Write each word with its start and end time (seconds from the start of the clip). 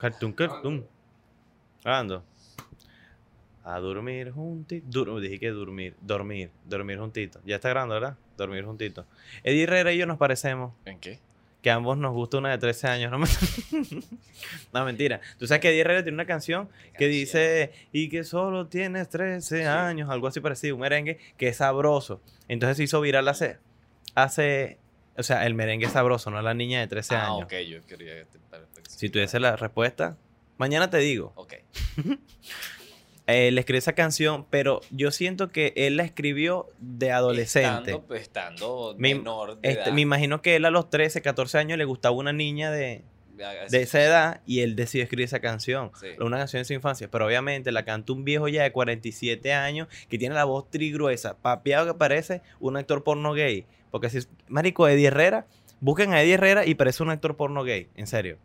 Cartoon, 0.00 0.32
cartoon. 0.32 0.86
Grabando. 1.84 2.24
A 3.62 3.78
dormir 3.78 4.30
juntito. 4.32 5.20
dije 5.20 5.38
que 5.38 5.50
dormir. 5.50 5.94
Dormir. 6.00 6.50
Dormir 6.64 6.98
juntito. 6.98 7.40
Ya 7.44 7.56
está 7.56 7.68
grabando, 7.68 7.94
¿verdad? 7.94 8.16
Dormir 8.36 8.64
juntito. 8.64 9.04
Eddie 9.44 9.64
Herrera 9.64 9.92
y 9.92 9.98
yo 9.98 10.06
nos 10.06 10.16
parecemos. 10.16 10.72
¿En 10.86 10.98
qué? 10.98 11.20
Que 11.62 11.70
a 11.70 11.74
ambos 11.74 11.98
nos 11.98 12.14
gusta 12.14 12.38
una 12.38 12.50
de 12.50 12.56
13 12.58 12.86
años. 12.88 13.10
No, 13.10 13.18
me- 13.18 13.26
no, 14.72 14.84
mentira. 14.86 15.20
Tú 15.38 15.46
sabes 15.46 15.60
que 15.60 15.68
Eddie 15.68 15.82
Herrera 15.82 16.02
tiene 16.02 16.14
una 16.16 16.24
canción 16.24 16.70
que 16.96 17.06
dice 17.06 17.72
y 17.92 18.08
que 18.08 18.24
solo 18.24 18.66
tienes 18.66 19.10
13 19.10 19.66
años, 19.66 20.08
algo 20.08 20.26
así 20.26 20.40
parecido, 20.40 20.76
un 20.76 20.80
merengue 20.80 21.18
que 21.36 21.48
es 21.48 21.58
sabroso. 21.58 22.22
Entonces 22.48 22.78
se 22.78 22.84
hizo 22.84 22.98
viral 23.02 23.28
hace, 23.28 23.58
hace, 24.14 24.78
o 25.16 25.22
sea, 25.22 25.46
el 25.46 25.54
merengue 25.54 25.88
sabroso, 25.88 26.30
no 26.30 26.40
la 26.42 26.54
niña 26.54 26.80
de 26.80 26.86
13 26.86 27.14
Ah, 27.14 27.26
años. 27.26 27.44
ok, 27.44 27.52
yo 27.68 27.84
quería 27.86 28.24
Si 28.88 29.08
tuviese 29.10 29.38
la 29.40 29.56
respuesta, 29.56 30.16
mañana 30.58 30.88
te 30.90 30.98
digo. 30.98 31.32
Ok. 31.36 31.54
Él 33.26 33.58
escribió 33.58 33.78
esa 33.78 33.92
canción, 33.92 34.44
pero 34.50 34.80
yo 34.90 35.12
siento 35.12 35.50
que 35.52 35.72
él 35.76 35.96
la 35.96 36.02
escribió 36.02 36.66
de 36.80 37.12
adolescente. 37.12 37.68
Estando, 37.92 38.02
pues, 38.06 38.22
estando 38.22 38.94
Me- 38.98 39.14
menor 39.14 39.60
de 39.60 39.68
Este, 39.68 39.82
edad. 39.84 39.92
me 39.92 40.00
imagino 40.00 40.42
que 40.42 40.56
él 40.56 40.64
a 40.64 40.70
los 40.70 40.90
13, 40.90 41.22
14 41.22 41.58
años 41.58 41.78
le 41.78 41.84
gustaba 41.84 42.16
una 42.16 42.32
niña 42.32 42.72
de, 42.72 43.04
de 43.70 43.82
esa 43.82 44.02
edad 44.02 44.40
y 44.46 44.60
él 44.60 44.74
decidió 44.74 45.04
escribir 45.04 45.26
esa 45.26 45.38
canción. 45.38 45.92
Sí. 46.00 46.08
Una 46.18 46.38
canción 46.38 46.60
de 46.62 46.64
su 46.64 46.72
infancia. 46.72 47.08
Pero 47.08 47.26
obviamente 47.26 47.70
la 47.70 47.84
canta 47.84 48.12
un 48.12 48.24
viejo 48.24 48.48
ya 48.48 48.64
de 48.64 48.72
47 48.72 49.52
años 49.52 49.86
que 50.08 50.18
tiene 50.18 50.34
la 50.34 50.44
voz 50.44 50.68
trigruesa, 50.68 51.36
papeado 51.38 51.86
que 51.86 51.94
parece 51.98 52.42
un 52.58 52.76
actor 52.78 53.04
porno 53.04 53.32
gay. 53.32 53.64
Porque 53.90 54.10
si, 54.10 54.20
marico, 54.48 54.86
Eddie 54.88 55.06
Herrera, 55.08 55.46
busquen 55.80 56.12
a 56.12 56.22
Eddie 56.22 56.34
Herrera 56.34 56.66
y 56.66 56.74
parece 56.74 57.02
un 57.02 57.10
actor 57.10 57.36
porno 57.36 57.64
gay. 57.64 57.88
En 57.96 58.06
serio. 58.06 58.38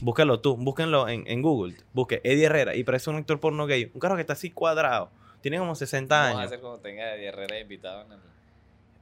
Búscalo 0.00 0.40
tú, 0.40 0.56
búsquenlo 0.56 1.08
en, 1.08 1.24
en 1.26 1.42
Google. 1.42 1.76
Busque 1.92 2.20
Eddie 2.24 2.46
Herrera 2.46 2.74
y 2.74 2.84
parece 2.84 3.10
un 3.10 3.16
actor 3.16 3.38
porno 3.40 3.66
gay. 3.66 3.90
Un 3.92 4.00
carro 4.00 4.14
que 4.14 4.22
está 4.22 4.32
así 4.32 4.50
cuadrado. 4.50 5.10
Tiene 5.42 5.58
como 5.58 5.74
60 5.74 6.14
Vamos 6.14 6.28
a 6.28 6.38
años. 6.38 6.46
hacer 6.46 6.60
cuando 6.60 6.78
tenga 6.80 7.02
a 7.04 7.14
Eddie 7.16 7.26
Herrera 7.28 7.58
invitado 7.58 8.02
en 8.06 8.12
el... 8.12 8.18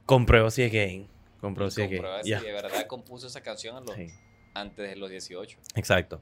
Compruebo 0.05 0.49
si 0.49 0.63
es 0.63 0.71
gay. 0.71 1.07
Compruebo 1.39 1.69
si 1.71 1.81
es 1.83 1.89
gay. 1.89 1.99
comprueba 1.99 2.23
si 2.23 2.31
de 2.31 2.51
verdad 2.51 2.85
compuso 2.87 3.27
esa 3.27 3.41
canción 3.41 3.77
a 3.77 3.79
los- 3.81 3.95
Sí. 3.95 4.07
antes 4.53 4.89
de 4.89 4.95
los 4.97 5.09
18. 5.09 5.57
Exacto. 5.75 6.21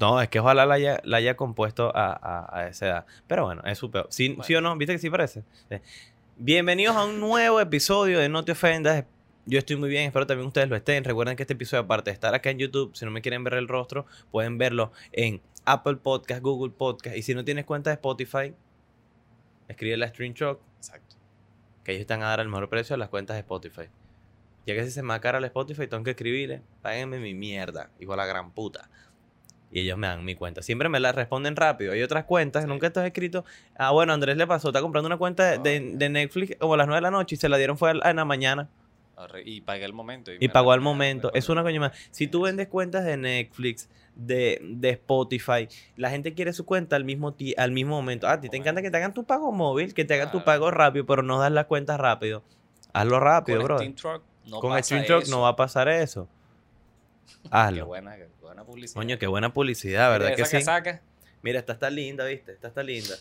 No, 0.00 0.20
es 0.20 0.28
que 0.28 0.40
ojalá 0.40 0.66
la 0.66 0.74
haya, 0.74 1.00
la 1.04 1.18
haya 1.18 1.36
compuesto 1.36 1.94
a, 1.94 2.12
a- 2.12 2.58
a 2.60 2.68
esa 2.68 2.86
edad. 2.86 3.06
Pero 3.28 3.44
bueno, 3.44 3.62
es 3.64 3.78
su 3.78 3.90
peor. 3.90 4.06
¿Sí, 4.10 4.28
Bueno. 4.28 4.42
¿Sí 4.44 4.54
o 4.54 4.60
no? 4.60 4.76
¿Viste 4.76 4.94
que 4.94 4.98
sí 4.98 5.10
parece? 5.10 5.42
Sí. 5.68 5.76
Bienvenidos 6.36 6.96
a 6.96 7.04
un 7.04 7.20
nuevo 7.20 7.60
episodio 7.60 8.18
de 8.18 8.28
No 8.28 8.44
Te 8.44 8.52
Ofendas. 8.52 9.04
Yo 9.46 9.60
estoy 9.60 9.76
muy 9.76 9.88
bien, 9.88 10.06
espero 10.06 10.26
también 10.26 10.48
ustedes 10.48 10.68
lo 10.68 10.74
estén. 10.74 11.04
Recuerden 11.04 11.36
que 11.36 11.44
este 11.44 11.52
episodio, 11.52 11.84
aparte 11.84 12.10
de 12.10 12.14
estar 12.14 12.34
acá 12.34 12.50
en 12.50 12.58
YouTube, 12.58 12.90
si 12.96 13.04
no 13.04 13.12
me 13.12 13.22
quieren 13.22 13.44
ver 13.44 13.54
el 13.54 13.68
rostro, 13.68 14.04
pueden 14.32 14.58
verlo 14.58 14.90
en 15.12 15.40
Apple 15.64 15.94
Podcast, 15.94 16.42
Google 16.42 16.72
Podcast. 16.76 17.16
Y 17.16 17.22
si 17.22 17.36
no 17.36 17.44
tienes 17.44 17.64
cuenta 17.64 17.90
de 17.90 17.94
Spotify, 17.94 18.52
escribe 19.68 19.96
la 19.96 20.08
Streamshot, 20.08 20.60
Exacto. 20.78 21.14
que 21.84 21.92
ellos 21.92 22.00
están 22.00 22.22
a 22.24 22.26
dar 22.26 22.40
el 22.40 22.48
mejor 22.48 22.68
precio 22.68 22.94
a 22.94 22.98
las 22.98 23.10
cuentas 23.10 23.36
de 23.36 23.40
Spotify. 23.40 23.88
Ya 24.66 24.74
que 24.74 24.82
si 24.84 24.90
se 24.90 25.02
me 25.02 25.10
va 25.10 25.20
cara 25.20 25.38
al 25.38 25.44
Spotify, 25.44 25.86
tengo 25.86 26.02
que 26.02 26.10
escribirle, 26.10 26.62
páguenme 26.82 27.20
mi 27.20 27.34
mierda, 27.34 27.90
hijo 28.00 28.10
de 28.10 28.16
la 28.16 28.26
gran 28.26 28.50
puta. 28.50 28.90
Y 29.74 29.80
ellos 29.80 29.98
me 29.98 30.06
dan 30.06 30.24
mi 30.24 30.36
cuenta. 30.36 30.62
Siempre 30.62 30.88
me 30.88 31.00
la 31.00 31.10
responden 31.12 31.56
rápido. 31.56 31.92
Hay 31.92 32.02
otras 32.02 32.24
cuentas, 32.24 32.62
Sí. 32.62 32.68
nunca 32.68 32.86
estás 32.86 33.04
escrito. 33.06 33.44
Ah, 33.76 33.90
bueno, 33.90 34.12
Andrés 34.12 34.36
le 34.36 34.46
pasó, 34.46 34.68
está 34.68 34.80
comprando 34.80 35.08
una 35.08 35.16
cuenta 35.16 35.50
de, 35.50 35.58
de- 35.58 35.88
Ah. 35.92 35.96
de 35.98 36.08
Netflix 36.10 36.56
como 36.60 36.74
a 36.74 36.76
las 36.76 36.86
9 36.86 36.98
de 36.98 37.02
la 37.02 37.10
noche 37.10 37.34
y 37.34 37.38
se 37.38 37.48
la 37.48 37.56
dieron 37.56 37.76
fue 37.76 37.90
en 37.90 38.16
la 38.16 38.24
mañana 38.24 38.68
Y 39.44 39.60
pagué 39.62 39.84
el 39.84 39.92
momento. 39.92 40.32
y 40.32 40.38
me 40.38 40.48
pagó 40.48 40.70
al 40.72 40.78
me- 40.80 40.84
me- 40.84 40.90
momento. 40.90 41.30
me- 41.32 41.38
Es 41.38 41.48
una 41.48 41.62
coña 41.64 41.80
más. 41.80 41.92
Si 42.12 42.28
tú 42.28 42.42
vendes 42.42 42.68
cuentas 42.68 43.04
de 43.04 43.16
Netflix, 43.16 43.88
de, 44.14 44.60
de 44.62 44.90
Spotify, 44.90 45.66
la 45.96 46.08
gente 46.08 46.34
quiere 46.34 46.52
su 46.52 46.64
cuenta 46.64 46.94
al 46.94 47.02
mismo, 47.04 47.32
ti- 47.34 47.54
al 47.58 47.72
mismo 47.72 47.96
momento. 47.96 48.28
Ah, 48.28 48.34
a 48.34 48.40
ti 48.40 48.48
te 48.48 48.56
encanta 48.56 48.80
que 48.80 48.92
te 48.92 48.96
hagan 48.96 49.12
tu 49.12 49.24
pago 49.24 49.50
móvil, 49.50 49.92
que 49.92 50.04
te 50.04 50.14
hagan 50.14 50.30
tu 50.30 50.44
pago 50.44 50.70
rápido, 50.70 51.04
pero 51.04 51.22
no 51.24 51.40
das 51.40 51.50
la 51.50 51.64
cuenta 51.64 51.96
rápido. 51.96 52.44
Hazlo 52.92 53.18
rápido, 53.18 53.58
Con 53.58 53.64
bro. 53.66 53.78
Steam 53.78 53.94
Truck 53.96 54.22
no 54.46 54.60
Con 54.60 54.70
pasa 54.70 54.82
Stream 54.84 55.04
Truck 55.06 55.22
eso. 55.22 55.30
no 55.32 55.40
va 55.42 55.48
a 55.48 55.56
pasar 55.56 55.88
eso. 55.88 56.28
Qué 57.42 57.48
Hazlo. 57.50 57.86
buena, 57.86 58.14
qué 58.16 58.28
buena 58.54 58.64
publicidad. 58.66 58.94
Coño, 59.00 59.18
qué 59.18 59.26
buena 59.26 59.52
publicidad, 59.52 60.10
¿verdad 60.10 60.26
Mira 60.28 60.36
que 60.36 60.42
esa 60.42 60.50
sí? 60.50 60.56
casaca. 60.58 61.02
Mira, 61.42 61.58
esta 61.58 61.72
está 61.74 61.90
linda, 61.90 62.24
¿viste? 62.24 62.52
Esta 62.52 62.68
está 62.68 62.82
linda. 62.82 63.14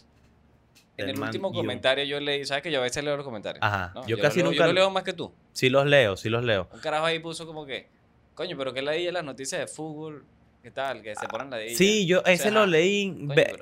En 0.95 1.09
el 1.09 1.19
último 1.19 1.51
comentario 1.51 2.05
yo 2.05 2.19
leí, 2.19 2.45
¿sabes 2.45 2.61
que 2.63 2.71
yo 2.71 2.79
a 2.79 2.83
veces 2.83 3.03
leo 3.03 3.17
los 3.17 3.25
comentarios? 3.25 3.63
Ajá, 3.63 3.91
¿no? 3.95 4.05
yo 4.05 4.15
lo 4.15 4.21
casi 4.21 4.39
leo- 4.39 4.45
nunca- 4.51 4.57
Yo 4.59 4.67
lo 4.67 4.73
leo 4.73 4.89
más 4.91 5.03
que 5.03 5.13
tú. 5.13 5.33
Sí 5.51 5.69
los 5.69 5.85
leo, 5.87 6.15
sí 6.17 6.29
los 6.29 6.43
leo. 6.43 6.69
Un 6.71 6.79
carajo 6.79 7.05
ahí 7.05 7.17
puso 7.19 7.47
como 7.47 7.65
que, 7.65 7.87
coño, 8.35 8.55
pero 8.57 8.73
que 8.73 8.81
leí 8.83 9.09
las 9.11 9.23
noticias 9.23 9.59
de 9.59 9.67
fútbol, 9.67 10.23
¿qué 10.61 10.69
tal? 10.69 11.01
Que 11.01 11.15
se 11.15 11.27
ponen 11.27 11.49
la 11.49 11.57
de 11.57 11.75
Sí, 11.75 12.05
yo 12.05 12.21
ese 12.25 12.51
lo 12.51 12.65
leí. 12.67 13.11
Ve- 13.17 13.57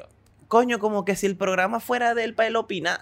Coño, 0.49 0.79
como 0.79 1.05
que 1.05 1.15
si 1.15 1.25
el 1.27 1.37
programa 1.37 1.79
fuera 1.79 2.13
de 2.13 2.25
él 2.25 2.35
para 2.35 2.47
él 2.47 2.57
opinar. 2.57 2.99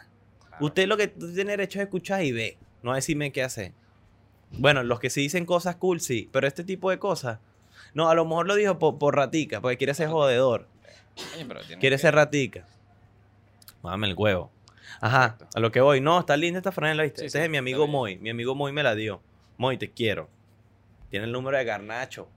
Usted 0.59 0.88
lo 0.88 0.96
que 0.97 1.07
tiene 1.07 1.51
derecho 1.51 1.80
es 1.80 1.86
escuchar 1.86 2.24
y 2.24 2.31
ver, 2.31 2.57
no 2.84 2.94
decirme 2.94 3.31
qué 3.31 3.41
hacer. 3.41 3.72
Bueno, 4.51 4.84
los 4.84 5.00
que 5.00 5.09
sí 5.09 5.22
dicen 5.22 5.46
cosas 5.46 5.75
cool, 5.78 6.00
sí, 6.01 6.30
pero 6.31 6.47
este 6.47 6.63
tipo 6.63 6.91
de 6.91 7.00
cosas. 7.00 7.40
No, 7.94 8.09
a 8.09 8.16
lo 8.16 8.25
mejor 8.25 8.47
lo 8.47 8.55
dijo 8.55 8.79
por, 8.79 8.97
por 8.97 9.16
ratica, 9.16 9.61
porque 9.61 9.77
quiere 9.77 9.94
ser 9.94 10.09
jodedor. 10.09 10.67
Quiere 11.79 11.97
ser 11.97 12.16
ratica. 12.16 12.66
Dame 13.83 14.07
el 14.07 14.16
huevo. 14.16 14.51
Ajá, 15.01 15.38
a 15.53 15.59
lo 15.59 15.72
que 15.72 15.81
voy. 15.81 16.01
No, 16.01 16.19
está 16.19 16.35
linda 16.38 16.59
esta 16.59 16.72
franela, 16.72 17.03
¿viste? 17.03 17.22
Sí, 17.22 17.25
Este 17.27 17.38
sí, 17.38 17.41
es 17.41 17.44
de 17.44 17.50
mi 17.50 17.57
amigo. 17.57 17.88
Moy. 17.88 18.17
Mi 18.17 18.29
amigo 18.29 18.55
Moy 18.55 18.72
me 18.72 18.83
la 18.83 18.95
dio. 18.95 19.22
Moy, 19.57 19.77
te 19.77 19.91
quiero. 19.91 20.29
Tiene 21.09 21.25
el 21.25 21.31
número 21.31 21.57
de 21.57 21.63
Garnacho, 21.63 22.27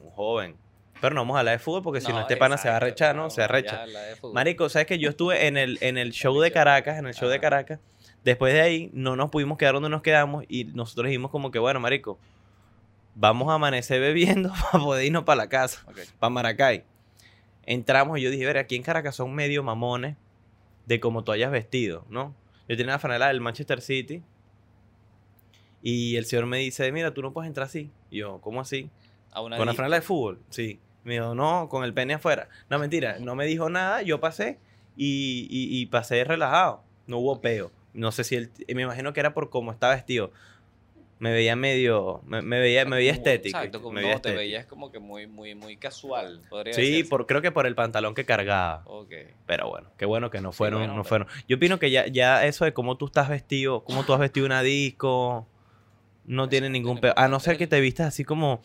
un 0.00 0.10
joven. 0.10 0.56
Pero 1.00 1.14
no 1.14 1.22
vamos 1.22 1.36
a 1.36 1.40
hablar 1.40 1.58
de 1.58 1.64
fútbol 1.64 1.82
porque 1.82 2.00
si 2.00 2.12
no, 2.12 2.20
este 2.20 2.36
pana 2.36 2.58
se 2.58 2.68
va 2.68 2.76
a 2.76 2.80
rechar, 2.80 3.16
¿no? 3.16 3.30
Se 3.30 3.42
arrecha. 3.42 3.84
Marico, 4.34 4.68
¿sabes 4.68 4.86
que 4.86 4.98
yo 4.98 5.08
estuve 5.08 5.46
en 5.46 5.56
el, 5.56 5.78
en 5.80 5.96
el 5.96 6.10
show 6.12 6.38
de 6.40 6.52
Caracas, 6.52 6.98
en 6.98 7.06
el 7.06 7.14
show 7.14 7.28
de. 7.28 7.40
Caracas? 7.40 7.80
Después 8.22 8.52
de 8.52 8.60
ahí 8.60 8.90
no 8.92 9.16
nos 9.16 9.30
pudimos 9.30 9.56
quedar 9.56 9.72
donde 9.72 9.88
nos 9.88 10.02
quedamos 10.02 10.44
y 10.46 10.64
nosotros 10.64 11.06
dijimos 11.06 11.30
como 11.30 11.50
que, 11.50 11.58
bueno, 11.58 11.80
Marico, 11.80 12.18
vamos 13.14 13.48
a 13.50 13.54
amanecer 13.54 14.00
bebiendo 14.00 14.52
para 14.72 14.82
poder 14.84 15.06
irnos 15.06 15.24
para 15.24 15.36
la 15.36 15.48
casa, 15.48 15.84
para 16.18 16.30
Maracay. 16.30 16.84
Entramos 17.64 18.18
y 18.18 18.22
yo 18.22 18.30
dije, 18.30 18.46
ver, 18.46 18.58
aquí 18.58 18.76
en 18.76 18.82
Caracas 18.82 19.14
son 19.16 19.34
medio 19.34 19.62
mamones 19.62 20.16
de 20.86 20.98
cómo 21.00 21.22
tú 21.24 21.32
hayas 21.32 21.50
vestido, 21.52 22.04
¿no? 22.08 22.34
Yo 22.68 22.76
tenía 22.76 22.92
la 22.92 22.98
franela 22.98 23.28
del 23.28 23.40
Manchester 23.40 23.80
City 23.80 24.22
y 25.82 26.16
el 26.16 26.26
señor 26.26 26.46
me 26.46 26.58
dice, 26.58 26.90
mira, 26.92 27.12
tú 27.14 27.22
no 27.22 27.32
puedes 27.32 27.48
entrar 27.48 27.66
así. 27.66 27.90
Y 28.10 28.18
yo, 28.18 28.40
¿cómo 28.40 28.60
así? 28.60 28.90
¿Con 29.58 29.66
la 29.66 29.72
franela 29.76 29.96
de 29.96 30.02
fútbol? 30.02 30.40
Sí. 30.50 30.80
Me 31.04 31.14
dijo, 31.14 31.34
no, 31.34 31.68
con 31.70 31.84
el 31.84 31.94
pene 31.94 32.14
afuera. 32.14 32.48
No, 32.68 32.78
mentira, 32.78 33.18
no 33.20 33.34
me 33.34 33.46
dijo 33.46 33.70
nada, 33.70 34.02
yo 34.02 34.20
pasé 34.20 34.58
y, 34.96 35.46
y- 35.50 35.80
y 35.80 35.86
pasé 35.86 36.22
relajado. 36.24 36.82
No 37.06 37.18
hubo 37.18 37.40
peo. 37.40 37.72
No 37.94 38.12
sé 38.12 38.22
si 38.24 38.36
él, 38.36 38.50
me 38.74 38.82
imagino 38.82 39.12
que 39.12 39.20
era 39.20 39.32
por 39.32 39.48
cómo 39.50 39.72
estaba 39.72 39.94
vestido. 39.94 40.32
Me 41.20 41.30
veía 41.32 41.54
medio, 41.54 42.22
me, 42.24 42.40
me 42.40 42.58
veía, 42.58 42.84
me 42.86 42.96
veía 42.96 43.12
estético. 43.12 43.58
Exacto, 43.58 43.82
como 43.82 44.00
me 44.00 44.10
no, 44.10 44.20
te 44.22 44.32
veías 44.34 44.64
como 44.64 44.90
que 44.90 44.98
muy, 44.98 45.26
muy, 45.26 45.54
muy 45.54 45.76
casual, 45.76 46.40
podría 46.48 46.72
Sí, 46.72 46.80
decirse. 46.80 47.10
por, 47.10 47.26
creo 47.26 47.42
que 47.42 47.52
por 47.52 47.66
el 47.66 47.74
pantalón 47.74 48.14
que 48.14 48.24
cargaba. 48.24 48.82
Ok. 48.86 49.12
Pero 49.46 49.68
bueno, 49.68 49.90
qué 49.98 50.06
bueno 50.06 50.30
que 50.30 50.40
no 50.40 50.50
Sí, 50.50 50.56
fueron, 50.58 50.80
bueno, 50.80 50.94
no 50.94 51.02
pero- 51.02 51.08
fueron. 51.26 51.28
Yo 51.46 51.56
opino 51.58 51.78
que 51.78 51.90
ya, 51.90 52.06
ya 52.06 52.46
eso 52.46 52.64
de 52.64 52.72
cómo 52.72 52.96
tú 52.96 53.04
estás 53.06 53.28
vestido, 53.28 53.84
cómo 53.84 54.04
tú 54.04 54.14
has 54.14 54.18
vestido 54.18 54.46
una 54.46 54.62
disco, 54.62 55.46
no 56.24 56.44
Eso 56.44 56.48
tiene 56.48 56.68
no 56.70 56.72
ningún 56.72 57.00
tiene 57.00 57.14
peo. 57.14 57.22
A 57.22 57.28
no 57.28 57.38
ser 57.38 57.58
que 57.58 57.66
te 57.66 57.78
vistas 57.80 58.06
así 58.08 58.24
como, 58.24 58.62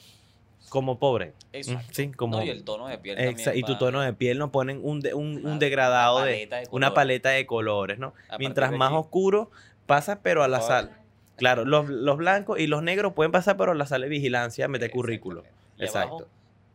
como 0.69 0.97
pobre. 0.97 1.33
Exacto. 1.51 1.89
sí, 1.91 2.11
como- 2.13 2.37
No, 2.37 2.43
y 2.45 2.49
el 2.51 2.63
tono 2.63 2.87
de 2.87 2.97
piel 2.99 3.17
también 3.17 3.57
y 3.57 3.63
tu 3.63 3.77
tono 3.77 3.99
de 3.99 4.13
piel 4.13 4.37
no 4.37 4.53
ponen 4.53 4.79
un, 4.81 5.01
de- 5.01 5.13
un, 5.13 5.45
un 5.45 5.59
degradado 5.59 6.19
una 6.19 6.25
de 6.27 6.45
de 6.47 6.63
una 6.71 6.93
paleta 6.93 7.31
de 7.31 7.45
colores, 7.45 7.99
¿no? 7.99 8.13
Mientras 8.39 8.71
más 8.71 8.93
oscuro 8.93 9.51
pasa, 9.85 10.21
pero 10.21 10.41
a 10.41 10.47
la 10.47 10.61
sal. 10.61 11.01
Claro, 11.35 11.65
los, 11.65 11.89
los 11.89 12.17
blancos 12.17 12.59
y 12.59 12.67
los 12.67 12.81
negros 12.83 13.13
pueden 13.13 13.31
pasar, 13.31 13.57
pero 13.57 13.73
la 13.73 13.85
sal 13.85 14.01
de 14.01 14.09
vigilancia 14.09 14.67
mete 14.67 14.89
currículo. 14.89 15.43
Y 15.77 15.83
Exacto. 15.83 16.15
abajo, 16.15 16.27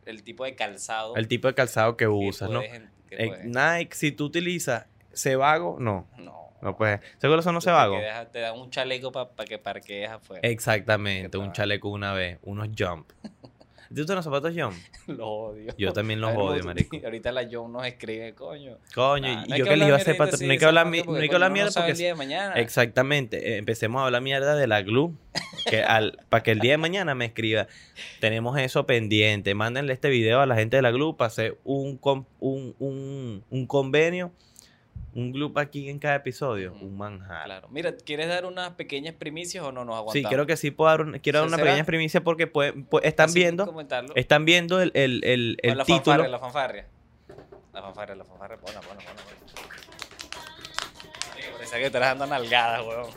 el 0.05 0.23
tipo 0.23 0.43
de 0.45 0.55
calzado 0.55 1.15
El 1.15 1.27
tipo 1.27 1.47
de 1.47 1.53
calzado 1.55 1.97
que 1.97 2.05
que 2.05 2.09
usas, 2.09 2.49
¿no? 2.49 2.59
puedes 2.59 2.73
en- 2.75 2.89
que 3.09 3.15
Eh, 3.25 3.41
Nike, 3.45 3.95
si 3.95 4.11
tú 4.11 4.25
utilizas 4.25 4.85
Cebago, 5.13 5.77
no. 5.79 6.07
No. 6.17 6.39
No 6.61 6.77
puedes. 6.77 7.01
¿Seguro 7.17 7.39
eso 7.39 7.51
no 7.51 7.59
se 7.59 7.69
te 7.69 7.71
vago? 7.73 7.97
quedas- 7.97 8.31
Te 8.31 8.39
dan 8.39 8.57
un 8.59 8.69
chaleco 8.69 9.11
para 9.11 9.29
que 9.47 9.57
parquees 9.57 10.09
afuera. 10.11 10.47
Exactamente, 10.47 11.37
un 11.39 11.51
chaleco 11.53 11.89
una 11.89 12.13
vez, 12.13 12.37
unos 12.43 12.69
jump. 12.77 13.09
¿Tú 13.93 14.01
usas 14.03 14.15
los 14.15 14.23
zapatos 14.25 14.53
jump? 14.55 14.73
Los 15.07 15.19
odio. 15.21 15.73
Yo 15.77 15.91
también 15.93 16.21
los 16.21 16.31
ver, 16.31 16.39
odio, 16.39 16.63
marico. 16.63 16.97
Ahorita 17.03 17.31
la 17.31 17.47
John 17.51 17.73
nos 17.73 17.85
escribe, 17.85 18.33
coño. 18.33 18.77
Coño, 18.95 19.27
Nah, 19.33 19.43
y 19.45 19.49
no 19.49 19.57
yo 19.57 19.65
que 19.65 19.75
les 19.75 19.87
iba 19.87 19.97
a 19.97 19.99
hacer 19.99 20.21
así 20.21 20.45
no 20.45 20.51
hay 20.53 20.57
que 20.57 20.65
hablar, 20.65 20.87
mi- 20.87 21.01
no 21.01 21.15
hay 21.15 21.27
que 21.29 21.35
hablar 21.35 21.51
mierda 21.51 21.71
porque 21.73 21.91
el 21.91 21.97
día 21.97 22.07
de 22.07 22.15
mañana. 22.15 22.53
Exactamente. 22.55 23.53
eh, 23.53 23.57
empecemos 23.57 24.01
a 24.01 24.05
hablar 24.05 24.21
mierda 24.21 24.55
de 24.55 24.67
la 24.67 24.81
glue. 24.81 25.13
Que 25.69 25.83
al, 25.83 26.17
para 26.29 26.41
que 26.43 26.51
el 26.51 26.59
día 26.59 26.71
de 26.71 26.77
mañana 26.77 27.13
me 27.15 27.25
escriba. 27.25 27.67
Tenemos 28.19 28.57
eso 28.59 28.85
pendiente. 28.85 29.53
Mándenle 29.55 29.93
este 29.93 30.09
video 30.09 30.41
a 30.41 30.45
la 30.45 30.55
gente 30.55 30.77
de 30.77 30.81
la 30.81 30.91
glue 30.91 31.15
para 31.17 31.27
hacer 31.27 31.57
un, 31.63 31.99
un, 32.39 32.75
un, 32.79 33.43
un 33.49 33.67
convenio 33.67 34.31
un 35.13 35.31
gloop 35.33 35.57
aquí 35.57 35.89
en 35.89 35.99
cada 35.99 36.15
episodio, 36.15 36.71
Ujú. 36.73 36.85
un 36.85 36.97
manjar. 36.97 37.45
Claro. 37.45 37.67
Mira, 37.69 37.93
¿quieres 37.97 38.27
dar 38.29 38.45
unas 38.45 38.71
pequeñas 38.71 39.13
primicias 39.15 39.63
o 39.63 39.71
no 39.71 39.83
nos 39.85 39.95
aguantamos? 39.97 40.13
Sí, 40.29 40.33
creo 40.35 40.45
que 40.45 40.55
sí 40.57 40.71
puedo 40.71 40.89
dar 40.89 41.01
un- 41.01 41.19
quiero 41.19 41.39
dar 41.39 41.47
¿Sí 41.47 41.53
una 41.53 41.57
será? 41.57 41.69
pequeña 41.71 41.85
primicia 41.85 42.23
porque 42.23 42.47
pueden- 42.47 42.87
pu- 42.89 43.01
están 43.03 43.29
Así, 43.29 43.39
viendo, 43.39 43.73
están 44.15 44.45
viendo 44.45 44.81
el, 44.81 44.91
el, 44.93 45.21
el, 45.23 45.57
el 45.61 45.77
la 45.77 45.83
título. 45.85 46.03
fanfarria, 46.05 46.27
la 46.29 46.39
fanfarria. 46.39 46.85
La 47.73 47.81
fanfarria, 47.81 48.15
la 48.15 48.23
fanfarria. 48.25 48.57
Ponla, 48.57 48.79
ponla. 48.81 49.01
ponla. 49.03 49.21
Parece 51.53 51.75
que 51.75 51.81
te 51.81 51.85
estás 51.87 52.01
dando 52.01 52.27
nalgadas, 52.27 52.81
weón. 52.85 53.07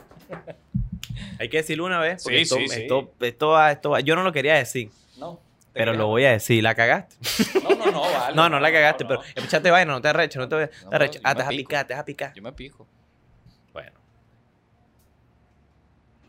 Hay 1.39 1.49
que 1.49 1.57
decirlo 1.57 1.85
una 1.85 1.99
vez, 1.99 2.23
porque 2.23 2.37
Sí, 2.37 2.41
esto, 2.43 2.73
sí. 2.73 2.81
Esto, 2.81 3.11
esto 3.21 3.47
va- 3.49 3.71
esto 3.71 3.89
va- 3.91 3.99
Yo 3.99 4.15
no 4.15 4.23
lo 4.23 4.31
quería 4.31 4.55
decir, 4.55 4.89
No. 5.17 5.39
Te 5.75 5.79
pero 5.81 5.93
lo 5.93 6.07
voy 6.07 6.23
a 6.25 6.31
decir. 6.31 6.63
¿La 6.63 6.73
cagaste? 6.73 7.15
No, 7.61 7.75
no, 7.75 7.91
no, 7.91 8.01
vale. 8.01 8.35
No, 8.35 8.49
no 8.49 8.59
la 8.59 8.71
cagaste, 8.71 9.03
no, 9.03 9.09
pero 9.09 9.21
no. 9.21 9.43
échate 9.43 9.69
vaina, 9.71 9.91
no 9.91 10.01
te 10.01 10.07
arreches, 10.07 10.37
no 10.37 10.47
te, 10.49 10.67
te 10.67 10.85
No, 10.85 10.89
arreches. 10.93 11.21
yo 11.21 11.27
Ah, 11.27 11.35
te 11.35 11.39
vas 11.43 11.47
a 11.47 11.49
picar, 11.51 11.85
te 11.87 11.93
vas 11.93 12.01
a 12.01 12.05
picar. 12.05 12.33
Yo 12.33 12.41
me 12.41 12.51
pico. 12.53 12.87
Bueno. 13.73 13.91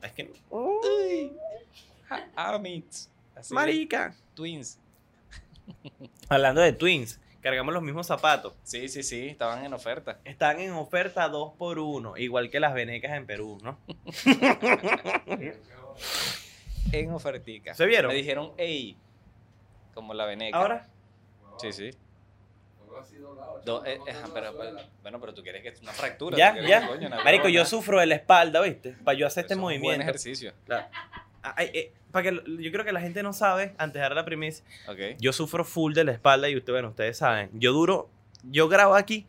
Es 0.02 0.12
que... 0.12 0.32
Ah, 2.36 2.58
mix. 2.58 3.08
Así 3.34 3.50
de- 3.50 3.54
Marica. 3.54 4.14
Twins. 4.34 4.78
Hablando 6.28 6.60
de 6.60 6.72
twins, 6.72 7.18
cargamos 7.40 7.72
los 7.74 7.82
mismos 7.82 8.06
zapatos. 8.06 8.54
Sí, 8.62 8.88
sí, 8.88 9.02
sí. 9.02 9.28
Estaban 9.28 9.64
en 9.64 9.72
oferta. 9.74 10.18
Están 10.24 10.60
en 10.60 10.72
oferta 10.72 11.28
2 11.28 11.54
por 11.56 11.78
1 11.78 12.16
igual 12.18 12.50
que 12.50 12.60
las 12.60 12.74
venecas 12.74 13.12
en 13.12 13.26
Perú, 13.26 13.58
¿no? 13.62 13.78
En 16.92 17.10
ofertica. 17.10 17.74
¿Se 17.74 17.84
vieron? 17.86 18.10
Me 18.12 18.16
dijeron, 18.16 18.52
ey. 18.58 18.96
Como 19.96 20.12
la 20.14 20.26
veneca. 20.26 20.56
Ahora, 20.58 20.86
Sí, 21.58 21.72
sí. 21.72 21.90
Do- 23.64 23.84
eh, 23.84 23.98
eh, 24.06 24.14
pero, 24.34 24.56
pero- 24.56 24.76
bueno, 25.02 25.20
pero 25.20 25.32
tú 25.34 25.42
quieres 25.42 25.62
que 25.62 25.70
es 25.70 25.80
una 25.80 25.92
fractura. 25.92 26.36
ya, 26.36 26.54
ya. 26.60 26.86
coño, 26.86 27.08
Marico, 27.24 27.48
yo 27.48 27.64
sufro 27.64 27.98
de 27.98 28.06
la 28.06 28.14
espalda, 28.16 28.60
¿viste? 28.60 28.94
Para 29.04 29.16
yo 29.18 29.26
hacer 29.26 29.44
este 29.44 29.54
un 29.54 29.62
Buen 29.62 29.78
movimiento. 29.80 30.02
ejercicio. 30.02 30.52
Claro. 30.66 30.86
Ah, 31.42 31.54
ay, 31.56 31.70
eh, 31.72 31.92
para 32.12 32.30
que 32.30 32.36
yo 32.58 32.70
creo 32.72 32.84
que 32.84 32.92
la 32.92 33.00
gente 33.00 33.22
no 33.22 33.32
sabe, 33.32 33.74
antes 33.78 33.94
de 33.94 34.00
dar 34.00 34.14
la 34.14 34.24
primicia, 34.26 34.64
yo 35.18 35.32
sufro 35.32 35.64
full 35.64 35.94
de 35.94 36.04
la 36.04 36.12
espalda 36.12 36.48
y 36.50 36.56
ustedes, 36.56 36.74
bueno, 36.74 36.88
ustedes 36.90 37.16
saben. 37.18 37.48
Yo 37.54 37.72
duro, 37.72 38.08
yo 38.44 38.68
grabo 38.68 38.94
aquí 38.94 39.26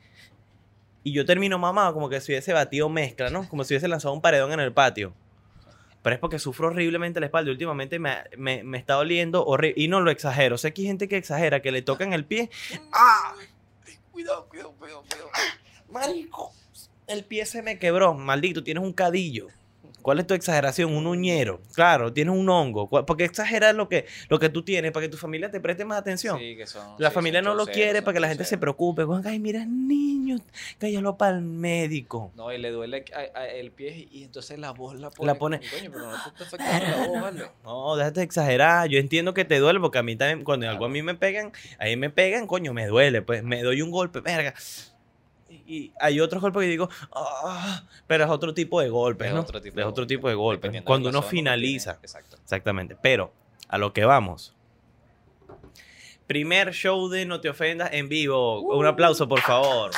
y 1.04 1.14
yo 1.14 1.26
termino 1.26 1.58
mamado 1.58 1.94
como 1.94 2.10
que 2.10 2.20
si 2.22 2.34
hubiese 2.34 2.52
batido 2.54 2.90
mezcla, 2.90 3.30
¿no? 3.30 3.48
Como 3.48 3.64
si 3.64 3.74
hubiese 3.74 3.88
lanzado 3.88 4.14
un 4.14 4.22
paredón 4.22 4.52
en 4.52 4.60
el 4.60 4.74
patio. 4.74 5.14
Pero 6.08 6.16
es 6.16 6.22
porque 6.22 6.40
sufro 6.40 6.68
horriblemente 6.70 7.20
la 7.20 7.26
espalda. 7.26 7.52
Últimamente 7.52 8.00
me, 8.00 8.16
me, 8.38 8.64
me 8.64 8.78
está 8.78 8.94
doliendo 8.94 9.46
horrible. 9.46 9.74
Y 9.84 9.90
no 9.90 10.00
lo 10.00 10.10
exagero. 10.10 10.58
Sé 10.58 10.72
que 10.72 10.84
hay 10.84 10.88
gente 10.88 11.10
que 11.10 11.18
exagera, 11.18 11.62
que 11.62 11.70
le 11.70 11.82
tocan 11.82 12.14
el 12.14 12.24
pie. 12.24 12.50
¡Ah! 12.94 13.36
Cuidado, 14.14 14.48
cuidado, 14.48 14.72
cuidado, 14.80 15.04
cuidado. 15.04 15.30
Marico, 15.90 16.54
el 17.08 17.26
pie 17.26 17.46
se 17.46 17.62
me 17.62 17.78
quebró. 17.78 18.14
Maldito, 18.14 18.64
tienes 18.64 18.86
un 18.86 18.94
cadillo. 18.94 19.48
¿Cuál 20.08 20.20
es 20.22 20.28
tu 20.28 20.34
exageración? 20.36 20.96
Un 20.96 21.06
uñero. 21.06 21.60
Claro, 21.74 22.14
tienes 22.14 22.34
un 22.34 22.48
hongo. 22.48 22.88
¿Cuál- 22.88 23.04
¿Por 23.04 23.18
qué 23.18 23.26
exageras 23.26 23.76
lo 23.76 23.90
que, 23.90 24.06
lo 24.30 24.40
que 24.40 24.48
tú 24.48 24.64
tienes? 24.64 24.94
Para 24.94 25.06
que 25.06 25.10
tu 25.10 25.18
familia 25.18 25.52
te 25.52 25.60
preste 25.60 25.84
más 25.84 25.98
atención. 26.00 26.40
Sí, 26.40 26.56
que 26.56 26.66
son. 26.66 26.96
La 26.98 27.10
sí, 27.10 27.14
familia 27.16 27.42
son 27.42 27.50
no 27.50 27.56
lo 27.56 27.66
quiere 27.66 28.02
para 28.02 28.14
que 28.14 28.22
la 28.22 28.30
gente 28.30 28.46
se 28.46 28.58
preocupe. 28.58 29.04
Juan, 29.04 29.22
Ay, 29.28 29.38
mira, 29.38 29.66
niño, 29.66 30.38
cállalo 30.78 31.18
para 31.18 31.36
el 31.36 31.42
médico. 31.42 32.32
No, 32.38 32.54
y 32.54 32.58
le 32.58 32.72
duele 32.72 33.04
a- 33.14 33.38
a- 33.38 33.48
el 33.50 33.72
pie 33.72 34.08
y 34.10 34.24
entonces 34.24 34.58
la 34.60 34.72
voz 34.72 34.96
la 34.98 35.10
pone. 35.10 35.28
La 35.28 35.36
pone- 35.38 35.60
Coño, 35.60 35.92
pero 35.92 36.10
no 36.10 36.12
te 36.24 36.30
está 36.30 36.44
afectando 36.46 36.88
la 36.88 37.08
voz, 37.08 37.22
vale. 37.24 37.52
No, 37.66 37.96
déjate 37.98 38.22
de 38.22 38.26
exagerar. 38.26 38.88
Yo 38.88 39.00
entiendo 39.00 39.34
que 39.34 39.44
te 39.44 39.60
duele 39.60 39.82
porque 39.82 39.98
a 39.98 40.04
mí 40.04 40.16
también, 40.16 40.46
cuando 40.46 40.70
algo 40.70 40.86
a 40.86 40.90
mí 40.90 41.02
me 41.04 41.16
pegan, 41.16 41.52
ahí 41.80 41.98
me 41.98 42.10
pegan, 42.10 42.48
coño, 42.48 42.72
me 42.74 42.88
duele. 42.88 43.22
Pues 43.24 43.44
me 43.44 43.62
doy 43.62 43.82
un 43.82 43.92
golpe, 43.92 44.22
verga. 44.22 44.54
Y, 45.50 45.92
hay 46.00 46.20
otros 46.20 46.42
golpes 46.42 46.62
que 46.64 46.68
digo, 46.68 46.90
"Ah", 47.14 47.84
pero 48.06 48.24
es 48.26 48.30
otro 48.30 48.54
tipo 48.54 48.82
de 48.82 48.90
golpes, 48.90 49.28
Es 49.28 49.34
otro 49.34 49.62
tipo 49.62 49.74
es 49.74 49.76
de 49.76 49.84
otro 49.84 50.04
golpe, 50.04 50.16
tipo 50.16 50.30
de 50.30 50.36
golpes. 50.36 50.72
De 50.72 50.84
Cuando 50.84 51.10
uno 51.10 51.22
finaliza. 51.22 52.00
Exacto. 52.02 52.38
Exactamente. 52.42 52.98
Pero, 53.02 53.34
a 53.68 53.78
lo 53.78 53.94
que 53.94 54.06
vamos. 54.06 54.54
Primer 56.28 56.74
show 56.74 57.08
de 57.08 57.26
No 57.26 57.40
Te 57.40 57.50
Ofendas 57.50 57.90
en 57.94 58.10
vivo. 58.10 58.60
Un 58.62 58.86
aplauso, 58.86 59.28
por 59.28 59.40
favor. 59.42 59.92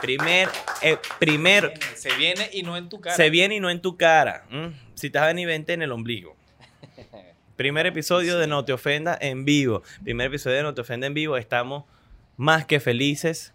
Primer, 0.00 0.48
eh, 0.82 0.98
primer, 1.18 1.68
Viene, 1.68 1.96
Se 1.96 2.14
viene 2.16 2.50
y 2.52 2.62
no 2.62 2.76
en 2.76 2.88
tu 2.88 3.00
cara. 3.00 3.16
se 3.16 3.30
viene 3.30 3.56
y 3.56 3.60
no 3.60 3.70
en 3.70 3.80
tu 3.80 3.96
cara. 3.96 4.44
Si 4.94 5.10
te 5.10 5.18
vas 5.18 5.24
a 5.24 5.28
venir, 5.28 5.46
vente 5.46 5.72
en 5.72 5.82
el 5.82 5.92
ombligo. 5.92 6.36
Primer 7.56 7.86
episodio 7.86 8.38
de 8.38 8.46
No 8.46 8.64
Te 8.64 8.72
Ofenda 8.72 9.16
en 9.20 9.44
vivo. 9.44 9.82
Primer 10.02 10.26
episodio 10.28 10.56
de 10.56 10.62
No 10.64 10.74
Te 10.74 10.80
Ofenda 10.80 11.06
en 11.06 11.14
vivo. 11.14 11.36
Estamos 11.36 11.84
más 12.36 12.66
que 12.66 12.80
felices. 12.80 13.52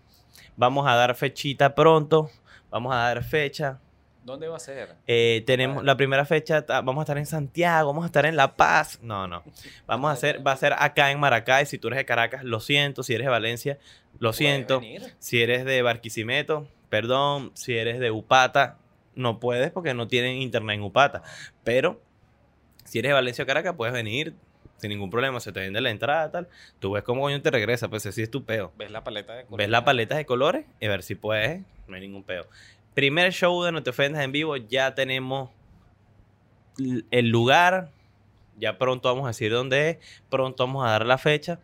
Vamos 0.60 0.86
a 0.86 0.94
dar 0.96 1.16
fechita 1.16 1.74
pronto. 1.74 2.30
Vamos 2.70 2.94
a 2.94 2.98
dar 2.98 3.24
fecha. 3.24 3.80
¿Dónde 4.26 4.50
va 4.50 4.58
a 4.58 4.60
ser? 4.60 4.94
Eh, 5.08 5.42
tenemos 5.48 5.86
la 5.86 5.96
primera 5.96 6.26
fecha, 6.26 6.66
vamos 6.68 6.98
a 6.98 7.04
estar 7.04 7.18
en 7.18 7.26
Santiago, 7.26 7.88
vamos 7.88 8.04
a 8.04 8.08
estar 8.08 8.26
en 8.26 8.36
La 8.36 8.58
Paz. 8.58 9.00
No, 9.02 9.26
no. 9.26 9.42
Vamos 9.88 10.10
a 10.10 10.12
hacer, 10.12 10.46
va 10.46 10.52
a 10.52 10.58
ser 10.58 10.74
acá 10.78 11.12
en 11.12 11.20
Maracay. 11.22 11.66
Si 11.66 11.78
tú 11.78 11.88
eres 11.88 12.00
de 12.00 12.06
Caracas, 12.06 12.44
lo 12.44 12.60
siento. 12.60 13.04
Si 13.04 13.14
eres 13.14 13.26
de 13.26 13.32
Valencia, 13.32 13.80
lo 14.20 14.34
siento. 14.34 14.82
venir. 14.82 15.16
Si 15.18 15.42
eres 15.42 15.64
de 15.64 15.82
Barquisimeto, 15.82 16.68
perdón. 16.90 17.52
Si 17.54 17.78
eres 17.78 18.02
de 18.02 18.12
Upata, 18.12 18.80
no 19.16 19.40
puedes 19.40 19.72
porque 19.72 19.94
no 19.94 20.10
tienen 20.10 20.42
internet 20.42 20.76
en 20.76 20.84
Upata. 20.84 21.24
Pero 21.64 22.02
si 22.84 23.00
eres 23.00 23.12
de 23.12 23.14
Valencia 23.14 23.46
o 23.46 23.48
Caracas, 23.48 23.76
puedes 23.78 23.94
venir 23.94 24.36
sin 24.80 24.90
ningún 24.90 25.10
problema. 25.10 25.40
Se 25.40 25.52
te 25.52 25.60
vende 25.60 25.82
la 25.82 25.90
entrada, 25.92 26.32
tal. 26.32 26.48
Tú 26.80 26.92
ves 26.92 27.04
cómo 27.04 27.22
coño 27.22 27.42
te 27.42 27.52
regresa, 27.52 27.88
pues 27.90 28.06
así 28.06 28.22
es 28.22 28.32
tu 28.32 28.44
peo. 28.46 28.72
¿Ves 28.78 28.90
la 28.92 29.04
paleta 29.04 29.34
de 29.36 29.44
colores? 29.46 29.58
Ves 29.66 29.70
la 29.70 29.86
paleta 29.86 30.16
de 30.18 30.26
colores 30.26 30.66
y 30.80 30.86
a 30.86 30.90
ver 30.90 31.04
si 31.04 31.16
puedes. 31.16 31.62
No 31.88 31.96
hay 31.96 32.02
ningún 32.02 32.24
peo. 32.24 32.46
Primer 32.94 33.32
show 33.34 33.64
de 33.64 33.72
No 33.72 33.84
Te 33.84 33.92
Ofendas 33.92 34.24
en 34.24 34.32
vivo. 34.32 34.58
Ya 34.58 34.96
tenemos 34.96 35.50
el 37.12 37.30
lugar. 37.30 37.92
Ya 38.58 38.78
pronto 38.78 39.10
vamos 39.10 39.26
a 39.26 39.30
decir 39.30 39.52
dónde 39.52 39.90
es. 39.92 39.98
Pronto 40.30 40.66
vamos 40.66 40.86
a 40.86 40.92
dar 40.92 41.06
la 41.06 41.18
fecha. 41.18 41.60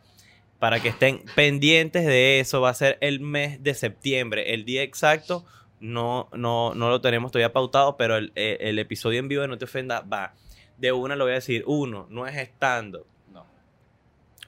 Para 0.60 0.80
que 0.80 0.90
estén 0.90 1.22
pendientes 1.36 2.06
de 2.06 2.40
eso. 2.40 2.62
Va 2.62 2.70
a 2.70 2.74
ser 2.74 2.98
el 3.02 3.20
mes 3.20 3.62
de 3.64 3.74
septiembre. 3.74 4.54
El 4.54 4.66
día 4.66 4.82
exacto 4.84 5.46
no, 5.80 6.30
no, 6.34 6.74
no 6.74 6.90
lo 6.90 7.02
tenemos 7.02 7.32
todavía 7.32 7.52
pautado. 7.54 7.98
Pero 7.98 8.16
el, 8.18 8.32
el- 8.36 8.58
el 8.62 8.80
episodio 8.80 9.20
en 9.20 9.28
vivo 9.28 9.42
de 9.42 9.48
No 9.50 9.58
Te 9.58 9.66
Ofendas 9.66 10.04
va. 10.12 10.34
De 10.78 10.92
una 10.92 11.16
lo 11.16 11.26
voy 11.26 11.32
a 11.32 11.36
decir. 11.36 11.64
Uno, 11.68 12.08
no 12.10 12.28
es 12.28 12.36
estando. 12.36 13.08
No. 13.32 13.46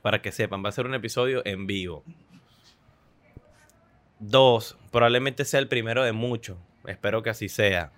Para 0.02 0.22
que 0.22 0.32
sepan, 0.32 0.64
va 0.64 0.70
a 0.70 0.74
ser 0.74 0.86
un 0.86 0.94
episodio 0.94 1.42
en 1.46 1.68
vivo. 1.68 2.04
Dos, 4.20 4.78
probablemente 4.92 5.46
sea 5.46 5.60
el 5.60 5.68
primero 5.68 6.04
de 6.04 6.12
muchos. 6.12 6.58
Espero 6.86 7.22
que 7.22 7.30
así 7.30 7.50
sea. 7.50 7.92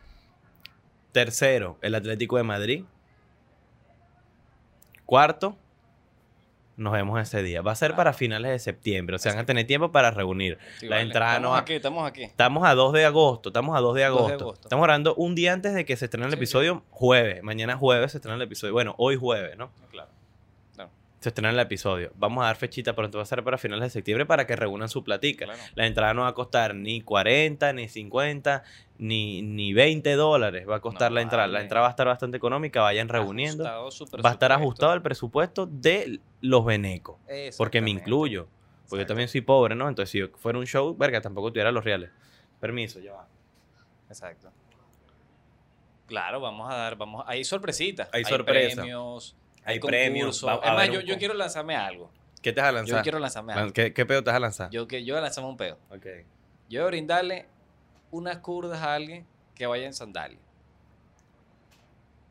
Tercero, 1.11 1.77
el 1.81 1.95
Atlético 1.95 2.37
de 2.37 2.43
Madrid. 2.43 2.83
Cuarto, 5.05 5.57
nos 6.79 6.93
vemos 6.93 7.19
ese 7.21 7.43
día. 7.43 7.61
Va 7.61 7.73
a 7.73 7.75
ser 7.75 7.95
para 7.95 8.13
finales 8.13 8.51
de 8.51 8.59
septiembre. 8.59 9.17
O 9.17 9.19
sea, 9.19 9.33
van 9.33 9.41
a 9.41 9.45
tener 9.45 9.67
tiempo 9.67 9.91
para 9.91 10.11
reunir. 10.11 10.57
Sí, 10.79 10.87
La 10.87 10.95
vale. 10.97 11.07
entrada 11.07 11.31
estamos 11.33 11.49
no 11.49 11.53
va- 11.53 11.59
aquí, 11.59 11.73
estamos 11.73 12.07
aquí. 12.07 12.23
Estamos 12.23 12.67
a 12.67 12.73
2 12.75 12.93
de 12.93 13.05
agosto. 13.05 13.49
Estamos 13.49 13.77
a 13.77 13.81
2 13.81 13.95
de 13.95 14.05
2 14.05 14.27
de 14.27 14.33
agosto. 14.33 14.63
Estamos 14.63 14.83
orando 14.83 15.13
un 15.15 15.35
día 15.35 15.53
antes 15.53 15.73
de 15.73 15.85
que 15.85 15.95
se 15.97 16.05
estrene 16.05 16.25
el 16.25 16.31
Sí, 16.31 16.37
sí. 16.37 16.39
episodio. 16.43 16.83
Jueves. 16.89 17.43
Mañana 17.43 17.77
jueves 17.77 18.11
se 18.13 18.17
estrena 18.17 18.35
el 18.35 18.41
episodio. 18.41 18.73
Bueno, 18.73 18.95
hoy 18.97 19.15
jueves, 19.17 19.57
¿no? 19.57 19.71
Claro. 19.91 20.09
Se 21.19 21.29
estrena 21.29 21.49
el 21.49 21.59
episodio. 21.59 22.11
Vamos 22.15 22.43
a 22.43 22.47
dar 22.47 22.55
fechita 22.55 22.95
pronto. 22.95 23.17
Va 23.17 23.23
a 23.23 23.25
ser 23.25 23.43
para 23.43 23.57
finales 23.57 23.83
de 23.83 23.89
septiembre 23.89 24.25
para 24.25 24.47
que 24.47 24.55
reúnan 24.55 24.87
su 24.87 25.03
platica. 25.03 25.45
Claro. 25.45 25.59
La 25.75 25.85
entrada 25.85 26.13
no 26.13 26.21
va 26.21 26.29
a 26.29 26.33
costar 26.33 26.75
ni 26.75 27.01
40, 27.01 27.73
ni 27.73 27.89
50, 27.89 28.63
ni, 28.99 29.41
ni 29.41 29.73
20 29.73 30.13
dólares. 30.15 30.67
Va 30.69 30.77
a 30.77 30.79
costar 30.79 31.11
No, 31.11 31.15
la 31.15 31.21
entrada. 31.21 31.47
La 31.47 31.61
entrada 31.61 31.81
va 31.81 31.87
a 31.87 31.89
estar 31.91 32.07
bastante 32.07 32.37
económica. 32.37 32.81
Vayan 32.81 33.09
reuniendo. 33.09 33.65
Va 33.65 34.29
a 34.29 34.33
estar 34.33 34.53
ajustado 34.53 34.93
el 34.93 35.01
presupuesto 35.01 35.65
de 35.65 36.21
los 36.39 36.63
venecos. 36.63 37.17
Porque 37.57 37.81
me 37.81 37.89
incluyo. 37.89 38.47
Porque 38.87 39.03
yo 39.03 39.07
también 39.07 39.27
soy 39.27 39.41
pobre, 39.41 39.75
¿no? 39.75 39.89
Entonces, 39.89 40.11
si 40.11 40.19
yo 40.19 40.29
fuera 40.37 40.57
un 40.57 40.65
show, 40.65 40.95
verga, 40.97 41.21
tampoco 41.21 41.51
tuviera 41.51 41.71
los 41.71 41.83
reales. 41.83 42.11
Permiso, 42.59 42.99
ya 42.99 43.13
va. 43.13 43.27
Exacto. 44.07 44.51
Claro, 46.07 46.39
vamos 46.39 46.71
a 46.71 46.75
dar, 46.75 46.95
vamos, 46.95 47.23
hay 47.27 47.43
sorpresitas. 47.43 48.09
Hay 48.11 48.23
sorpresa. 48.23 48.77
premios, 48.77 49.35
Hay 49.63 49.79
premios, 49.79 50.45
va 50.45 50.59
Es 50.63 50.71
más, 50.71 51.05
yo, 51.05 51.17
quiero 51.17 51.33
lanzarme 51.33 51.75
algo. 51.75 52.11
¿Qué 52.41 52.53
te 52.53 52.61
vas 52.61 52.69
a 52.69 52.71
lanzar? 52.71 52.97
Yo 52.97 53.03
quiero 53.03 53.19
lanzarme 53.19 53.53
algo. 53.53 53.73
¿Qué, 53.73 53.93
¿Qué 53.93 54.05
pedo 54.05 54.23
te 54.23 54.29
vas 54.29 54.37
a 54.37 54.39
lanzar? 54.39 54.69
Yo, 54.71 54.87
que, 54.87 55.03
yo 55.03 55.13
voy 55.13 55.19
a 55.19 55.23
lanzarme 55.23 55.49
un 55.49 55.57
pedo. 55.57 55.77
Ok. 55.89 56.05
Yo 56.69 56.81
voy 56.81 56.85
a 56.85 56.87
brindarle 56.87 57.47
unas 58.11 58.37
curdas 58.37 58.81
a 58.81 58.95
alguien 58.95 59.25
que 59.55 59.67
vaya 59.67 59.85
en 59.85 59.93
sandalia. 59.93 60.39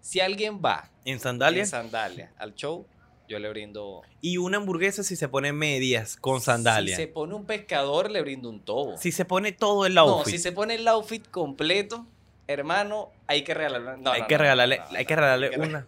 Si 0.01 0.21
alguien 0.21 0.61
va 0.65 0.91
¿En 1.05 1.21
sandalias? 1.21 1.69
en 1.69 1.71
sandalia 1.71 2.33
al 2.39 2.55
show, 2.55 2.87
yo 3.29 3.39
le 3.39 3.49
brindo. 3.51 4.03
Y 4.23 4.39
una 4.39 4.57
hamburguesa 4.57 5.03
si 5.03 5.17
se 5.17 5.29
pone 5.29 5.53
medias 5.53 6.17
con 6.17 6.41
sandalias. 6.41 6.97
Si 6.97 7.03
se 7.03 7.09
pone 7.09 7.35
un 7.35 7.45
pescador, 7.45 8.11
le 8.11 8.23
brindo 8.23 8.49
un 8.49 8.61
tobo. 8.61 8.97
Si 8.97 9.13
se 9.13 9.27
pone 9.27 9.53
todo 9.53 9.85
el 9.85 9.95
no, 9.95 10.03
outfit. 10.03 10.33
si 10.33 10.39
se 10.39 10.53
pone 10.53 10.77
el 10.77 10.89
outfit 10.89 11.29
completo, 11.29 12.07
hermano, 12.47 13.13
hay 13.27 13.45
que 13.45 13.53
regalarle. 13.53 14.03
no, 14.03 14.11
hay, 14.11 14.23
no, 14.23 14.27
que 14.27 14.35
no, 14.37 14.41
regalarle, 14.41 14.79
no, 14.79 14.85
no, 14.91 14.99
hay 14.99 15.05
que 15.05 15.15
no, 15.15 15.21
regalarle 15.21 15.59
una. 15.59 15.87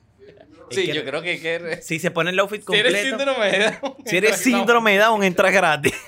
Sí, 0.71 0.87
que- 0.87 0.95
yo 0.95 1.05
creo 1.05 1.21
que 1.23 1.31
hay 1.31 1.41
que. 1.41 1.81
Si 1.83 1.99
se 1.99 2.11
pone 2.11 2.31
el 2.31 2.39
outfit 2.39 2.63
Si 2.67 2.75
eres 2.77 2.93
completo. 2.93 3.19
síndrome 3.19 3.51
de 3.51 3.59
Down. 3.71 3.97
Si 4.07 4.17
eres 4.17 4.37
síndrome 4.37 4.93
de 4.93 4.99
Down, 4.99 5.25
entras 5.25 5.53
gratis. 5.53 5.95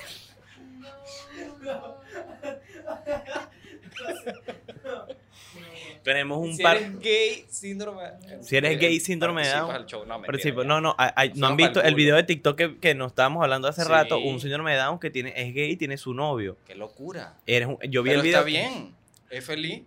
Tenemos 6.03 6.37
un 6.39 6.53
si 6.55 6.61
par. 6.63 6.75
eres 6.77 6.99
gay, 6.99 7.45
síndrome. 7.49 8.03
Si 8.41 8.57
eres 8.57 8.77
gay, 8.77 8.99
síndrome 8.99 9.47
de 9.47 9.53
Down, 9.53 9.85
show. 9.85 10.05
No, 10.05 10.19
mentira. 10.19 10.63
No, 10.65 10.81
no, 10.81 10.95
hay- 10.97 11.11
hay- 11.15 11.31
no 11.35 11.47
han 11.47 11.55
visto 11.55 11.81
el 11.81 11.95
video 11.95 12.17
de 12.17 12.23
TikTok 12.23 12.57
que, 12.57 12.77
que 12.77 12.93
nos 12.93 13.11
estábamos 13.13 13.41
hablando 13.41 13.69
hace 13.69 13.83
Sí. 13.83 13.87
rato. 13.89 14.17
Un 14.19 14.41
síndrome 14.41 14.71
de 14.73 14.77
Down 14.79 14.99
que 14.99 15.09
tiene, 15.09 15.33
es 15.35 15.53
gay 15.53 15.71
y 15.71 15.77
tiene 15.77 15.97
su 15.97 16.13
novio. 16.13 16.57
Qué 16.67 16.75
locura. 16.75 17.35
Eres 17.45 17.69
un- 17.69 17.77
yo 17.89 18.03
vi 18.03 18.09
Pero 18.09 18.19
el 18.21 18.25
video. 18.27 18.39
está 18.39 18.45
bien. 18.45 18.93
Es 19.29 19.45
feliz. 19.45 19.83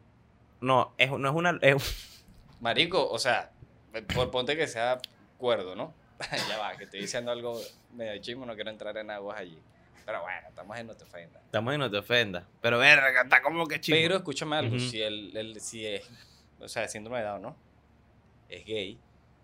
No, 0.61 0.95
es, 0.97 1.11
no 1.11 1.29
es 1.29 1.35
una. 1.35 1.59
es- 1.61 2.23
Marico, 2.61 3.07
o 3.11 3.19
sea, 3.19 3.51
ponte 4.03 4.57
que 4.57 4.67
sea 4.67 4.99
cuerdo, 5.39 5.75
¿no? 5.77 5.95
ya 6.49 6.59
va, 6.59 6.77
que 6.77 6.85
estoy 6.85 7.01
diciendo 7.01 7.31
algo 7.31 7.61
medio 7.95 8.17
chismo, 8.21 8.47
no 8.47 8.55
quiero 8.55 8.71
entrar 8.71 8.97
en 8.97 9.11
aguas 9.11 9.39
allí. 9.41 9.59
Pero 10.05 10.23
bueno, 10.23 10.49
estamos 10.49 10.79
en 10.79 10.87
No 10.87 10.95
Te 10.95 11.03
Ofendas. 11.05 11.43
estamos 11.45 11.75
y 11.75 11.79
no 11.79 11.91
te 11.91 11.97
ofendas. 11.99 12.45
Pero 12.63 12.79
verga, 12.79 13.23
está 13.23 13.43
como 13.43 13.67
que 13.67 13.81
chido. 13.81 13.99
Pero 13.99 14.17
escúchame 14.17 14.57
algo, 14.57 14.79
si 14.79 15.03
el, 15.03 15.37
el- 15.37 15.61
si 15.61 15.85
es, 15.85 16.09
o 16.61 16.69
sea, 16.69 16.87
síndrome 16.87 17.19
de 17.19 17.25
Down, 17.25 17.43
¿no? 17.43 17.57
Es 18.49 18.65
gay, 18.65 18.97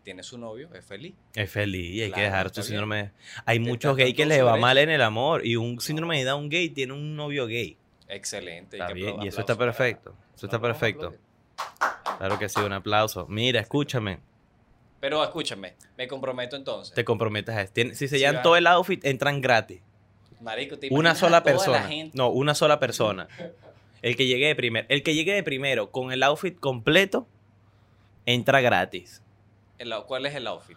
tiene 0.04 0.23
su 0.23 0.38
novio, 0.38 0.71
es 0.73 0.85
feliz. 0.85 1.14
Es 1.35 1.50
feliz 1.50 1.90
y 1.97 2.02
hay 2.02 2.12
que 2.12 2.21
dejar 2.23 2.54
su 2.54 2.62
síndrome. 2.62 2.97
de- 3.04 3.11
Hay 3.44 3.59
muchos 3.59 3.97
gays 3.97 4.14
que 4.14 4.25
les 4.25 4.44
va 4.44 4.56
mal 4.56 4.78
en 4.78 4.88
el 4.90 5.02
amor. 5.02 5.44
Y 5.44 5.56
un 5.56 5.80
síndrome 5.80 6.18
de 6.18 6.25
Down 6.25 6.49
gay 6.49 6.68
tiene 6.71 6.92
un 6.92 7.16
novio 7.16 7.47
gay. 7.49 7.76
Excelente. 8.09 8.76
Está 8.76 8.87
que 8.88 8.94
bien, 8.94 9.21
y 9.23 9.26
eso 9.28 9.40
está 9.40 9.56
para- 9.56 9.73
perfecto. 9.73 10.14
Eso 10.37 10.47
está 10.47 10.59
No, 10.59 10.62
perfecto. 10.62 11.14
Claro 12.18 12.38
que 12.38 12.49
sí, 12.49 12.61
un 12.61 12.73
aplauso. 12.73 13.26
Mira, 13.28 13.59
escúchame. 13.61 14.21
Pero 15.02 15.21
escúchame, 15.25 15.75
me 15.99 16.06
comprometo 16.06 16.54
entonces. 16.54 16.94
Te 16.94 17.04
comprometes 17.04 17.52
a 17.56 17.62
esto. 17.62 17.80
Si 17.94 18.06
se 18.06 18.21
llevan 18.21 18.37
va. 18.37 18.42
todo 18.42 18.56
el 18.56 18.68
outfit, 18.68 19.04
entran 19.04 19.40
gratis. 19.40 19.80
Marico, 20.40 20.78
¿te 20.78 20.87
Una 20.92 21.16
sola 21.16 21.38
a 21.38 21.42
toda 21.42 21.52
la 21.54 21.59
persona. 21.59 21.82
gente? 21.88 22.16
No, 22.16 22.28
una 22.28 22.54
sola 22.54 22.78
persona. 22.78 23.26
El 24.00 24.14
que 24.16 24.26
llegue 24.26 24.47
de 24.47 24.54
primero. 24.54 24.87
El 24.88 25.02
que 25.02 25.14
llegue 25.16 25.32
de 25.35 25.42
primero 25.42 25.90
con 25.90 26.12
el 26.12 26.23
outfit 26.23 26.56
completo, 26.56 27.26
entra 28.26 28.61
gratis. 28.61 29.23
El- 29.78 29.92
¿Cuál 30.06 30.26
es 30.26 30.37
el 30.37 30.47
outfit? 30.47 30.76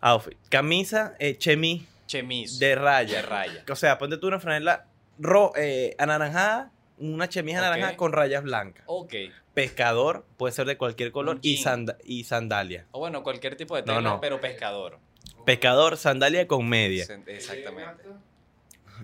Outfit. 0.00 0.38
Camisa 0.48 1.14
eh, 1.18 1.36
chemis 1.36 1.82
Chemis. 2.06 2.58
de 2.58 2.74
raya. 2.76 3.16
De 3.16 3.22
raya. 3.22 3.64
O 3.70 3.76
sea, 3.76 3.98
ponte 3.98 4.16
tú 4.16 4.26
una 4.28 4.40
franela 4.40 4.86
ro- 5.18 5.52
eh, 5.56 5.94
anaranjada, 5.98 6.72
una 7.00 7.28
chemis 7.28 7.54
Ok. 7.56 7.58
anaranjada 7.58 7.96
con 7.96 8.12
rayas 8.12 8.42
blancas. 8.44 8.84
Ok. 8.86 9.14
Pescador, 9.54 10.24
puede 10.36 10.52
ser 10.52 10.66
de 10.66 10.76
cualquier 10.76 11.10
color, 11.10 11.38
y, 11.42 11.56
sanda- 11.56 11.96
y 12.04 12.24
sandalia. 12.24 12.86
O 12.92 13.00
bueno, 13.00 13.22
cualquier 13.24 13.56
tipo 13.56 13.74
de 13.74 13.82
No, 13.82 13.96
tela, 13.96 14.00
no. 14.10 14.20
pero 14.20 14.40
pescador. 14.40 14.98
Pescador, 15.44 15.96
sandalia 15.96 16.46
con 16.46 16.68
media. 16.68 17.04
Exactamente. 17.26 18.04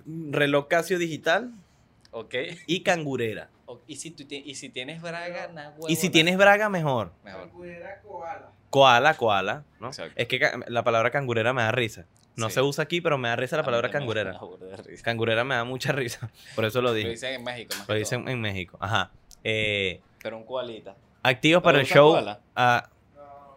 Reloj 0.07 0.69
Casio 0.69 0.99
digital 0.99 1.51
Ok. 2.13 2.35
y 2.67 2.83
cangurera. 2.83 3.49
Y 3.89 3.97
si, 3.97 4.13
tú 4.13 4.25
y 4.29 4.55
si 4.55 4.69
tienes 4.69 5.03
braga, 5.03 5.49
na 5.49 5.71
huevo, 5.71 5.89
Y 5.89 5.97
si 5.97 6.07
na- 6.09 6.13
tienes 6.13 6.37
braga, 6.37 6.69
mejor. 6.69 7.11
Mejor. 7.25 7.51
Koala, 8.71 9.15
koala, 9.15 9.65
¿no? 9.81 9.89
Exacto. 9.89 10.13
Es 10.17 10.29
que 10.29 10.41
la 10.69 10.85
palabra 10.85 11.11
cangurera 11.11 11.53
me 11.53 11.63
da 11.63 11.73
risa. 11.73 12.05
No 12.37 12.49
Sí. 12.49 12.55
se 12.57 12.63
usa 12.63 12.85
aquí, 12.85 13.01
pero 13.01 13.17
me 13.19 13.29
da 13.29 13.37
risa 13.37 13.57
la 13.57 13.65
palabra 13.65 13.89
me 13.89 13.93
cangurera. 13.93 14.39
Cangurera 15.03 15.43
me 15.45 15.55
da 15.55 15.65
mucha 15.65 15.91
risa. 15.93 16.31
Por 16.55 16.65
eso 16.67 16.81
lo 16.83 16.89
Lo 16.91 16.95
dije. 16.95 17.09
dicen 17.11 17.35
en 17.35 17.45
México 17.45 17.75
Lo 17.89 17.95
dicen 17.95 18.29
en 18.29 18.41
México. 18.41 18.77
Ajá. 18.81 19.11
Eh, 19.43 20.01
Pero 20.23 20.37
un 20.37 20.45
koalita. 20.45 20.95
activos 21.23 21.61
¿Pero 21.61 21.63
para 21.63 21.81
el 21.81 21.87
show. 21.87 22.15
Ah, 22.55 22.89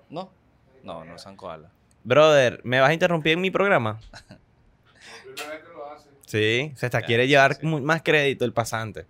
¿No? 0.09 0.31
No, 0.83 1.03
no 1.05 1.15
usan 1.15 1.36
koala. 1.36 1.69
brother, 2.03 2.62
¿me 2.63 2.79
vas 2.79 2.89
a 2.89 2.93
interrumpir 2.93 3.33
en 3.33 3.41
mi 3.41 3.51
programa? 3.51 4.00
Lo. 5.38 5.59
Sí, 6.25 6.71
se 6.75 6.86
está 6.86 7.00
Ya, 7.01 7.05
quiere 7.05 7.27
llevar 7.27 7.55
sí. 7.55 7.65
más 7.65 8.01
crédito 8.03 8.45
el 8.45 8.53
pasante. 8.53 9.05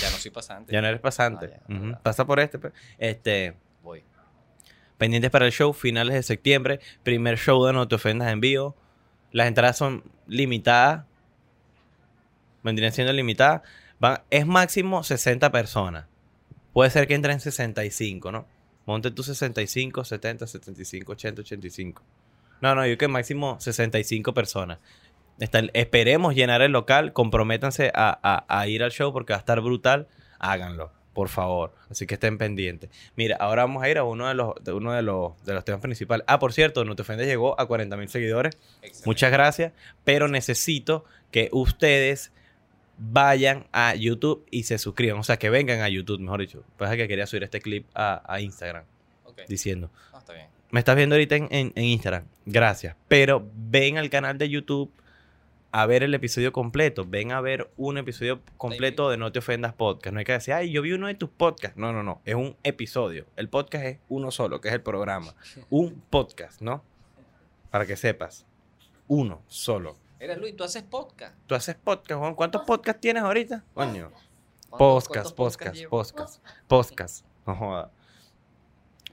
Ya 0.00 0.10
no 0.10 0.16
soy 0.16 0.30
pasante. 0.30 0.72
Ya 0.72 0.80
no 0.80 0.88
eres 0.88 1.00
pasante. 1.00 1.58
Ah, 1.62 1.66
ya. 1.68 1.98
Pasa 2.02 2.24
por 2.26 2.40
este. 2.40 2.58
Este, 2.98 3.54
Voy. 3.82 4.02
pendientes 4.98 5.30
para 5.30 5.46
el 5.46 5.52
show, 5.52 5.72
finales 5.72 6.14
de 6.14 6.22
septiembre, 6.22 6.80
primer 7.02 7.38
show 7.38 7.64
de 7.66 7.72
No 7.72 7.86
Te 7.88 7.94
Ofendas 7.96 8.30
en 8.32 8.40
vivo. 8.40 8.76
Las 9.34 9.48
entradas 9.48 9.76
son 9.76 10.02
limitadas. 10.26 11.04
Vendrían 12.62 12.92
siendo 12.92 13.12
limitadas. 13.12 13.62
Van- 13.98 14.22
es 14.30 14.46
máximo 14.46 15.02
60 15.02 15.50
personas. 15.52 16.06
Puede 16.72 16.90
ser 16.90 17.06
que 17.06 17.14
entren 17.14 17.40
65, 17.40 18.32
¿no? 18.32 18.46
Monte 18.86 19.10
tú 19.10 19.22
65, 19.22 20.04
70, 20.04 20.46
75, 20.46 21.12
80, 21.12 21.40
85. 21.42 22.02
No, 22.60 22.74
no, 22.74 22.86
yo 22.86 22.96
que 22.96 23.08
máximo 23.08 23.58
65 23.60 24.32
personas. 24.34 24.78
Esperemos 25.72 26.34
llenar 26.34 26.62
el 26.62 26.72
local. 26.72 27.12
Comprométanse 27.12 27.90
a, 27.94 28.16
a- 28.22 28.44
a 28.48 28.66
ir 28.68 28.82
al 28.82 28.92
show 28.92 29.12
porque 29.12 29.32
va 29.32 29.38
a 29.38 29.40
estar 29.40 29.60
brutal. 29.60 30.06
Háganlo, 30.38 30.92
por 31.14 31.28
favor. 31.28 31.72
Así 31.90 32.06
que 32.06 32.14
estén 32.14 32.36
pendientes. 32.36 32.90
Mira, 33.16 33.36
ahora 33.40 33.62
vamos 33.62 33.82
a 33.82 33.88
ir 33.88 33.96
a 33.98 34.04
uno 34.04 34.28
de 34.28 34.34
los, 34.34 34.52
de 34.62 34.72
uno 34.72 34.92
de 34.92 35.02
los, 35.02 35.42
de 35.44 35.54
los 35.54 35.64
temas 35.64 35.80
principales. 35.80 36.24
Ah, 36.28 36.38
por 36.38 36.52
cierto, 36.52 36.84
No 36.84 36.94
Te 36.96 37.02
Ofendes 37.02 37.26
llegó 37.26 37.58
a 37.58 37.66
40 37.66 37.96
mil 37.96 38.08
seguidores. 38.08 38.56
Excelente. 38.82 39.06
Muchas 39.06 39.30
gracias. 39.32 39.72
Pero 40.04 40.28
necesito 40.28 41.04
que 41.30 41.48
ustedes 41.52 42.32
vayan 42.98 43.66
a 43.72 43.94
YouTube 43.94 44.46
y 44.50 44.64
se 44.64 44.78
suscriban. 44.78 45.18
O 45.18 45.24
sea, 45.24 45.36
que 45.38 45.50
vengan 45.50 45.80
a 45.80 45.88
YouTube, 45.88 46.20
mejor 46.20 46.40
dicho. 46.40 46.62
Pues 46.76 46.90
es 46.90 46.96
que 46.96 47.08
quería 47.08 47.26
subir 47.26 47.44
este 47.44 47.60
clip 47.60 47.86
a, 47.94 48.22
a 48.26 48.40
Instagram 48.40 48.84
diciendo. 49.48 49.90
Ah, 50.12 50.18
está 50.18 50.32
bien. 50.32 50.46
Me 50.70 50.80
estás 50.80 50.96
viendo 50.96 51.14
ahorita 51.14 51.36
en, 51.36 51.48
en- 51.50 51.72
en 51.74 51.84
Instagram. 51.84 52.24
Gracias. 52.46 52.96
Pero 53.08 53.48
ven 53.54 53.98
al 53.98 54.10
canal 54.10 54.38
de 54.38 54.48
YouTube 54.48 54.90
a 55.76 55.86
ver 55.86 56.04
el 56.04 56.14
episodio 56.14 56.52
completo. 56.52 57.04
Ven 57.04 57.32
a 57.32 57.40
ver 57.40 57.68
un 57.76 57.98
episodio 57.98 58.40
completo 58.56 59.10
de 59.10 59.16
No 59.16 59.32
Te 59.32 59.40
Ofendas 59.40 59.72
Podcast. 59.74 60.12
No 60.14 60.20
hay 60.20 60.24
que 60.24 60.30
decir, 60.30 60.54
ay, 60.54 60.70
yo 60.70 60.82
vi 60.82 60.92
uno 60.92 61.08
de 61.08 61.16
tus 61.16 61.28
podcasts. 61.30 61.76
No, 61.76 61.92
no, 61.92 62.04
no. 62.04 62.20
Es 62.24 62.36
un 62.36 62.56
episodio. 62.62 63.26
El 63.34 63.48
podcast 63.48 63.84
es 63.84 63.98
uno 64.08 64.30
solo, 64.30 64.60
que 64.60 64.68
es 64.68 64.74
el 64.74 64.82
programa. 64.82 65.34
Un 65.70 66.00
podcast, 66.10 66.60
¿no? 66.62 66.84
Para 67.70 67.86
que 67.86 67.96
sepas. 67.96 68.46
Uno 69.08 69.42
solo. 69.48 69.96
Mira, 70.20 70.36
Luis, 70.36 70.54
tú 70.54 70.62
haces 70.62 70.84
podcast. 70.84 71.36
Tú 71.48 71.56
haces 71.56 71.74
podcast, 71.74 72.20
Juan. 72.20 72.36
¿Cuántos 72.36 72.62
podcasts 72.62 73.00
tienes 73.00 73.24
ahorita? 73.24 73.64
Coño. 73.74 74.12
¿Cuántos- 74.70 74.78
Podcast, 74.78 75.36
podcast, 75.36 75.84
podcast, 75.86 76.42
podcast. 76.68 77.26
No 77.48 77.56
joda. 77.56 77.90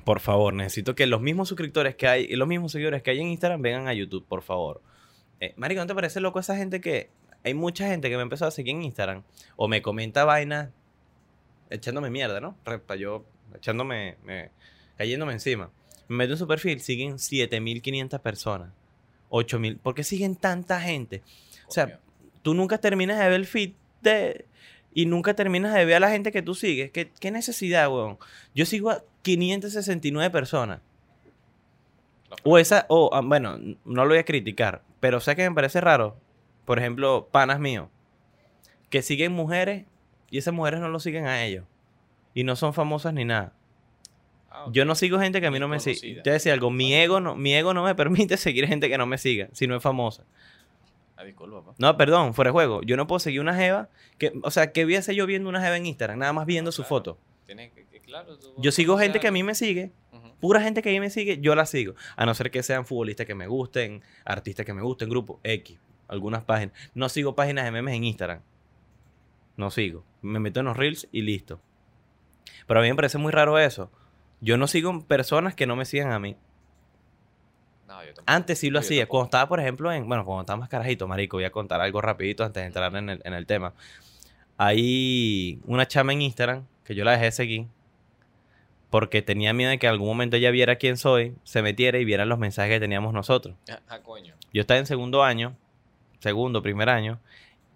Por 0.03 0.19
favor, 0.19 0.53
necesito 0.53 0.93
que 0.93 1.07
los 1.07 1.21
mismos 1.21 1.49
suscriptores 1.49 1.95
que 1.95 2.07
hay 2.07 2.25
y 2.29 2.35
los 2.35 2.47
mismos 2.47 2.71
seguidores 2.71 3.01
que 3.01 3.09
hay 3.11 3.19
en 3.19 3.27
Instagram 3.29 3.61
vengan 3.63 3.87
a 3.87 3.93
YouTube, 3.93 4.25
por 4.27 4.43
favor. 4.43 4.81
Eh, 5.41 5.53
Marico, 5.57 5.81
¿no 5.81 5.87
te 5.87 5.95
parece 5.95 6.21
loco 6.21 6.39
esa 6.39 6.55
gente 6.55 6.79
que... 6.79 7.09
Hay 7.43 7.53
mucha 7.55 7.87
gente 7.87 8.09
que 8.09 8.15
me 8.15 8.21
empezó 8.21 8.45
a 8.45 8.51
seguir 8.51 8.75
en 8.75 8.83
Instagram 8.83 9.23
o 9.55 9.67
me 9.67 9.81
comenta 9.81 10.23
vainas 10.23 10.69
echándome 11.71 12.09
mierda, 12.11 12.39
¿no? 12.39 12.55
Repa, 12.63 12.95
yo 12.95 13.25
echándome... 13.55 14.17
me- 14.23 14.51
cayéndome 14.97 15.33
encima. 15.33 15.71
Me 16.07 16.17
meto 16.17 16.33
en 16.33 16.37
su 16.37 16.47
perfil, 16.47 16.79
siguen 16.81 17.17
7500 17.17 18.21
personas. 18.21 18.69
8000. 19.29 19.77
¿Por 19.77 19.95
qué 19.95 20.03
siguen 20.03 20.35
tanta 20.35 20.79
gente? 20.79 21.23
O 21.67 21.71
sea, 21.71 21.99
tú 22.43 22.53
nunca 22.53 22.77
terminas 22.77 23.17
de 23.17 23.25
ver 23.25 23.33
el 23.33 23.47
feed 23.47 23.71
de... 24.01 24.45
Y 24.93 25.05
nunca 25.05 25.33
terminas 25.33 25.73
de 25.73 25.85
ver 25.85 25.95
a 25.95 25.99
la 26.01 26.11
gente 26.11 26.31
que 26.33 26.41
tú 26.41 26.53
sigues. 26.53 26.91
¿Qué, 26.91 27.09
qué 27.19 27.31
necesidad, 27.31 27.89
weón? 27.89 28.17
Yo 28.53 28.65
sigo 28.65 28.91
a 28.91 29.03
569 29.21 30.29
personas. 30.29 30.81
O 32.43 32.57
esa, 32.57 32.85
o 32.89 33.09
ah, 33.13 33.21
bueno, 33.21 33.57
no 33.57 34.03
lo 34.03 34.09
voy 34.09 34.17
a 34.17 34.25
criticar, 34.25 34.83
pero 35.01 35.19
sé 35.19 35.35
que 35.35 35.49
me 35.49 35.53
parece 35.53 35.81
raro. 35.81 36.15
Por 36.63 36.79
ejemplo, 36.79 37.27
panas 37.31 37.59
míos, 37.59 37.89
que 38.89 39.01
siguen 39.01 39.33
mujeres 39.33 39.85
y 40.29 40.37
esas 40.37 40.53
mujeres 40.53 40.79
no 40.79 40.87
lo 40.87 41.01
siguen 41.01 41.25
a 41.25 41.43
ellos. 41.43 41.65
Y 42.33 42.45
no 42.45 42.55
son 42.55 42.73
famosas 42.73 43.13
ni 43.13 43.25
nada. 43.25 43.53
Ah. 44.49 44.67
Yo 44.71 44.85
no 44.85 44.95
sigo 44.95 45.19
gente 45.19 45.41
que 45.41 45.47
a 45.47 45.51
mí 45.51 45.59
no 45.59 45.67
me 45.67 45.79
sigue. 45.81 45.95
conocida. 45.97 46.23
Te 46.23 46.29
voy 46.29 46.31
a 46.31 46.33
decir 46.35 46.51
algo, 46.53 46.71
mi 46.71 46.93
ego, 46.93 47.19
no, 47.19 47.35
mi 47.35 47.53
ego 47.53 47.73
no 47.73 47.83
me 47.83 47.95
permite 48.01 48.37
seguir 48.37 48.67
gente 48.67 48.87
que 48.87 48.97
no 48.97 49.05
me 49.05 49.17
siga, 49.17 49.49
si 49.51 49.67
no 49.67 49.75
es 49.75 49.83
famosa. 49.83 50.23
Ah, 51.17 51.23
disculpa, 51.23 51.61
pa. 51.63 51.73
No, 51.77 51.97
perdón, 51.97 52.33
fuera 52.33 52.49
de 52.49 52.53
juego. 52.53 52.81
Yo 52.83 52.95
no 52.95 53.07
puedo 53.07 53.19
seguir 53.19 53.41
una 53.41 53.55
jeva 53.55 53.89
que, 54.17 54.33
o 54.43 54.51
sea, 54.51 54.71
¿qué 54.71 54.85
voy 54.85 54.95
a 54.95 54.99
hacer 54.99 55.15
yo 55.15 55.25
viendo 55.25 55.49
una 55.49 55.61
jeva 55.61 55.77
en 55.77 55.85
Instagram? 55.87 56.19
Nada 56.19 56.33
más 56.33 56.45
viendo 56.45 56.71
su 56.71 56.83
claro. 56.83 56.89
foto. 56.89 57.17
Tienes 57.45 57.71
que, 57.73 57.85
que- 57.85 57.99
claro, 57.99 58.37
tú 58.37 58.53
Yo 58.57 58.71
sigo 58.71 58.97
gente 58.97 59.19
que 59.19 59.27
a 59.27 59.31
mí 59.31 59.43
me 59.43 59.55
sigue. 59.55 59.91
Pura 60.41 60.59
gente 60.59 60.81
que 60.81 60.89
a 60.89 60.91
mí 60.91 60.99
me 60.99 61.09
sigue, 61.09 61.39
yo 61.39 61.55
la 61.55 61.65
sigo. 61.65 61.95
A 62.17 62.25
no 62.25 62.33
ser 62.33 62.51
que 62.51 62.63
sean 62.63 62.85
futbolistas 62.85 63.25
que 63.25 63.35
me 63.35 63.47
gusten, 63.47 64.01
artistas 64.25 64.65
que 64.65 64.73
me 64.73 64.81
gusten, 64.81 65.09
grupo 65.09 65.39
X, 65.43 65.79
algunas 66.09 66.43
páginas. 66.43 66.75
No 66.93 67.07
sigo 67.07 67.35
páginas 67.35 67.63
de 67.63 67.71
memes 67.71 67.95
en 67.95 68.03
Instagram. 68.03 68.41
No 69.55 69.71
sigo. 69.71 70.03
Me 70.21 70.39
meto 70.39 70.59
en 70.59 70.65
los 70.65 70.75
reels 70.75 71.07
y 71.11 71.21
listo. 71.21 71.61
Pero 72.67 72.79
a 72.79 72.83
mí 72.83 72.89
me 72.89 72.95
parece 72.95 73.17
muy 73.17 73.31
raro 73.31 73.57
eso. 73.59 73.89
Yo 74.41 74.57
no 74.57 74.67
sigo 74.67 75.05
personas 75.05 75.55
que 75.55 75.67
no 75.67 75.75
me 75.75 75.85
sigan 75.85 76.11
a 76.11 76.19
mí. 76.19 76.35
No, 77.87 78.03
yo. 78.03 78.11
Antes 78.25 78.59
sí 78.59 78.69
lo 78.69 78.79
No, 78.79 78.85
hacía. 78.85 79.07
Cuando 79.07 79.25
estaba, 79.25 79.47
por 79.47 79.59
ejemplo, 79.59 79.91
en. 79.91 80.07
Bueno, 80.07 80.25
cuando 80.25 80.41
estaba 80.41 80.57
más 80.57 80.69
carajito, 80.69 81.07
marico, 81.07 81.37
voy 81.37 81.43
a 81.43 81.51
contar 81.51 81.79
algo 81.79 82.01
rapidito 82.01 82.43
antes 82.43 82.61
de 82.61 82.67
entrar 82.67 82.95
en 82.95 83.09
el, 83.09 83.21
en 83.23 83.33
el 83.33 83.45
tema. 83.45 83.73
Hay 84.57 85.59
una 85.65 85.87
chama 85.87 86.13
en 86.13 86.23
Instagram 86.23 86.65
que 86.83 86.95
yo 86.95 87.03
la 87.03 87.11
dejé 87.11 87.25
de 87.25 87.31
seguir 87.31 87.67
porque 88.91 89.23
tenía 89.23 89.53
miedo 89.53 89.71
de 89.71 89.79
que 89.79 89.87
en 89.87 89.93
algún 89.93 90.07
momento 90.09 90.35
ella 90.37 90.51
viera 90.51 90.75
quién 90.75 90.97
soy, 90.97 91.35
se 91.43 91.63
metiera 91.63 91.97
y 91.97 92.05
viera 92.05 92.25
los 92.25 92.37
mensajes 92.37 92.73
que 92.75 92.79
teníamos 92.79 93.13
nosotros. 93.13 93.55
Ah, 93.89 93.99
coño. 94.03 94.35
Yo 94.53 94.61
estaba 94.61 94.79
en 94.79 94.85
segundo 94.85 95.23
año, 95.23 95.57
segundo, 96.19 96.61
primer 96.61 96.89
año, 96.89 97.19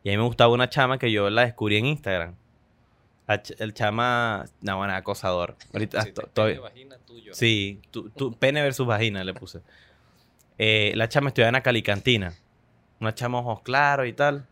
y 0.03 0.09
a 0.09 0.11
mí 0.11 0.17
me 0.17 0.23
gustaba 0.23 0.53
una 0.53 0.69
chama 0.69 0.99
que 0.99 1.11
yo 1.11 1.31
la 1.31 1.41
descubrí 1.45 1.77
en 1.77 1.87
Instagram. 1.87 2.35
El 3.57 3.73
chama, 3.73 4.45
no, 4.61 4.77
bueno, 4.77 4.93
acosador. 4.93 5.55
Ahorita 5.73 6.01
estoy- 6.01 6.51
pene, 6.53 6.59
vagina, 6.59 6.97
tuyo. 7.07 7.33
Sí, 7.33 7.81
tu, 7.89 8.09
tu- 8.11 8.33
pene 8.37 8.61
versus 8.61 8.85
vagina 8.85 9.23
le 9.23 9.33
puse. 9.33 9.61
Eh, 10.59 10.91
la 10.95 11.09
chama 11.09 11.29
estudiaba 11.29 11.49
en 11.49 11.53
la 11.53 11.63
calicantina. 11.63 12.33
Una 12.99 13.15
chama 13.15 13.39
ojos 13.39 13.61
claros 13.61 14.05
y 14.07 14.13
tal. 14.13 14.45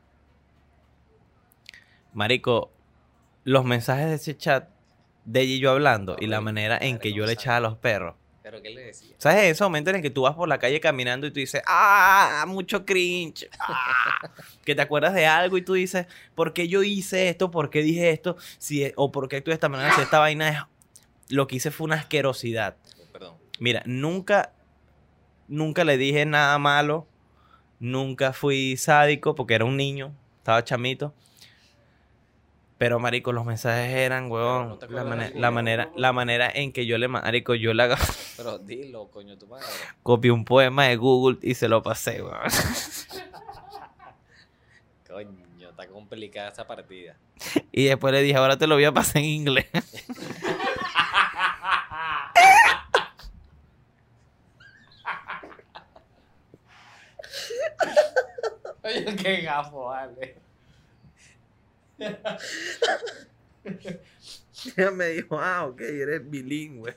Marico, 2.13 2.71
los 3.43 3.65
mensajes 3.65 4.07
de 4.07 4.15
ese 4.15 4.37
chat 4.37 4.69
de 5.25 5.41
ella 5.41 5.53
y 5.53 5.59
yo 5.59 5.71
hablando 5.71 6.15
y 6.19 6.27
la 6.27 6.41
manera 6.41 6.77
en 6.79 6.99
que 6.99 7.13
yo 7.13 7.25
le 7.25 7.33
echaba 7.33 7.57
a 7.57 7.61
los 7.61 7.77
perros. 7.77 8.15
¿Pero 8.43 8.61
qué 8.61 8.71
le 8.71 8.81
decía? 8.81 9.15
¿Sabes 9.19 9.43
ese 9.45 9.63
momento 9.63 9.89
en 9.89 9.95
el 9.95 10.01
que 10.01 10.09
tú 10.09 10.23
vas 10.23 10.35
por 10.35 10.49
la 10.49 10.59
calle 10.59 10.81
caminando 10.81 11.25
y 11.25 11.31
tú 11.31 11.39
dices, 11.39 11.61
ah, 11.65 12.43
mucho 12.45 12.85
cringe? 12.85 13.49
ah"? 13.57 14.29
que 14.65 14.75
te 14.75 14.81
acuerdas 14.81 15.13
de 15.13 15.25
algo 15.25 15.57
y 15.57 15.61
tú 15.61 15.73
dices, 15.73 16.07
¿por 16.35 16.51
qué 16.51 16.67
yo 16.67 16.83
hice 16.83 17.29
esto? 17.29 17.49
¿Por 17.51 17.69
qué 17.69 17.81
dije 17.81 18.09
esto? 18.09 18.35
Si, 18.57 18.91
o 18.97 19.13
¿por 19.13 19.29
qué 19.29 19.37
actué 19.37 19.51
de 19.51 19.55
esta 19.55 19.69
manera? 19.69 19.95
Si 19.95 20.01
esta 20.01 20.19
vaina 20.19 20.49
es... 20.49 20.57
Lo 21.29 21.47
que 21.47 21.55
hice 21.55 21.71
fue 21.71 21.85
una 21.85 21.95
asquerosidad. 21.95 22.75
Oh, 22.99 23.11
Perdón. 23.13 23.37
Mira, 23.59 23.81
nunca, 23.85 24.51
nunca 25.47 25.85
le 25.85 25.97
dije 25.97 26.25
nada 26.25 26.59
malo. 26.59 27.07
Nunca 27.79 28.33
fui 28.33 28.75
sádico 28.75 29.35
porque 29.35 29.53
era 29.53 29.63
un 29.63 29.77
niño. 29.77 30.13
Estaba 30.39 30.63
chamito. 30.65 31.13
Pero, 32.83 32.99
marico, 32.99 33.31
los 33.31 33.45
mensajes 33.45 33.95
eran, 33.95 34.29
huevón. 34.29 34.67
no 34.67 34.77
la, 34.89 35.01
alguno, 35.03 35.23
la 35.39 35.51
manera, 35.51 35.89
la 35.95 36.11
manera 36.11 36.51
en 36.53 36.73
que 36.73 36.85
yo 36.85 36.97
le... 36.97 37.07
ma- 37.07 37.21
Marico, 37.21 37.55
yo 37.55 37.73
le 37.73 37.81
agarré- 37.83 38.13
Pero 38.37 38.57
dilo, 38.59 39.07
coño, 39.09 39.37
tu 39.37 39.47
madre. 39.47 39.65
copié 40.03 40.31
un 40.31 40.43
poema 40.43 40.87
de 40.87 40.97
Google 40.97 41.37
y 41.41 41.53
se 41.55 41.69
lo 41.69 41.81
pasé, 41.81 42.21
weón. 42.21 42.41
Coño, 45.07 45.69
está 45.69 45.87
complicada 45.87 46.49
esta 46.49 46.67
partida. 46.67 47.15
Y 47.71 47.85
después 47.85 48.13
le 48.13 48.21
dije, 48.21 48.35
ahora 48.35 48.57
te 48.57 48.67
lo 48.67 48.75
voy 48.75 48.83
a 48.83 48.91
pasar 48.91 49.19
en 49.21 49.29
inglés. 49.29 49.67
Oye, 58.83 59.15
qué 59.15 59.41
gafo, 59.41 59.85
vale. 59.85 60.42
Ella 64.77 64.91
me 64.91 65.07
dijo, 65.07 65.39
ah, 65.39 65.65
ok, 65.65 65.81
eres 65.81 66.29
bilingüe. 66.29 66.95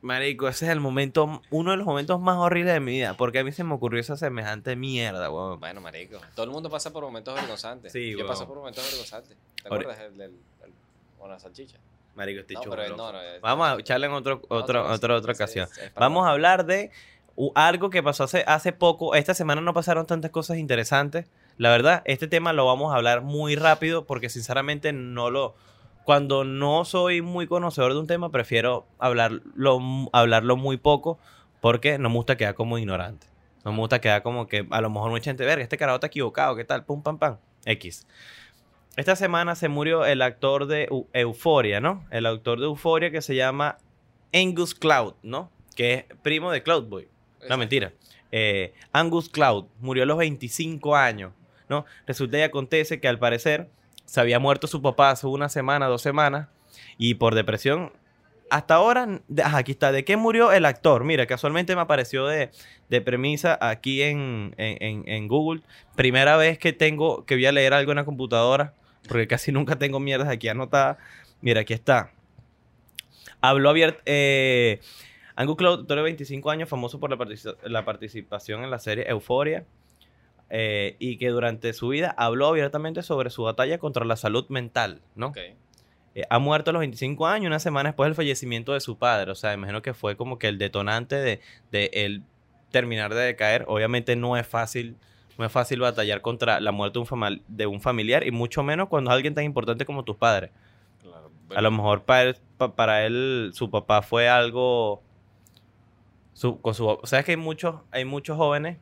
Marico, 0.00 0.48
ese 0.48 0.64
es 0.66 0.72
el 0.72 0.80
momento, 0.80 1.40
uno 1.50 1.70
de 1.70 1.76
los 1.76 1.86
momentos 1.86 2.20
más 2.20 2.36
horribles 2.36 2.74
de 2.74 2.80
mi 2.80 2.92
vida, 2.92 3.16
porque 3.16 3.38
a 3.38 3.44
mí 3.44 3.52
se 3.52 3.62
me 3.62 3.74
ocurrió 3.74 4.00
esa 4.00 4.16
semejante 4.16 4.74
mierda, 4.74 5.30
weón. 5.30 5.60
Bueno, 5.60 5.80
marico. 5.80 6.20
Todo 6.34 6.44
el 6.44 6.50
mundo 6.50 6.68
pasa 6.68 6.92
por 6.92 7.04
momentos 7.04 7.34
vergonzantes. 7.34 7.92
Sí, 7.92 8.10
Yo 8.10 8.16
weón. 8.18 8.28
paso 8.28 8.48
por 8.48 8.56
momentos 8.56 8.84
vergonzantes. 8.90 9.36
¿Te 9.62 9.68
Ahora- 9.68 9.82
acuerdas 9.82 9.98
del, 10.00 10.18
del, 10.18 10.32
la 11.28 11.38
salchicha? 11.38 11.78
Marico, 12.16 12.40
estoy 12.40 12.56
No, 12.56 12.62
chulo. 12.62 12.76
pero 12.76 12.96
no, 12.96 13.12
no. 13.12 13.22
es- 13.22 13.40
Vamos 13.40 13.68
a 13.68 13.74
echarle 13.78 14.06
en 14.08 14.12
otro, 14.12 14.42
otro, 14.48 14.82
otra, 14.90 15.14
es- 15.14 15.18
otra 15.20 15.32
es- 15.32 15.38
ocasión. 15.38 15.68
es- 15.70 15.78
es 15.78 15.90
para- 15.92 16.06
Vamos 16.06 16.26
a 16.26 16.30
hablar 16.30 16.66
de 16.66 16.90
algo 17.54 17.88
que 17.90 18.02
pasó 18.02 18.24
hace, 18.24 18.42
hace 18.46 18.72
poco. 18.72 19.14
Esta 19.14 19.34
semana 19.34 19.60
no 19.60 19.72
pasaron 19.72 20.04
tantas 20.06 20.32
cosas 20.32 20.58
interesantes. 20.58 21.26
La 21.62 21.70
verdad, 21.70 22.02
este 22.06 22.26
tema 22.26 22.52
lo 22.52 22.66
vamos 22.66 22.92
a 22.92 22.96
hablar 22.96 23.22
muy 23.22 23.54
rápido 23.54 24.04
porque 24.04 24.28
sinceramente 24.28 24.92
no 24.92 25.30
lo... 25.30 25.54
Cuando 26.02 26.42
no 26.42 26.84
soy 26.84 27.22
muy 27.22 27.46
conocedor 27.46 27.92
de 27.92 28.00
un 28.00 28.08
tema, 28.08 28.30
prefiero 28.32 28.84
hablarlo, 28.98 29.78
hablarlo 30.12 30.56
muy 30.56 30.76
poco 30.76 31.20
porque 31.60 31.98
no 31.98 32.08
me 32.10 32.16
gusta 32.16 32.36
quedar 32.36 32.56
como 32.56 32.78
ignorante. 32.78 33.28
No 33.64 33.70
me 33.70 33.78
gusta 33.78 34.00
quedar 34.00 34.24
como 34.24 34.48
que 34.48 34.66
a 34.72 34.80
lo 34.80 34.90
mejor 34.90 35.10
mucha 35.12 35.26
gente, 35.30 35.44
verga, 35.44 35.62
este 35.62 35.78
carajo 35.78 35.94
está 35.98 36.08
equivocado, 36.08 36.56
¿qué 36.56 36.64
tal? 36.64 36.84
Pum, 36.84 37.00
pam, 37.00 37.18
pam. 37.18 37.36
X. 37.64 38.08
Esta 38.96 39.14
semana 39.14 39.54
se 39.54 39.68
murió 39.68 40.04
el 40.04 40.20
actor 40.20 40.66
de 40.66 40.88
Eu- 40.88 41.06
Euforia, 41.12 41.80
¿no? 41.80 42.04
El 42.10 42.26
actor 42.26 42.58
de 42.58 42.66
Euforia 42.66 43.12
que 43.12 43.22
se 43.22 43.36
llama 43.36 43.78
Angus 44.34 44.74
Cloud, 44.74 45.14
¿no? 45.22 45.48
Que 45.76 45.94
es 45.94 46.04
primo 46.22 46.50
de 46.50 46.64
Cloudboy. 46.64 47.06
No, 47.48 47.56
mentira. 47.56 47.92
Eh, 48.32 48.74
Angus 48.92 49.28
Cloud 49.28 49.66
murió 49.78 50.02
a 50.02 50.06
los 50.06 50.18
25 50.18 50.96
años, 50.96 51.32
Resulta 52.06 52.38
y 52.38 52.42
acontece 52.42 53.00
que 53.00 53.08
al 53.08 53.18
parecer 53.18 53.68
se 54.04 54.20
había 54.20 54.38
muerto 54.38 54.66
su 54.66 54.82
papá 54.82 55.10
hace 55.10 55.26
una 55.26 55.48
semana, 55.48 55.86
dos 55.86 56.02
semanas, 56.02 56.48
y 56.98 57.14
por 57.14 57.34
depresión, 57.34 57.92
hasta 58.50 58.74
ahora, 58.74 59.20
aquí 59.54 59.72
está, 59.72 59.92
¿de 59.92 60.04
qué 60.04 60.16
murió 60.18 60.52
el 60.52 60.66
actor? 60.66 61.04
Mira, 61.04 61.24
casualmente 61.26 61.74
me 61.74 61.80
apareció 61.80 62.26
de, 62.26 62.50
de 62.90 63.00
premisa 63.00 63.56
aquí 63.60 64.02
en, 64.02 64.54
en- 64.58 65.04
en- 65.08 65.28
Google. 65.28 65.62
Primera 65.96 66.36
vez 66.36 66.58
que 66.58 66.74
tengo, 66.74 67.24
que 67.24 67.34
voy 67.36 67.46
a 67.46 67.52
leer 67.52 67.72
algo 67.72 67.92
en 67.92 67.96
la 67.96 68.04
computadora, 68.04 68.74
porque 69.08 69.26
casi 69.26 69.52
nunca 69.52 69.76
tengo 69.76 70.00
mierdas 70.00 70.28
aquí 70.28 70.48
anotadas. 70.48 70.98
Mira, 71.40 71.62
aquí 71.62 71.72
está. 71.72 72.10
Habló 73.40 73.70
abierto. 73.70 74.00
Eh, 74.06 74.80
Angus 75.34 75.56
Cloud, 75.56 75.80
actor 75.80 75.96
de 75.96 76.02
25 76.02 76.50
años, 76.50 76.68
famoso 76.68 77.00
por 77.00 77.10
la, 77.10 77.18
la 77.64 77.84
participación 77.84 78.64
en 78.64 78.70
la 78.70 78.78
serie 78.78 79.08
Euforia. 79.08 79.64
Eh, 80.54 80.96
y 80.98 81.16
que 81.16 81.28
durante 81.30 81.72
su 81.72 81.88
vida 81.88 82.14
habló 82.18 82.48
abiertamente 82.48 83.02
sobre 83.02 83.30
su 83.30 83.42
batalla 83.44 83.78
contra 83.78 84.04
la 84.04 84.16
salud 84.16 84.46
mental, 84.50 85.00
¿no? 85.16 85.28
Eh, 86.14 86.24
ha 86.28 86.38
muerto 86.38 86.68
a 86.70 86.72
los 86.74 86.80
25 86.80 87.26
años, 87.26 87.46
una 87.46 87.58
semana 87.58 87.88
después 87.88 88.06
del 88.06 88.14
fallecimiento 88.14 88.74
de 88.74 88.80
su 88.80 88.98
padre. 88.98 89.30
O 89.30 89.34
sea, 89.34 89.54
imagino 89.54 89.80
que 89.80 89.94
fue 89.94 90.14
como 90.14 90.38
que 90.38 90.48
el 90.48 90.58
detonante 90.58 91.16
de, 91.16 91.40
de 91.70 91.90
él 91.94 92.22
terminar 92.70 93.14
de 93.14 93.22
decaer. 93.22 93.64
Obviamente 93.66 94.14
no 94.14 94.36
es 94.36 94.46
fácil, 94.46 94.96
no 95.38 95.46
es 95.46 95.50
fácil 95.52 95.80
batallar 95.80 96.20
contra 96.20 96.60
la 96.60 96.70
muerte 96.70 96.94
de 96.94 97.00
un, 97.00 97.06
fama- 97.06 97.40
de 97.48 97.66
un 97.66 97.80
familiar, 97.80 98.26
y 98.26 98.30
mucho 98.30 98.62
menos 98.62 98.88
cuando 98.90 99.10
es 99.10 99.14
alguien 99.16 99.34
tan 99.34 99.44
importante 99.44 99.86
como 99.86 100.04
tus 100.04 100.16
padres. 100.16 100.50
Claro. 101.00 101.30
A 101.56 101.62
lo 101.62 101.70
mejor 101.70 102.02
para 102.04 102.22
él, 102.24 102.36
pa- 102.58 102.76
para 102.76 103.06
él, 103.06 103.52
su 103.54 103.70
papá 103.70 104.02
fue 104.02 104.28
algo. 104.28 105.02
Su, 106.34 106.60
con 106.60 106.74
su, 106.74 106.86
o 106.86 107.06
sea, 107.06 107.20
es 107.20 107.24
que 107.24 107.32
hay 107.32 107.36
muchos, 107.36 107.76
hay 107.90 108.04
muchos 108.04 108.36
jóvenes 108.36 108.78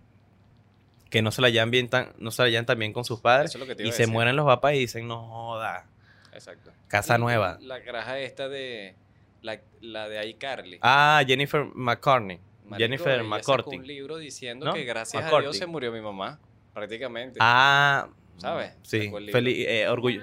que 1.11 1.23
no 1.23 1.31
se 1.33 1.43
la 1.43 1.51
llevan 1.51 1.71
bien 1.71 1.89
tan, 1.89 2.13
no 2.19 2.31
se 2.31 2.43
la 2.43 2.49
llevan 2.49 2.67
tan 2.67 2.79
bien 2.79 2.93
con 2.93 3.05
sus 3.05 3.21
padres 3.21 3.55
es 3.55 3.61
y 3.63 3.67
se 3.67 3.75
decir. 3.85 4.09
mueren 4.09 4.37
los 4.37 4.47
papás 4.47 4.75
y 4.75 4.79
dicen, 4.79 5.07
no 5.09 5.23
joda, 5.27 5.87
Exacto. 6.33 6.71
casa 6.89 7.17
Y 7.17 7.21
nueva. 7.21 7.59
La 7.61 7.83
caraja 7.83 8.19
esta 8.19 8.49
de. 8.49 8.95
La, 9.43 9.59
la 9.81 10.09
de 10.09 10.29
iCarly. 10.29 10.79
Ah, 10.83 11.23
Jennifer 11.27 11.65
McCartney. 11.75 12.39
Jennifer 12.77 13.23
McCarthy. 13.25 13.77
un 13.79 13.87
libro 13.87 14.17
diciendo 14.19 14.67
¿No? 14.67 14.73
que 14.75 14.85
gracias 14.85 15.25
a. 15.25 15.41
Dios 15.41 15.57
se 15.57 15.67
murió 15.67 15.91
mi 15.93 16.01
mamá. 16.01 16.39
Prácticamente. 16.75 17.39
Ah, 17.41 18.09
¿Sabes? 18.37 18.73
Sí, 18.83 19.11
feliz, 19.33 19.67
eh, 19.69 19.89
orgullo. 19.89 20.23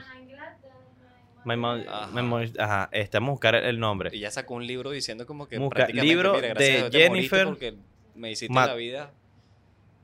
My 1.45 1.55
mom- 1.55 1.85
Ajá. 1.87 2.07
my 2.13 2.21
mom- 2.21 2.53
ajá, 2.59 2.89
este, 2.91 3.17
vamos 3.17 3.29
a 3.29 3.31
buscar 3.33 3.55
el, 3.55 3.79
nombre. 3.79 4.09
Y 4.13 4.19
ya 4.19 4.31
sacó 4.31 4.53
un 4.55 4.67
libro 4.67 4.91
diciendo 4.91 5.25
como 5.25 5.47
que 5.47 5.57
Busca 5.57 5.75
prácticamente, 5.77 6.13
libro 6.13 6.33
mira, 6.33 6.47
gracias 6.49 6.91
de 6.91 6.99
Jennifer 6.99 7.45
porque 7.45 7.75
me 8.15 8.31
hiciste 8.31 8.53
Mac- 8.53 8.67
la 8.67 8.75
vida 8.75 9.11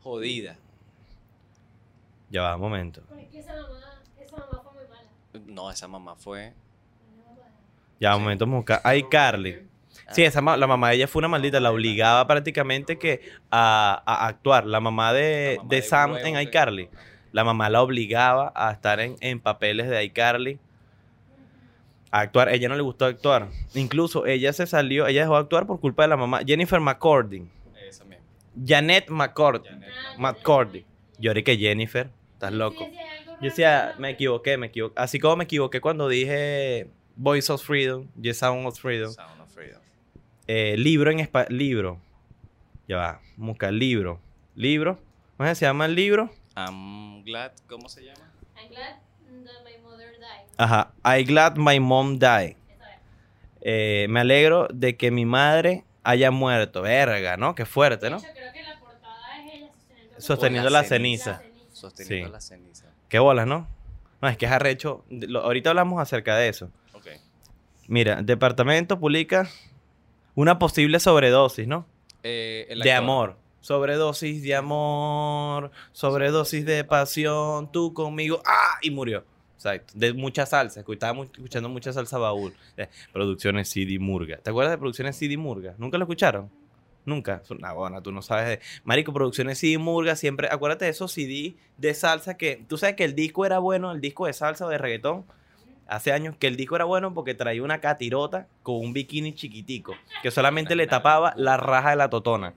jodida. 0.02 0.58
Ya 2.34 2.42
va, 2.42 2.56
un 2.56 2.62
momento. 2.62 3.02
Porque 3.08 3.24
es 3.26 3.30
que 3.30 3.40
esa 3.40 3.54
mamá, 3.54 4.02
esa 4.20 4.36
mamá 4.38 4.62
fue 4.64 4.74
muy 4.74 4.90
mala. 4.90 5.54
No, 5.54 5.70
esa 5.72 5.88
mamá 5.88 6.16
fue. 6.16 6.54
Ya, 8.00 8.14
un 8.16 8.18
Sí. 8.20 8.24
momento, 8.24 8.46
vamos 8.46 8.56
a 8.70 8.74
buscar. 8.80 8.98
iCarly. 8.98 9.68
Sí, 10.12 10.24
esa 10.24 10.42
ma- 10.42 10.58
la 10.58 10.68
mamá 10.68 10.90
de 10.90 10.96
ella 10.96 11.08
fue 11.08 11.20
una 11.20 11.28
maldita, 11.30 11.60
la 11.60 11.72
obligaba 11.72 12.26
prácticamente 12.28 12.98
que 12.98 13.22
a, 13.52 14.02
a 14.06 14.28
actuar. 14.28 14.66
La 14.66 14.80
mamá 14.80 15.14
de, 15.14 15.54
la 15.58 15.64
mamá 15.64 15.70
de 15.70 15.82
Sam 15.84 16.12
huevo 16.14 16.26
en 16.26 16.42
iCarly. 16.42 16.90
La 17.32 17.44
mamá 17.44 17.70
la 17.70 17.82
obligaba 17.82 18.52
a 18.56 18.72
estar 18.72 19.00
en, 19.00 19.16
en 19.22 19.40
papeles 19.40 19.88
de 19.90 20.04
iCarly. 20.04 20.60
A 22.12 22.20
actuar. 22.22 22.50
Ella 22.50 22.68
no 22.68 22.76
le 22.76 22.82
gustó 22.82 23.06
actuar. 23.06 23.50
Incluso 23.76 24.26
ella 24.26 24.52
se 24.54 24.68
salió, 24.68 25.08
ella 25.08 25.22
dejó 25.22 25.36
de 25.36 25.40
actuar 25.42 25.66
por 25.68 25.80
culpa 25.80 26.04
de 26.04 26.10
la 26.10 26.18
mamá. 26.18 26.42
Jennifer 26.46 26.80
McCordy. 26.80 27.48
Esa 27.88 28.04
misma. 28.04 28.24
Janet 28.66 29.10
McCord 29.10 29.64
Janet. 29.64 29.90
McCordy. 30.18 30.86
Yo 31.20 31.34
que 31.34 31.58
Jennifer. 31.58 32.10
Estás 32.44 32.58
loco. 32.58 32.90
Yo 33.40 33.50
decía, 33.50 33.96
me 33.98 34.10
equivoqué, 34.10 34.58
me 34.58 34.68
equivoqué. 34.68 34.94
Así 34.98 35.18
como 35.18 35.38
me 35.38 35.44
equivoqué 35.46 35.80
cuando 35.80 36.10
dije 36.10 36.90
Voice 37.16 37.50
of 37.54 37.64
Freedom, 37.64 38.10
Yes 38.22 38.40
Sound 38.40 38.68
of 38.68 38.78
Freedom. 38.78 39.14
Sound 39.14 39.40
of 39.40 39.50
Freedom. 39.54 39.82
Eh, 40.48 40.76
libro 40.78 41.10
en 41.10 41.22
español. 41.22 41.58
Libro. 41.58 42.02
Ya 42.86 42.98
va. 42.98 43.22
Busca 43.38 43.72
libro. 43.72 44.20
Libro. 44.56 45.00
¿Cómo 45.38 45.56
se 45.56 45.66
llama 45.66 45.86
el 45.86 45.96
libro? 45.96 46.32
I'm 46.58 47.24
glad, 47.24 47.54
¿cómo 47.70 47.88
se 47.88 48.04
llama? 48.04 48.30
I'm 48.58 48.70
glad 48.70 48.98
that 49.46 49.64
my 49.64 49.82
mother 49.82 50.12
died. 50.20 50.50
Ajá. 50.58 50.94
I 51.06 51.24
glad 51.24 51.56
my 51.56 51.80
mom 51.80 52.20
died. 52.20 52.58
Eh, 53.62 54.08
me 54.10 54.20
alegro 54.20 54.68
de 54.68 54.98
que 54.98 55.12
mi 55.12 55.26
madre 55.26 55.86
haya 56.04 56.30
muerto. 56.30 56.82
Verga, 56.82 57.38
¿no? 57.38 57.56
Qué 57.56 57.66
fuerte, 57.66 58.10
¿no? 58.10 58.18
Hecho, 58.18 58.28
creo 58.34 58.52
que 58.52 58.64
la 58.64 58.80
portada 58.82 59.38
es 59.40 59.54
ella 59.54 59.68
sosteniendo, 59.72 60.22
Sosteniendo 60.22 60.70
la 60.70 60.82
la 60.82 60.88
ceniza. 60.90 61.42
Sosteniendo 61.90 62.28
Sí. 62.28 62.32
la 62.34 62.40
ceniza. 62.42 62.86
Qué 63.10 63.20
bolas, 63.20 63.46
¿no? 63.46 63.68
No, 64.22 64.30
es 64.30 64.38
que 64.38 64.46
es 64.46 64.52
arrecho. 64.52 65.04
Lo- 65.10 65.42
ahorita 65.42 65.70
hablamos 65.72 66.02
acerca 66.02 66.38
de 66.38 66.48
eso. 66.48 66.72
Ok. 66.94 67.08
Mira, 67.88 68.22
departamento 68.22 68.98
publica 69.00 69.50
una 70.36 70.58
posible 70.60 71.00
sobredosis, 71.00 71.68
¿no? 71.68 71.86
Eh, 72.24 72.66
el 72.70 72.80
De 72.80 72.94
amor. 72.94 73.36
Sobredosis 73.60 74.42
de 74.44 74.56
amor, 74.56 75.72
sobredosis 75.92 76.66
de 76.66 76.84
pasión, 76.86 77.72
tú 77.72 77.94
conmigo, 77.94 78.42
¡ah! 78.46 78.78
Y 78.82 78.92
murió. 78.92 79.26
Exacto. 79.56 79.94
De 79.96 80.12
mucha 80.14 80.46
salsa. 80.46 80.84
Estaba 80.88 81.24
escuchando 81.24 81.70
mucha 81.70 81.92
salsa 81.94 82.18
baúl. 82.18 82.54
Eh, 82.78 82.88
producciones 83.14 83.70
CD 83.70 84.00
Murga. 84.00 84.38
¿Te 84.38 84.50
acuerdas 84.50 84.72
de 84.72 84.78
producciones 84.78 85.16
CD 85.18 85.38
Murga? 85.38 85.76
¿Nunca 85.78 85.98
lo 85.98 86.04
escucharon? 86.06 86.50
Nunca. 87.06 87.42
Nah, 87.60 87.74
bueno, 87.74 88.02
tú 88.02 88.12
no 88.12 88.22
sabes 88.22 88.48
de. 88.48 88.60
Marico, 88.84 89.14
producciones 89.14 89.60
CD 89.60 89.78
Murga 89.78 90.16
siempre. 90.16 90.48
Acuérdate 90.50 90.86
de 90.86 90.92
esos 90.92 91.12
CD 91.12 91.56
de 91.78 91.94
salsa 91.94 92.38
que. 92.38 92.64
Tú 92.68 92.78
sabes 92.78 92.96
que 92.96 93.04
el 93.04 93.16
disco 93.16 93.46
era 93.46 93.60
bueno, 93.60 93.92
el 93.92 94.02
disco 94.02 94.26
de 94.26 94.34
salsa 94.34 94.66
o 94.66 94.70
de 94.70 94.78
reggaetón. 94.78 95.26
Hace 95.86 96.14
años 96.14 96.36
que 96.38 96.48
el 96.48 96.56
disco 96.56 96.76
era 96.78 96.86
bueno 96.86 97.14
porque 97.14 97.34
traía 97.34 97.62
una 97.62 97.80
catirota 97.80 98.48
con 98.64 98.76
un 98.78 98.94
bikini 98.94 99.34
chiquitico. 99.34 99.94
Que 100.22 100.32
solamente 100.32 100.76
le 100.76 100.88
tapaba 100.88 101.34
la 101.36 101.58
raja 101.58 101.92
de 101.92 101.96
la 101.98 102.10
totona. 102.10 102.54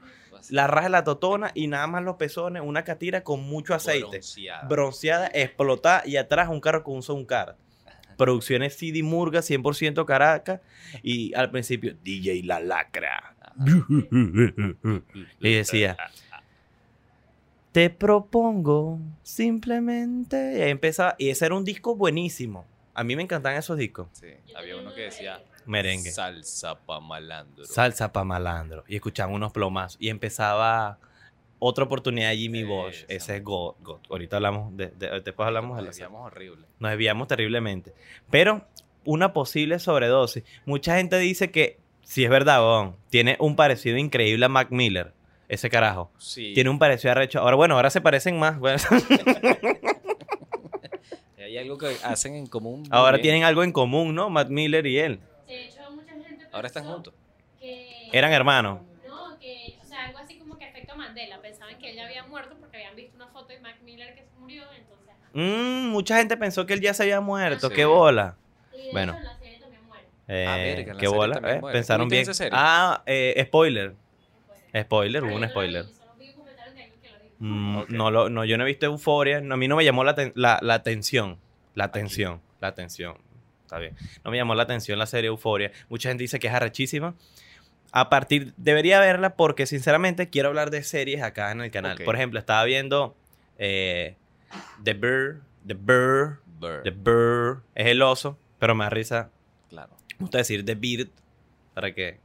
La 0.51 0.69
raja 0.69 0.85
de 0.85 0.91
la 0.91 1.03
totona 1.05 1.51
y 1.53 1.67
nada 1.67 1.89
más 1.89 2.05
los 2.05 2.17
pezones, 2.17 2.63
una 2.65 2.85
catira 2.85 3.25
con 3.25 3.43
mucho 3.43 3.75
aceite 3.75 4.07
Bronceada. 4.07 4.69
bronceada, 4.69 5.31
explotada 5.35 6.03
y 6.07 6.19
atrás 6.19 6.49
un 6.49 6.61
carro 6.61 6.85
con 6.85 6.95
un 6.95 7.03
son 7.03 7.25
car. 7.25 7.57
Producciones 8.17 8.77
CD 8.77 9.03
Murga, 9.03 9.41
100% 9.41 10.05
Caracas. 10.07 10.61
Y 11.03 11.35
al 11.35 11.51
principio, 11.51 11.97
DJ 12.03 12.43
La 12.45 12.61
Lacra. 12.61 13.36
y 15.41 15.55
decía, 15.55 15.97
te 17.73 17.91
propongo 17.91 18.99
simplemente. 19.23 20.59
Y 20.59 20.63
ahí 20.63 20.71
empezaba. 20.71 21.15
Y 21.19 21.29
ese 21.31 21.47
era 21.47 21.55
un 21.55 21.65
disco 21.65 21.95
buenísimo. 21.97 22.65
A 22.95 23.05
mí 23.05 23.15
me 23.17 23.23
encantaban 23.23 23.59
esos 23.59 23.77
discos. 23.77 24.09
Sí, 24.13 24.29
había 24.57 24.77
uno 24.77 24.95
que 24.95 25.03
decía 25.03 25.43
Merengue. 25.67 26.11
salsa 26.11 26.79
pa 26.79 27.01
malandro. 27.01 27.65
Salsa 27.67 28.11
pa' 28.13 28.25
malandro. 28.25 28.85
Y 28.89 28.97
escuchaban 28.97 29.35
unos 29.35 29.53
plomazos. 29.53 29.99
Y 30.01 30.09
empezaba 30.09 30.99
otra 31.59 31.85
oportunidad 31.85 32.31
de 32.31 32.39
Jimmy 32.39 32.65
Bosch. 32.65 33.05
Ese 33.09 33.37
es 33.37 33.45
God, 33.45 33.75
God. 33.83 33.99
Ahorita 34.09 34.37
hablamos 34.37 34.75
de, 34.77 34.89
de- 34.89 35.21
después 35.21 35.47
hablamos 35.47 35.77
de 35.77 35.83
la 35.83 35.89
Decíamos 35.89 36.25
horrible. 36.25 36.67
nos 36.79 36.91
desviamos 36.91 37.29
terriblemente. 37.29 37.93
Pero 38.31 38.67
una 39.05 39.35
posible 39.35 39.79
sobredosis. 39.79 40.43
Mucha 40.65 40.97
gente 40.97 41.19
dice 41.19 41.51
que, 41.51 41.79
si 42.07 42.23
es 42.25 42.31
verdad, 42.31 42.61
weón, 42.61 42.97
tiene 43.11 43.37
un 43.41 43.57
parecido 43.57 43.97
increíble 43.99 44.47
a 44.47 44.49
Mac 44.49 44.69
Miller. 44.71 45.13
Ese 45.49 45.69
carajo. 45.69 46.11
Sí. 46.19 46.53
Tiene 46.55 46.71
un 46.71 46.79
parecido 46.79 47.11
arrecho. 47.13 47.41
Ahora, 47.41 47.57
bueno, 47.57 47.75
ahora 47.75 47.91
se 47.91 48.01
parecen 48.01 48.39
más. 48.39 48.59
bueno. 48.61 48.79
Hay 51.39 51.59
algo 51.59 51.79
que 51.79 51.97
hacen 52.05 52.35
en 52.35 52.47
común. 52.47 52.85
ahora 52.91 53.13
bien. 53.19 53.23
tienen 53.23 53.45
algo 53.45 53.63
en 53.63 53.73
común, 53.73 54.15
¿no? 54.15 54.31
Mac 54.31 54.49
Miller 54.49 54.87
y 54.87 54.99
él. 54.99 55.21
De 55.47 55.67
hecho, 55.67 55.81
mucha 55.93 56.13
gente 56.13 56.47
Ahora 56.53 56.67
están 56.67 56.85
juntos. 56.85 57.15
Que, 57.61 58.09
Eran 58.13 58.33
hermanos. 58.33 58.81
No, 59.07 59.39
que, 59.39 59.77
o 59.81 59.85
sea, 59.85 60.07
algo 60.07 60.19
así 60.19 60.39
como 60.39 60.59
que 60.59 60.67
efecto 60.69 60.97
Mandela. 60.97 61.41
Pensaban 61.41 61.79
que 61.79 61.91
él 61.91 61.97
ya 61.97 62.07
había 62.07 62.25
muerto 62.25 62.57
porque 62.59 62.79
habían 62.79 62.97
visto 62.97 63.15
una 63.17 63.29
foto 63.29 63.49
de 63.49 63.61
Mac 63.61 63.77
Miller 63.85 64.15
que 64.15 64.23
se 64.23 64.31
murió, 64.41 64.65
entonces. 64.77 65.15
Mm, 65.35 65.89
mucha 65.91 66.17
gente 66.19 66.37
pensó 66.37 66.67
que 66.67 66.75
él 66.75 66.81
ya 66.81 66.95
se 66.95 67.05
había 67.05 67.21
muerto. 67.21 67.69
Sí. 67.69 67.75
¡Qué 67.77 67.85
bola! 67.85 68.37
Y 68.75 68.87
de 68.87 68.93
Bueno. 68.93 69.13
hecho, 69.13 69.21
en 69.21 69.25
la 69.27 69.39
serie 69.39 69.59
también 69.61 69.85
muere. 69.87 70.05
Eh, 70.29 70.47
Ah, 70.49 70.57
verga, 70.57 70.81
en 70.81 70.87
la 70.89 70.95
¡Qué 70.95 71.07
serie 71.07 71.17
bola! 71.17 71.35
también 71.35 71.57
eh, 71.57 71.61
muere. 71.61 71.79
Pensaron 71.79 72.07
¿Tú 72.09 72.11
viste 72.11 72.17
bien. 72.17 72.23
esa 72.31 72.35
serie? 72.35 72.59
Ah, 72.61 73.03
eh, 73.07 73.45
spoiler. 73.47 73.95
Spoiler, 74.83 75.23
Ah, 75.23 75.27
hubo 75.27 75.37
un 75.37 75.49
spoiler. 75.49 75.87
Mm, 77.39 77.77
Ok. 77.79 77.91
no, 77.91 78.11
lo, 78.11 78.29
no, 78.31 78.45
yo 78.45 78.57
no 78.57 78.65
he 78.65 78.67
visto 78.67 78.87
Euforia. 78.87 79.41
No, 79.41 79.55
a 79.55 79.57
mí 79.57 79.69
no 79.69 79.77
me 79.77 79.85
llamó 79.85 80.05
la, 80.05 80.15
ten- 80.15 80.33
la, 80.35 80.59
la 80.63 80.75
atención. 80.75 81.39
La 81.75 81.85
atención. 81.85 82.41
La 82.61 82.69
atención. 82.69 83.19
Está 83.63 83.79
bien. 83.79 83.95
No 84.25 84.31
me 84.31 84.37
llamó 84.37 84.55
la 84.55 84.63
atención 84.63 84.99
la 84.99 85.07
serie 85.07 85.29
Euforia. 85.29 85.71
Mucha 85.89 86.09
gente 86.09 86.23
dice 86.23 86.39
que 86.39 86.47
es 86.47 86.55
arrechísima. 86.55 87.15
A 87.93 88.09
partir, 88.11 88.53
debería 88.57 89.01
verla 89.01 89.37
porque 89.37 89.67
sinceramente 89.67 90.29
quiero 90.31 90.49
hablar 90.49 90.71
de 90.71 90.83
series 90.83 91.23
acá 91.23 91.51
en 91.53 91.61
el 91.61 91.71
canal. 91.71 91.97
Ok. 91.97 92.05
Por 92.05 92.15
ejemplo, 92.17 92.39
estaba 92.39 92.65
viendo 92.65 93.17
eh, 93.59 94.17
The 94.83 94.95
Bear. 94.95 95.37
The 95.67 95.75
Bear. 95.75 96.39
Bird. 96.59 96.83
The 96.85 96.91
Bear. 96.91 97.57
Es 97.75 97.87
el 97.87 98.01
oso, 98.03 98.39
pero 98.59 98.75
me 98.75 98.85
da 98.85 98.91
risa. 98.91 99.31
Claro. 99.69 99.95
Me 100.19 100.25
gusta 100.25 100.39
decir 100.39 100.65
The 100.65 100.75
Beard. 100.75 101.09
Para 101.75 101.95
que. 101.95 102.19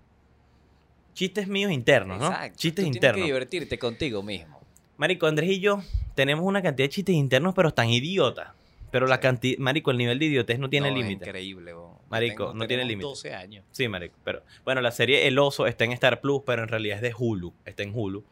Chistes 1.14 1.48
míos 1.48 1.72
internos, 1.72 2.20
¿no? 2.20 2.28
Exacto. 2.28 2.58
Chistes 2.58 2.72
Tú 2.72 2.76
tienes 2.92 2.96
internos. 2.96 3.18
que 3.22 3.26
divertirte 3.26 3.78
contigo 3.80 4.24
mismo. 4.24 4.62
Marico, 4.98 5.28
Andrés 5.28 5.50
y 5.50 5.60
yo 5.60 5.82
tenemos 6.16 6.46
una 6.46 6.62
cantidad 6.62 6.86
de 6.86 6.90
chistes 6.90 7.16
internos, 7.16 7.54
pero 7.56 7.74
tan 7.74 7.90
idiotas. 7.90 8.50
Pero 8.92 9.08
la 9.08 9.20
cantidad, 9.20 9.58
Marico, 9.58 9.92
el 9.92 9.98
nivel 9.98 10.20
de 10.20 10.26
idiotez 10.26 10.60
no 10.60 10.70
tiene 10.70 10.90
No, 10.92 10.98
límite. 10.98 11.26
increíble, 11.26 11.74
bo. 11.74 12.02
Marico, 12.10 12.46
tengo- 12.48 12.54
no 12.54 12.68
tiene 12.68 12.84
límite. 12.86 13.04
12 13.08 13.34
años. 13.34 13.66
Sí, 13.72 13.88
Marico. 13.88 14.18
Pero 14.24 14.44
bueno, 14.66 14.82
la 14.82 14.92
serie 14.92 15.28
El 15.28 15.40
Oso 15.40 15.66
está 15.68 15.86
en 15.86 15.92
Star 15.94 16.20
Plus, 16.22 16.42
pero 16.46 16.64
en 16.64 16.68
realidad 16.70 16.98
es 16.98 17.02
de 17.02 17.14
Hulu. 17.18 17.54
Está 17.66 17.84
en 17.84 17.92
Hulu. 17.94 18.24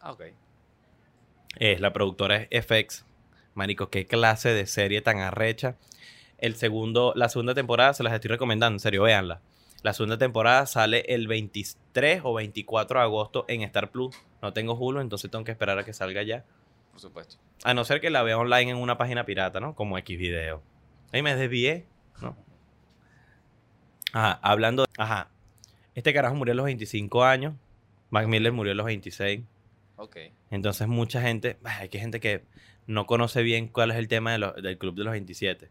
Ah, 0.00 0.12
ok. 0.12 0.22
Es 1.58 1.80
la 1.80 1.92
productora 1.92 2.46
es 2.50 2.64
FX. 2.66 3.04
Marico, 3.54 3.88
qué 3.90 4.06
clase 4.06 4.50
de 4.50 4.66
serie 4.66 5.00
tan 5.00 5.18
arrecha. 5.18 5.76
El 6.38 6.54
segundo, 6.56 7.12
la 7.16 7.28
segunda 7.28 7.54
temporada 7.54 7.94
se 7.94 8.02
las 8.02 8.12
estoy 8.12 8.28
recomendando, 8.30 8.76
en 8.76 8.80
serio, 8.80 9.02
véanla. 9.02 9.40
La 9.82 9.92
segunda 9.92 10.18
temporada 10.18 10.66
sale 10.66 11.00
el 11.08 11.28
23 11.28 12.20
o 12.24 12.34
24 12.34 12.98
de 12.98 13.04
agosto 13.04 13.44
en 13.48 13.62
Star 13.62 13.90
Plus. 13.90 14.16
No 14.42 14.52
tengo 14.52 14.74
Hulu, 14.74 15.00
entonces 15.00 15.30
tengo 15.30 15.44
que 15.44 15.52
esperar 15.52 15.78
a 15.78 15.84
que 15.84 15.92
salga 15.92 16.22
ya. 16.22 16.44
Por 16.90 17.00
supuesto. 17.00 17.36
A 17.64 17.72
no 17.74 17.84
ser 17.84 18.00
que 18.00 18.10
la 18.10 18.22
vea 18.22 18.38
online 18.38 18.70
en 18.72 18.76
una 18.78 18.98
página 18.98 19.24
pirata, 19.24 19.60
¿no? 19.60 19.74
Como 19.74 19.96
Xvideo. 19.98 20.62
Ahí 21.12 21.22
me 21.22 21.34
desvié, 21.36 21.86
¿no? 22.20 22.36
Ajá, 24.12 24.38
hablando 24.42 24.82
de... 24.82 24.88
Ajá. 24.98 25.30
Este 25.94 26.12
carajo 26.12 26.34
murió 26.34 26.52
a 26.52 26.56
los 26.56 26.64
25 26.66 27.24
años. 27.24 27.54
Mac 28.10 28.26
Miller 28.26 28.52
murió 28.52 28.72
a 28.72 28.76
los 28.76 28.86
26. 28.86 29.42
Ok. 29.96 30.16
Entonces 30.50 30.86
mucha 30.88 31.20
gente... 31.22 31.58
ay, 31.64 31.82
Hay 31.82 31.88
que 31.88 31.98
gente 31.98 32.20
que 32.20 32.44
no 32.86 33.06
conoce 33.06 33.42
bien 33.42 33.68
cuál 33.68 33.90
es 33.90 33.96
el 33.96 34.08
tema 34.08 34.32
de 34.32 34.38
lo- 34.38 34.52
del 34.52 34.78
Club 34.78 34.94
de 34.96 35.04
los 35.04 35.12
27. 35.12 35.70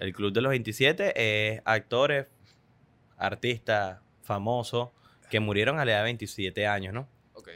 El 0.00 0.12
Club 0.12 0.32
de 0.32 0.40
los 0.40 0.50
27 0.50 1.12
es 1.54 1.62
actores, 1.64 2.26
artistas 3.16 4.00
famosos 4.22 4.90
que 5.30 5.40
murieron 5.40 5.78
a 5.78 5.84
la 5.84 5.92
edad 5.92 5.98
de 6.00 6.04
27 6.04 6.66
años, 6.66 6.94
¿no? 6.94 7.08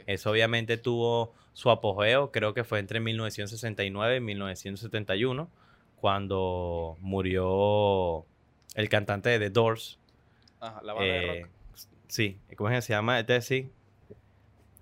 Eso 0.05 0.31
obviamente 0.31 0.77
tuvo 0.77 1.33
su 1.53 1.69
apogeo, 1.69 2.31
creo 2.31 2.53
que 2.53 2.63
fue 2.63 2.79
entre 2.79 2.99
1969 2.99 4.17
y 4.17 4.19
1971, 4.19 5.49
cuando 5.95 6.97
murió 7.01 8.25
el 8.75 8.89
cantante 8.89 9.29
de 9.29 9.39
The 9.39 9.49
Doors. 9.49 9.99
Ajá, 10.59 10.81
la 10.83 10.93
banda 10.93 11.13
de 11.13 11.25
eh, 11.25 11.41
rock. 11.41 11.49
Sí, 12.07 12.39
¿cómo 12.55 12.69
es 12.69 12.77
que 12.77 12.81
se 12.81 12.93
llama? 12.93 13.19
Este 13.19 13.41
sí. 13.41 13.71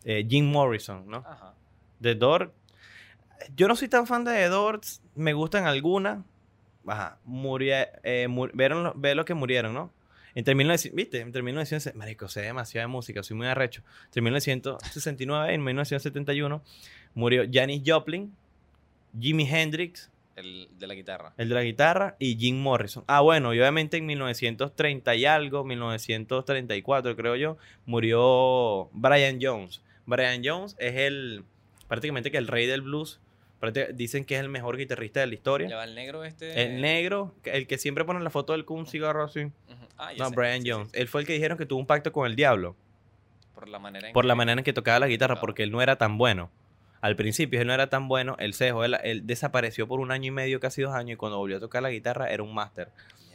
Eh, 0.03 0.25
Jim 0.29 0.45
Morrison, 0.45 1.07
¿no? 1.07 1.17
Ajá. 1.17 1.53
The 2.01 2.15
Doors. 2.15 2.51
Yo 3.55 3.67
no 3.67 3.75
soy 3.75 3.87
tan 3.87 4.07
fan 4.07 4.23
de 4.23 4.33
The 4.33 4.49
Doors, 4.49 5.01
me 5.15 5.33
gustan 5.33 5.65
algunas. 5.65 6.19
Ajá, 6.87 7.17
murie- 7.25 7.89
eh, 8.03 8.27
vieron 8.53 8.83
lo, 8.83 8.93
ve 8.95 9.13
lo 9.15 9.25
que 9.25 9.33
murieron, 9.33 9.73
¿no? 9.73 9.91
Entre 10.35 10.53
1900, 10.55 10.95
¿viste? 10.95 11.19
Entre 11.19 11.41
1900, 11.41 11.95
marico, 11.95 12.27
sé 12.27 12.41
demasiada 12.41 12.85
de 12.85 12.91
música, 12.91 13.23
soy 13.23 13.35
muy 13.37 13.47
arrecho. 13.47 13.81
Entre 14.05 14.21
1969 14.21 15.53
y 15.53 15.57
1971 15.57 16.61
murió 17.15 17.43
Janis 17.51 17.81
Joplin, 17.85 18.33
Jimi 19.19 19.49
Hendrix, 19.49 20.11
El 20.35 20.67
de 20.77 20.85
la 20.85 20.93
guitarra. 20.93 21.33
el 21.37 21.49
de 21.49 21.55
la 21.55 21.63
guitarra, 21.63 22.15
y 22.19 22.37
Jim 22.37 22.57
Morrison. 22.61 23.03
Ah, 23.07 23.21
bueno, 23.21 23.53
y 23.55 23.59
obviamente 23.59 23.97
en 23.97 24.05
1930 24.05 25.15
y 25.15 25.25
algo, 25.25 25.63
1934 25.63 27.15
creo 27.15 27.35
yo, 27.35 27.57
murió 27.87 28.89
Brian 28.93 29.39
Jones. 29.41 29.81
Brian 30.05 30.41
Jones 30.43 30.75
es 30.79 30.95
el, 30.95 31.43
prácticamente 31.87 32.29
que 32.31 32.37
el 32.37 32.47
rey 32.47 32.67
del 32.67 32.81
blues. 32.81 33.19
Dicen 33.93 34.23
que 34.23 34.35
es 34.35 34.41
el 34.41 34.49
mejor 34.49 34.77
guitarrista 34.77 35.19
de 35.21 35.25
la 35.27 35.31
Ya 35.31 35.35
historia. 35.35 35.75
va 35.75 35.83
el 35.83 35.95
negro 35.95 36.23
este. 36.23 36.61
El 36.63 36.79
negro, 36.81 37.33
que- 37.43 37.51
el 37.51 37.65
que 37.67 37.77
siempre 37.77 38.05
pone 38.05 38.19
la 38.19 38.29
foto 38.29 38.53
del 38.53 38.65
con 38.65 38.77
un 38.77 38.85
cigarro 38.87 39.23
así. 39.23 39.51
Ah, 39.97 40.11
No, 40.17 40.29
sé. 40.29 40.35
Brian 40.35 40.61
Sí, 40.61 40.69
Jones. 40.69 40.89
sí. 40.91 40.99
Él 40.99 41.07
fue 41.07 41.21
el 41.21 41.27
que 41.27 41.33
dijeron 41.33 41.57
que 41.57 41.65
tuvo 41.65 41.79
un 41.79 41.87
pacto 41.87 42.11
con 42.13 42.27
el 42.27 42.35
diablo. 42.35 42.75
Por 43.55 43.67
la 43.67 43.79
manera 43.79 44.07
en 44.09 44.13
por 44.13 44.25
la 44.25 44.33
que- 44.33 44.37
manera 44.37 44.59
en 44.59 44.63
que 44.63 44.73
tocaba 44.73 44.99
la 44.99 45.07
guitarra, 45.07 45.33
tocaba. 45.35 45.41
porque 45.41 45.63
él 45.63 45.71
no 45.71 45.81
era 45.81 45.95
tan 45.97 46.17
bueno. 46.19 46.51
Al 47.01 47.15
principio 47.15 47.59
él 47.61 47.67
no 47.67 47.73
era 47.73 47.89
tan 47.89 48.07
bueno, 48.07 48.35
él 48.39 48.53
se 48.53 48.65
dejó, 48.65 48.83
él, 48.83 48.95
él 49.03 49.25
desapareció 49.25 49.87
por 49.87 49.99
un 49.99 50.11
año 50.11 50.27
y 50.27 50.31
medio, 50.31 50.59
casi 50.59 50.81
dos 50.83 50.93
años, 50.93 51.13
y 51.13 51.15
cuando 51.15 51.37
volvió 51.39 51.57
a 51.57 51.59
tocar 51.59 51.81
la 51.81 51.89
guitarra 51.89 52.29
era 52.31 52.43
un 52.43 52.53
máster. 52.53 52.89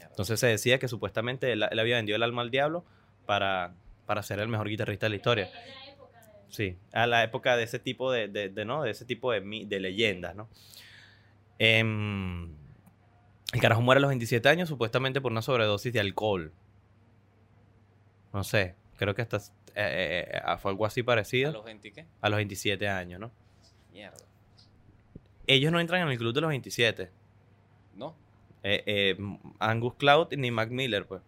Entonces 0.09 0.39
se 0.39 0.47
decía 0.47 0.79
que 0.79 0.87
supuestamente 0.89 1.51
él, 1.53 1.65
él 1.71 1.79
había 1.79 1.97
vendido 1.97 2.17
el 2.17 2.23
alma 2.23 2.43
al 2.43 2.51
diablo 2.51 2.85
para, 3.27 3.73
para 4.07 4.23
ser 4.23 4.39
el 4.41 4.49
mejor 4.49 4.69
guitarrista 4.69 5.07
de 5.07 5.11
la 5.11 5.17
historia. 5.17 5.45
Es 5.47 5.53
la 5.55 5.93
época 5.93 6.21
de- 6.21 6.42
Sí, 6.53 6.77
a 6.93 7.07
la 7.07 7.25
época 7.25 7.57
de 7.57 7.63
ese 7.63 7.79
tipo 7.79 8.13
de, 8.13 8.29
de, 8.29 8.51
de, 8.51 8.65
¿no? 8.67 8.83
de 8.83 8.91
ese 8.91 9.07
tipo 9.07 9.33
de, 9.33 9.41
leyendas, 9.41 10.37
¿no? 10.37 10.51
Em, 11.59 12.55
el 13.55 13.61
carajo 13.61 13.81
muere 13.81 14.01
a 14.01 14.03
los 14.03 14.11
27 14.11 14.47
años 14.51 14.69
supuestamente 14.69 15.23
por 15.23 15.33
una 15.33 15.41
sobredosis 15.41 15.95
de 15.95 16.01
alcohol. 16.01 16.53
No 18.35 18.45
sé, 18.45 18.75
creo 18.99 19.15
que 19.15 19.23
hasta 19.23 19.39
eh, 19.39 19.41
eh, 19.77 20.31
eh, 20.31 20.57
fue 20.59 20.73
algo 20.73 20.85
así 20.85 21.03
parecido 21.03 21.49
¿A 21.49 21.53
los 21.55 21.65
20 21.65 21.91
qué? 21.91 22.07
a 22.21 22.29
los 22.29 22.37
27 22.37 22.87
años, 22.87 23.19
¿no? 23.19 23.31
Mierda. 23.91 24.19
Ellos 25.47 25.73
no 25.73 25.81
entran 25.81 26.03
en 26.03 26.09
el 26.09 26.19
club 26.19 26.35
de 26.35 26.43
los 26.43 26.49
27. 26.49 27.11
¿No? 27.97 28.15
Angus 29.59 29.95
Cloud 29.95 30.35
ni 30.37 30.51
Mac 30.51 30.71
Miller, 30.71 31.07
pues. 31.07 31.23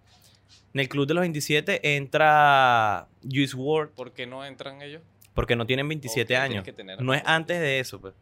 En 0.74 0.80
el 0.80 0.88
club 0.90 1.06
de 1.06 1.14
los 1.14 1.22
27 1.22 1.96
entra 1.96 3.08
Juice 3.22 3.56
WRLD 3.56 3.94
¿Por 3.94 4.12
qué 4.12 4.26
no 4.26 4.44
entran 4.44 4.82
ellos? 4.82 5.02
Porque 5.34 5.56
no 5.56 5.66
tienen 5.66 5.88
27 5.88 6.22
Ok, 6.22 6.64
tienes 6.76 6.94
años. 6.94 7.00
No 7.04 7.12
es 7.14 7.22
antes 7.26 7.60
de 7.60 7.80
eso, 7.80 8.00
pues. 8.00 8.14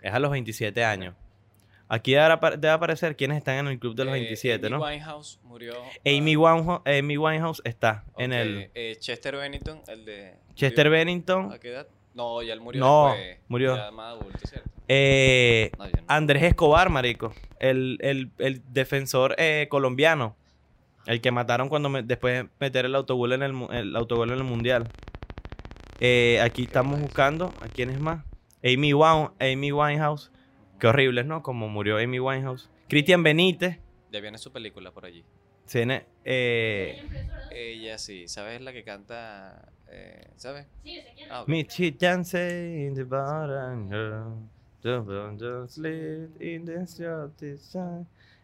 Es 0.00 0.12
a 0.12 0.18
los 0.18 0.30
27 0.30 0.84
años. 0.84 1.14
Aquí 1.88 2.12
debe 2.12 2.24
apa- 2.24 2.52
debe 2.52 2.70
aparecer 2.70 3.16
quiénes 3.16 3.36
están 3.38 3.56
en 3.56 3.66
el 3.66 3.78
club 3.80 3.96
de 3.96 4.04
los 4.04 4.14
Eh, 4.14 4.20
27, 4.20 4.66
Amy 4.68 4.76
¿no? 4.76 4.82
Winehouse 4.82 5.40
murió. 5.42 5.74
Amy, 6.06 6.34
ah, 6.34 6.38
Winehouse, 6.38 6.82
Amy 6.86 7.16
Winehouse 7.18 7.62
está 7.64 8.04
en 8.16 8.32
el... 8.32 8.70
eh, 8.74 8.96
Chester 9.00 9.34
Bennington, 9.36 9.82
el 9.88 10.04
de. 10.04 10.34
Chester 10.54 10.86
murió- 10.86 10.98
Bennington. 10.98 11.52
¿A 11.52 11.58
qué 11.58 11.70
edad? 11.70 11.88
No, 12.14 12.40
ya 12.42 12.52
él 12.52 12.60
murió. 12.60 12.80
No, 12.80 13.08
después, 13.08 13.38
murió. 13.48 13.76
Ya 13.76 13.90
más 13.90 14.14
adulto, 14.20 14.38
¿cierto? 14.46 14.70
eh, 14.88 15.70
No, 15.78 15.86
ya 15.86 16.00
no. 16.00 16.04
Andrés 16.08 16.42
Escobar, 16.44 16.90
marico. 16.90 17.32
El, 17.58 17.98
el- 18.02 18.30
el 18.38 18.62
defensor 18.72 19.34
eh, 19.38 19.66
colombiano. 19.68 20.36
El 21.06 21.20
que 21.20 21.30
mataron 21.32 21.68
cuando 21.68 21.88
me- 21.88 22.02
después 22.04 22.42
de 22.44 22.48
meter 22.60 22.84
el 22.84 22.94
autogol 22.94 23.32
en 23.32 23.42
el, 23.42 23.54
el 23.72 23.96
autogol 23.96 24.30
en 24.30 24.38
el 24.38 24.44
mundial. 24.44 24.88
Eh, 26.00 26.40
aquí 26.40 26.62
estamos 26.64 27.00
buscando. 27.00 27.52
¿A 27.60 27.68
quién 27.68 27.90
es 27.90 28.00
más? 28.00 28.24
Amy, 28.64 28.92
Wine- 28.94 29.30
Amy 29.38 29.72
Winehouse. 29.72 30.30
Qué 30.78 30.86
horrible, 30.86 31.24
¿no? 31.24 31.42
Como 31.42 31.68
murió 31.68 31.98
Amy 31.98 32.18
Winehouse. 32.20 32.70
Cristian 32.88 33.22
Benítez. 33.22 33.78
Ya 34.10 34.20
viene 34.20 34.38
su 34.38 34.50
película 34.52 34.90
por 34.90 35.04
allí. 35.04 35.24
Tiene, 35.70 36.06
eh, 36.24 37.00
Ella 37.52 37.96
sí, 37.98 38.26
¿sabes 38.26 38.60
la 38.60 38.72
que 38.72 38.82
canta? 38.82 39.70
Eh, 39.88 40.26
¿Sabes? 40.36 40.66
Sí, 40.82 41.00
quién 41.14 41.28
es. 41.28 41.32
Ah. 41.32 41.44
Me 41.46 41.60
in 42.86 42.94
the 42.94 43.04
girl. 43.88 44.34
Don't- 44.82 45.68
sleep 45.68 46.40
in 46.42 46.64
the. 46.64 47.58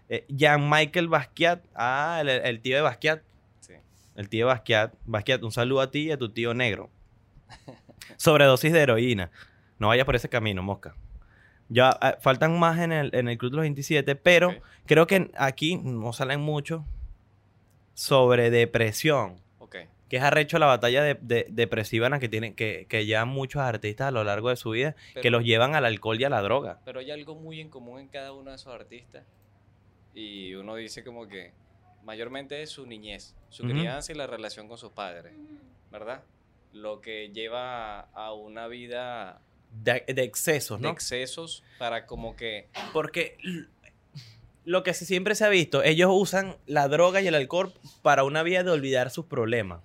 Eh, 0.09 0.25
Jean-Michael 0.29 1.09
Basquiat. 1.09 1.65
Ah, 1.75 2.19
el, 2.21 2.29
el 2.29 2.61
tío 2.61 2.77
de 2.77 2.83
Basquiat. 2.83 3.23
Sí. 3.61 3.73
El 4.15 4.29
tío 4.29 4.47
de 4.47 4.53
Basquiat. 4.53 4.95
Basquiat, 5.07 5.43
un 5.43 5.51
saludo 5.51 5.81
a 5.81 5.91
ti 5.91 6.09
y 6.09 6.11
a 6.13 6.19
tu 6.19 6.29
tío 6.29 6.55
negro. 6.55 6.91
Sobredosis 8.17 8.73
de 8.73 8.81
heroína. 8.81 9.31
No 9.79 9.89
vayas 9.89 10.07
por 10.07 10.17
ese 10.17 10.29
camino, 10.29 10.63
mosca. 10.63 10.95
Ya 11.69 11.99
eh, 12.01 12.15
faltan 12.21 12.59
más 12.59 12.79
en 12.79 12.93
el, 12.93 13.15
en 13.15 13.29
el 13.29 13.37
Club 13.39 13.51
de 13.51 13.57
los 13.57 13.63
27, 13.65 14.15
pero 14.17 14.55
creo 14.87 15.07
que 15.07 15.31
aquí 15.37 15.77
no 15.77 16.13
salen 16.13 16.41
mucho 16.41 16.85
sobre 17.95 18.51
depresión 18.51 19.41
Ok. 19.59 19.77
que 20.09 20.17
es 20.19 20.23
arrecho 20.23 20.59
la 20.59 20.67
batalla 20.67 21.03
de, 21.03 21.15
de- 21.21 21.47
depresiva 21.51 22.07
en 22.07 22.13
la 22.13 22.19
que 22.21 22.29
tienen 22.29 22.55
que, 22.55 22.87
que 22.89 23.05
llevan 23.07 23.29
muchos 23.29 23.63
artistas 23.63 24.09
a 24.09 24.11
lo 24.11 24.23
largo 24.23 24.51
de 24.51 24.57
su 24.57 24.71
vida 24.71 24.95
que 25.21 25.31
los 25.31 25.45
llevan 25.45 25.75
al 25.75 25.85
alcohol 25.85 26.21
y 26.21 26.25
a 26.25 26.29
la 26.31 26.41
droga. 26.43 26.81
Pero 26.85 27.01
hay 27.01 27.11
algo 27.11 27.35
muy 27.35 27.61
en 27.61 27.69
común 27.71 28.01
en 28.01 28.09
cada 28.09 28.33
uno 28.33 28.51
de 28.51 28.57
esos 28.57 28.73
artistas. 28.73 29.25
Y 30.15 30.55
uno 30.55 30.77
dice 30.77 31.03
como 31.05 31.27
que 31.27 31.53
mayormente 32.05 32.63
es 32.63 32.71
su 32.71 32.87
niñez, 32.87 33.35
su 33.49 33.65
crianza 33.65 34.13
y 34.13 34.15
la 34.15 34.27
relación 34.27 34.69
con 34.69 34.79
sus 34.79 34.93
padres, 34.93 35.33
¿verdad? 35.91 36.23
Lo 36.77 37.01
que 37.01 37.31
lleva 37.33 38.01
a 38.01 38.33
una 38.33 38.67
vida 38.69 39.41
De, 39.71 40.05
de 40.07 40.23
excesos, 40.23 40.79
de 40.81 40.87
¿no? 40.89 40.93
excesos 40.93 41.63
para 41.79 42.07
como 42.07 42.37
que... 42.37 42.69
Porque 42.93 43.37
lo 44.65 44.83
que 44.83 44.95
siempre 44.95 45.35
se 45.35 45.45
ha 45.45 45.49
visto, 45.49 45.83
ellos 45.83 46.11
usan 46.13 46.57
la 46.67 46.89
droga 46.89 47.21
y 47.21 47.29
el 47.29 47.35
alcohol 47.35 47.73
para 48.03 48.25
una 48.25 48.43
vía 48.43 48.63
de 48.65 48.71
olvidar 48.71 49.11
sus 49.11 49.27
problemas. 49.27 49.81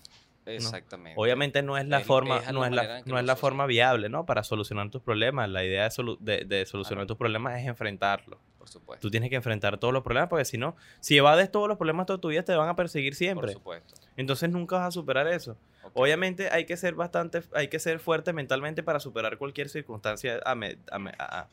Exactamente. 0.46 1.14
Obviamente 1.22 1.62
no 1.62 1.78
es 1.78 1.86
la 1.88 2.00
forma, 2.02 2.38
es 2.40 2.52
no 2.52 2.66
es 2.66 2.72
la, 2.72 3.02
no 3.06 3.20
es 3.20 3.26
la 3.26 3.36
forma 3.36 3.68
viable, 3.68 4.10
¿no? 4.10 4.26
Para 4.26 4.44
solucionar 4.44 4.90
tus 4.90 5.02
problemas. 5.02 5.48
La 5.50 5.64
idea 5.64 5.84
de, 5.84 5.90
solu- 5.90 6.18
de- 6.20 6.46
de 6.46 6.66
solucionar 6.66 7.06
tus 7.06 7.16
problemas 7.18 7.60
es 7.60 7.68
enfrentarlos. 7.68 8.40
Por 8.62 8.70
supuesto. 8.70 9.02
Tú 9.02 9.10
tienes 9.10 9.32
que 9.32 9.36
enfrentar 9.38 9.80
todos 9.80 9.92
los 9.92 10.04
problemas 10.04 10.30
porque 10.30 10.46
si 10.46 10.56
no, 10.60 10.76
si 11.00 11.18
evades 11.18 11.52
todos 11.52 11.68
los 11.68 11.78
problemas 11.80 12.06
toda 12.06 12.22
tu 12.22 12.28
vida, 12.28 12.44
te 12.44 12.54
van 12.56 12.70
a 12.70 12.76
perseguir 12.76 13.14
Por 13.14 13.18
siempre. 13.18 13.54
supuesto. 13.54 13.96
Entonces 14.18 14.52
nunca 14.52 14.78
vas 14.78 14.90
a 14.90 14.92
superar 14.92 15.28
eso. 15.28 15.58
Obviamente 15.96 16.50
hay 16.52 16.66
que 16.66 16.78
ser 16.78 16.94
bastante, 16.94 17.42
hay 17.56 17.70
que 17.70 17.80
ser 17.80 18.00
fuerte 18.00 18.34
mentalmente 18.34 18.84
para 18.84 19.00
superar 19.00 19.40
cualquier 19.40 19.68
circunstancia 19.68 20.40
a, 20.46 20.54
me- 20.54 20.78
a 20.92 21.00
me- 21.00 21.12
a- 21.18 21.48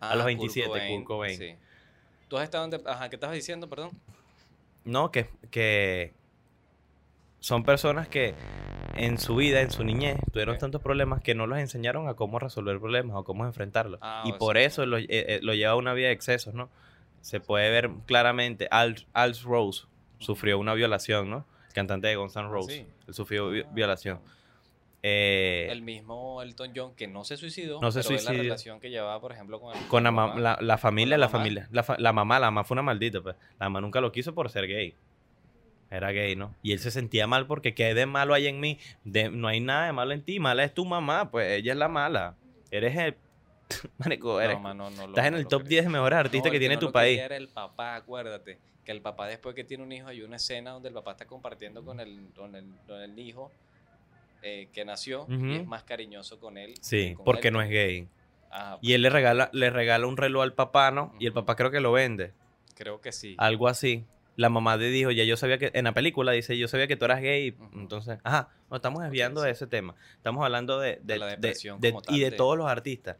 a- 0.00 0.14
los 0.16 0.22
Ah, 0.22 0.26
27, 0.26 0.88
Kurt 0.88 1.04
Cobain. 1.04 1.38
Sí. 1.38 1.54
¿Tú 2.26 2.36
has 2.38 2.42
estado 2.44 2.64
en... 2.64 2.88
Ajá, 2.88 3.08
¿qué 3.08 3.14
estabas 3.16 3.36
diciendo, 3.36 3.68
perdón? 3.68 3.90
No, 4.84 5.12
que, 5.12 5.30
que 5.52 6.12
son 7.40 7.64
personas 7.64 8.08
que 8.08 8.34
en 8.96 9.18
su 9.18 9.36
vida, 9.36 9.60
en 9.60 9.70
su 9.70 9.84
niñez, 9.84 10.18
tuvieron 10.32 10.58
tantos 10.58 10.82
problemas 10.82 11.20
que 11.22 11.34
no 11.34 11.46
los 11.46 11.58
enseñaron 11.58 12.08
a 12.08 12.14
cómo 12.14 12.38
resolver 12.38 12.78
problemas 12.80 13.16
o 13.16 13.24
cómo 13.24 13.44
enfrentarlos. 13.46 14.00
Ah, 14.02 14.24
y 14.26 14.32
por 14.32 14.56
sea, 14.56 14.66
eso 14.66 14.86
lo, 14.86 14.98
eh, 14.98 15.06
eh, 15.08 15.38
lo 15.42 15.54
lleva 15.54 15.72
a 15.72 15.76
una 15.76 15.92
vida 15.94 16.08
de 16.08 16.14
excesos, 16.14 16.54
¿no? 16.54 16.68
Se 17.20 17.38
puede 17.40 17.70
ver 17.70 17.90
claramente, 18.06 18.66
Al, 18.70 19.06
Al 19.12 19.36
Rose 19.40 19.84
sufrió 20.18 20.58
una 20.58 20.74
violación, 20.74 21.30
¿no? 21.30 21.46
El 21.68 21.74
cantante 21.74 22.08
de 22.08 22.16
Guns 22.16 22.34
N' 22.36 22.46
Ah, 22.46 22.48
Roses. 22.48 22.74
sí. 22.76 22.86
Él 23.06 23.14
sufrió 23.14 23.50
vi- 23.50 23.62
Ah. 23.62 23.70
violación. 23.72 24.20
Eh, 25.02 25.68
El 25.70 25.82
mismo 25.82 26.42
Elton 26.42 26.72
John, 26.74 26.94
que 26.96 27.06
no 27.06 27.22
se 27.24 27.36
suicidó, 27.36 27.80
No 27.80 27.92
se 27.92 28.00
pero 28.02 28.16
es 28.16 28.24
la 28.24 28.28
suicidó. 28.30 28.42
relación 28.42 28.80
que 28.80 28.90
llevaba, 28.90 29.20
por 29.20 29.30
ejemplo, 29.30 29.60
con, 29.60 29.76
el- 29.76 29.86
con 29.86 30.02
la, 30.02 30.10
mamá. 30.10 30.40
la, 30.40 30.58
la 30.60 30.76
familia, 30.76 31.16
la 31.18 31.28
familia. 31.28 31.68
La, 31.70 31.84
fa- 31.84 31.96
la 31.98 32.12
mamá, 32.12 32.40
la 32.40 32.46
mamá 32.50 32.64
fue 32.64 32.74
una 32.74 32.82
maldita, 32.82 33.20
pues. 33.20 33.36
La 33.60 33.66
mamá 33.68 33.80
nunca 33.80 34.00
lo 34.00 34.10
quiso 34.10 34.34
por 34.34 34.50
ser 34.50 34.66
gay. 34.66 34.96
Era 35.90 36.12
gay, 36.12 36.36
¿no? 36.36 36.54
Y 36.62 36.72
él 36.72 36.80
se 36.80 36.90
sentía 36.90 37.26
mal 37.26 37.46
porque 37.46 37.74
¿qué 37.74 37.94
de 37.94 38.06
malo 38.06 38.34
hay 38.34 38.46
en 38.46 38.60
mí? 38.60 38.78
De, 39.04 39.30
no 39.30 39.48
hay 39.48 39.60
nada 39.60 39.86
de 39.86 39.92
malo 39.92 40.12
en 40.12 40.22
ti. 40.22 40.38
Mala 40.38 40.64
es 40.64 40.74
tu 40.74 40.84
mamá, 40.84 41.30
pues 41.30 41.50
ella 41.50 41.72
es 41.72 41.78
la 41.78 41.88
mala. 41.88 42.36
Eres 42.70 42.96
el... 42.96 43.16
Marico, 43.98 44.34
No, 44.34 44.40
eres... 44.40 44.60
no, 44.60 44.88
estás 44.88 45.26
en 45.26 45.34
el 45.34 45.46
top 45.46 45.62
creo. 45.62 45.70
10 45.70 45.84
de 45.84 45.90
mejores 45.90 46.18
artistas 46.18 46.52
que 46.52 46.58
tiene 46.58 46.76
tu 46.76 46.92
país. 46.92 47.18
Era 47.18 47.36
el 47.36 47.48
papá, 47.48 47.96
acuérdate. 47.96 48.58
Que 48.84 48.92
el 48.92 49.00
papá 49.00 49.26
después 49.26 49.54
que 49.54 49.64
tiene 49.64 49.82
un 49.82 49.92
hijo 49.92 50.08
hay 50.08 50.22
una 50.22 50.36
escena 50.36 50.72
donde 50.72 50.88
el 50.88 50.94
papá 50.94 51.12
está 51.12 51.26
compartiendo 51.26 51.84
con 51.84 52.00
el, 52.00 52.28
con 52.34 52.54
el, 52.54 52.66
con 52.86 53.00
el 53.00 53.18
hijo 53.18 53.50
eh, 54.42 54.68
que 54.72 54.84
nació 54.84 55.26
y 55.28 55.56
es 55.56 55.66
más 55.66 55.84
cariñoso 55.84 56.38
con 56.38 56.58
él. 56.58 56.74
Sí, 56.80 57.14
con 57.14 57.24
porque 57.24 57.48
él. 57.48 57.54
no 57.54 57.62
es 57.62 57.70
gay. 57.70 58.08
Ajá, 58.50 58.78
Y 58.80 58.94
él 58.94 59.02
le 59.02 59.10
regala, 59.10 59.50
le 59.52 59.68
regala 59.70 60.06
un 60.06 60.16
reloj 60.16 60.42
al 60.42 60.54
papá, 60.54 60.90
¿no? 60.90 61.14
Y 61.18 61.26
el 61.26 61.32
papá 61.32 61.56
creo 61.56 61.70
que 61.70 61.80
lo 61.80 61.92
vende. 61.92 62.32
creo 62.74 63.00
que 63.00 63.12
sí. 63.12 63.34
Algo 63.38 63.68
así. 63.68 64.04
La 64.38 64.48
mamá 64.50 64.76
le 64.76 64.88
dijo, 64.88 65.10
ya 65.10 65.24
yo 65.24 65.36
sabía 65.36 65.58
que, 65.58 65.72
en 65.74 65.84
la 65.84 65.92
película 65.92 66.30
dice, 66.30 66.56
yo 66.56 66.68
sabía 66.68 66.86
que 66.86 66.96
tú 66.96 67.04
eras 67.06 67.20
gay. 67.20 67.56
Entonces, 67.74 68.20
ajá, 68.22 68.50
nos 68.70 68.78
estamos 68.78 69.02
desviando 69.02 69.42
de 69.42 69.50
ese 69.50 69.66
tema. 69.66 69.96
Estamos 70.16 70.44
hablando 70.44 70.78
de, 70.78 70.96
De 70.96 71.00
de- 71.02 71.18
la 71.18 71.26
de- 71.26 71.30
depresión 71.32 71.80
de- 71.80 71.90
como 71.90 72.02
tal, 72.02 72.14
y 72.14 72.20
de, 72.20 72.30
de- 72.30 72.36
todos 72.36 72.56
los 72.56 72.68
artistas. 72.68 73.16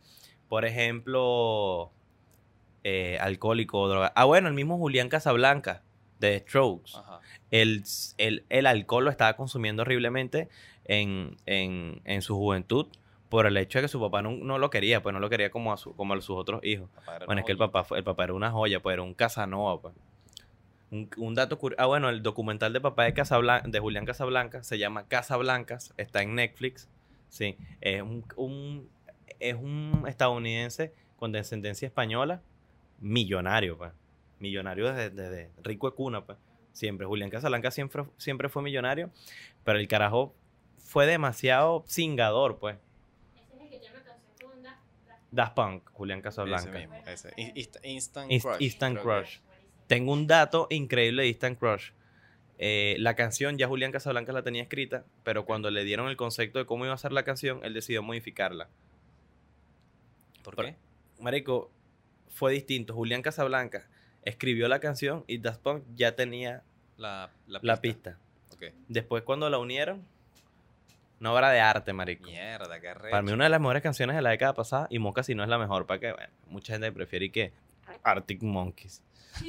Por 0.48 0.64
ejemplo, 0.64 1.90
eh, 2.85 3.18
alcohólico, 3.20 3.88
droga. 3.88 4.12
Ah, 4.14 4.26
bueno, 4.26 4.46
el 4.46 4.54
mismo 4.54 4.78
Julián 4.78 5.09
Casablanca, 5.09 5.83
de 6.20 6.38
Strokes. 6.38 6.92
Ajá. 6.96 7.20
El, 7.50 7.83
el, 8.18 8.44
el 8.48 8.66
alcohol 8.66 9.04
lo 9.04 9.11
estaba 9.11 9.35
consumiendo 9.35 9.83
horriblemente 9.83 10.48
en, 10.85 11.37
en, 11.46 12.00
en 12.04 12.22
su 12.22 12.37
juventud 12.37 12.87
por 13.28 13.46
el 13.46 13.57
hecho 13.57 13.78
de 13.78 13.83
que 13.83 13.88
su 13.88 14.00
papá 14.00 14.22
no, 14.22 14.31
no 14.31 14.59
lo 14.59 14.70
quería, 14.70 15.02
pues 15.02 15.12
no 15.12 15.18
lo 15.20 15.28
quería 15.28 15.50
como 15.50 15.72
a, 15.72 15.76
su, 15.76 15.94
como 15.96 16.14
a 16.14 16.20
sus 16.20 16.37
otros 16.37 16.61
hijos. 16.64 16.88
Bueno, 17.26 17.40
es 17.40 17.44
que 17.46 17.52
el 17.52 17.59
papá, 17.59 17.83
fue- 17.85 17.98
el 17.98 18.04
papá 18.04 18.22
era 18.24 18.35
una 18.35 18.50
joya, 18.52 18.81
pues 18.81 18.94
era 18.94 19.02
un 19.02 19.14
Casanova, 19.14 19.81
pues. 19.83 19.94
Un, 20.90 21.11
un 21.18 21.35
dato 21.35 21.59
curioso. 21.59 21.83
Ah, 21.83 21.87
bueno, 21.87 22.09
el 22.09 22.22
documental 22.22 22.72
de 22.72 22.81
papá 22.81 23.05
de, 23.05 23.14
Casablan- 23.14 23.70
de 23.70 23.79
Julián 23.81 24.07
Casablanca 24.07 24.62
se 24.62 24.79
llama 24.79 25.07
Casablancas, 25.07 25.92
está 25.96 26.22
en 26.22 26.35
Netflix. 26.35 26.88
Sí, 27.29 27.57
es 27.81 28.01
un, 28.03 28.24
un- 28.37 28.88
es 29.38 29.55
un 29.55 30.05
estadounidense 30.09 30.94
con 31.16 31.31
descendencia 31.33 31.87
española, 31.87 32.40
millonario, 33.01 33.77
pues. 33.77 33.92
Millonario 34.38 34.92
desde, 34.92 35.11
desde 35.11 35.51
rico 35.62 35.90
de 35.90 35.96
cuna, 35.96 36.24
pues. 36.24 36.38
Siempre. 36.72 37.07
Julián 37.07 37.29
Casablanca 37.31 37.70
siempre, 37.70 38.05
siempre 38.16 38.48
fue 38.48 38.62
millonario, 38.62 39.11
pero 39.64 39.79
el 39.79 39.88
carajo 39.88 40.35
fue 40.79 41.07
demasiado 41.07 41.85
cingador, 41.88 42.59
pues. 42.59 42.77
Ese 43.37 43.57
es 43.57 43.72
el 43.72 43.81
que 43.81 43.88
Daft 44.62 44.62
Daft 44.62 45.22
Daft 45.33 45.55
Punk, 45.55 45.90
Julián 45.92 46.18
Ese 46.20 46.24
Casablanca. 46.24 46.70
mismo, 46.79 46.94
ese. 47.07 47.33
In- 47.37 47.55
Inst- 47.55 47.81
Instant 47.85 48.31
Inst- 48.31 48.42
Crush. 48.42 48.61
Instant 48.62 48.98
Crush. 49.01 49.38
Tengo 49.88 50.12
un 50.12 50.27
dato 50.29 50.68
increíble 50.70 51.22
de 51.24 51.29
Instant 51.29 51.59
Crush. 51.59 51.90
Eh, 52.59 52.96
la 52.98 53.14
canción 53.14 53.57
ya 53.59 53.66
Julián 53.68 53.90
Casablanca 53.92 54.33
la 54.33 54.42
tenía 54.42 54.62
escrita, 54.62 55.05
pero 55.24 55.44
cuando 55.44 55.70
le 55.70 55.85
dieron 55.85 56.09
el 56.09 56.16
concepto 56.16 56.59
de 56.61 56.66
cómo 56.66 56.85
iba 56.85 56.94
a 56.94 56.98
ser 56.98 57.12
la 57.12 57.24
canción, 57.24 57.61
él 57.64 57.74
decidió 57.74 58.03
modificarla. 58.03 58.68
¿Por 60.42 60.57
Pero- 60.57 60.68
qué? 60.68 60.77
Marico, 61.22 61.70
fue 62.29 62.53
distinto. 62.53 62.94
Julián 62.94 63.22
Casablanca 63.22 63.88
escribió 64.22 64.68
la 64.68 64.79
canción 64.81 65.24
y 65.27 65.38
Daft 65.38 65.61
Punk 65.61 65.83
ya 65.96 66.14
tenía 66.14 66.62
La, 66.96 67.31
la, 67.46 67.61
la 67.62 67.81
pista. 67.81 68.18
Después 68.88 69.22
cuando 69.22 69.48
la 69.51 69.59
unieron, 69.59 70.05
una 71.20 71.33
obra 71.33 71.51
de 71.51 71.61
arte, 71.61 71.92
marico. 71.92 72.29
Mierda, 72.29 72.81
qué 72.81 72.88
arrecho. 72.88 73.11
Para 73.11 73.22
mí 73.22 73.31
una 73.33 73.44
de 73.44 73.51
las 73.51 73.61
mejores 73.61 73.83
canciones 73.83 74.16
de 74.16 74.22
la 74.22 74.31
década 74.31 74.55
pasada 74.55 74.88
y 74.90 74.98
Moca 74.98 75.22
si 75.22 75.35
no 75.37 75.42
es 75.44 75.48
la 75.48 75.59
mejor, 75.59 75.87
para 75.87 76.01
que 76.01 76.12
bueno, 76.12 76.33
mucha 76.48 76.72
gente 76.72 76.90
prefiere 76.92 77.31
que 77.31 77.53
Arctic 78.02 78.42
Monkeys. 78.42 79.02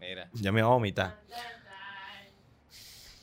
Mira. 0.00 0.28
Ya 0.34 0.52
me 0.52 0.62
voy 0.62 0.70
a 0.70 0.74
vomitar. 0.74 1.16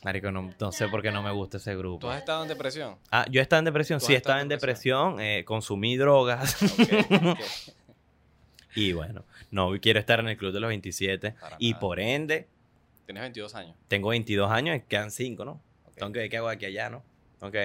Marico, 0.02 0.30
no, 0.30 0.52
no 0.60 0.72
sé 0.72 0.88
por 0.88 1.00
qué 1.00 1.10
no 1.10 1.22
me 1.22 1.30
gusta 1.30 1.56
ese 1.56 1.74
grupo. 1.76 2.00
¿Tú 2.00 2.10
has 2.10 2.18
estado 2.18 2.42
en 2.42 2.48
depresión? 2.48 2.96
Ah, 3.10 3.24
yo 3.30 3.40
estaba 3.40 3.58
en 3.60 3.64
depresión, 3.64 4.00
¿Tú 4.00 4.06
sí 4.06 4.14
estaba 4.14 4.38
estado 4.38 4.42
en 4.42 4.48
depresión, 4.48 5.20
eh, 5.20 5.44
consumí 5.46 5.96
drogas 5.96 6.56
y 8.74 8.92
bueno, 8.92 9.24
no 9.50 9.70
quiero 9.80 9.98
estar 10.00 10.20
en 10.20 10.28
el 10.28 10.36
club 10.36 10.52
de 10.52 10.60
los 10.60 10.68
27 10.68 11.32
Para 11.40 11.56
y 11.58 11.70
nada. 11.70 11.80
por 11.80 12.00
ende 12.00 12.48
Tienes 13.06 13.22
22 13.22 13.54
años. 13.54 13.76
tengo 13.88 14.08
22 14.10 14.50
años 14.50 14.76
y 14.76 14.80
quedan 14.82 15.10
5, 15.10 15.44
¿no? 15.44 15.52
Ok. 15.86 15.94
Tengo 15.94 16.12
que 16.12 16.18
ver 16.18 16.30
qué 16.30 16.36
hago 16.36 16.48
aquí 16.48 16.66
allá, 16.66 16.90
¿no? 16.90 17.02
Ok. 17.40 17.56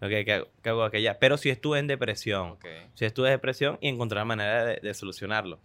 Ok, 0.00 0.08
¿qué, 0.24 0.32
hago- 0.32 0.48
qué 0.62 0.68
hago 0.70 0.84
aquella? 0.84 1.18
Pero 1.18 1.36
si 1.36 1.50
estuve 1.50 1.78
en 1.78 1.86
depresión. 1.88 2.50
Ok. 2.52 2.66
Si 2.94 3.04
estuve 3.04 3.28
en 3.28 3.34
depresión 3.34 3.78
y 3.80 3.88
encontrar 3.88 4.24
manera 4.24 4.64
de, 4.64 4.76
de 4.80 4.94
solucionarlo. 4.94 5.58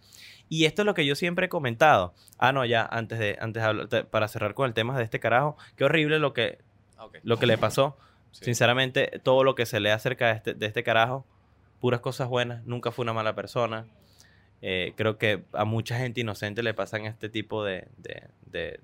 Y 0.48 0.64
esto 0.64 0.82
es 0.82 0.86
lo 0.86 0.94
que 0.94 1.06
yo 1.06 1.14
siempre 1.14 1.46
he 1.46 1.48
comentado. 1.48 2.14
Ah, 2.38 2.52
no, 2.52 2.64
ya, 2.64 2.84
antes 2.84 3.18
de, 3.18 3.36
antes 3.40 3.62
de 3.62 3.68
hablar, 3.68 3.88
te- 3.88 4.04
para 4.04 4.26
cerrar 4.28 4.54
con 4.54 4.66
el 4.66 4.74
tema 4.74 4.96
de 4.98 5.04
este 5.04 5.20
carajo, 5.20 5.56
qué 5.76 5.84
horrible 5.84 6.18
lo 6.18 6.32
que, 6.32 6.58
lo 7.22 7.38
que 7.38 7.46
le 7.46 7.58
pasó. 7.58 7.96
Sí. 8.32 8.46
Sinceramente, 8.46 9.20
todo 9.22 9.44
lo 9.44 9.54
que 9.54 9.64
se 9.66 9.78
lee 9.78 9.90
acerca 9.90 10.26
de 10.28 10.32
este, 10.34 10.54
de 10.54 10.66
este 10.66 10.82
carajo, 10.82 11.24
puras 11.80 12.00
cosas 12.00 12.28
buenas, 12.28 12.64
nunca 12.64 12.90
fue 12.90 13.04
una 13.04 13.12
mala 13.12 13.34
persona. 13.36 13.86
Eh, 14.62 14.92
creo 14.96 15.18
que 15.18 15.44
a 15.52 15.64
mucha 15.64 15.96
gente 15.98 16.22
inocente 16.22 16.62
le 16.62 16.74
pasan 16.74 17.04
este 17.06 17.28
tipo 17.28 17.62
de, 17.64 17.86
de, 17.98 18.24
de, 18.46 18.80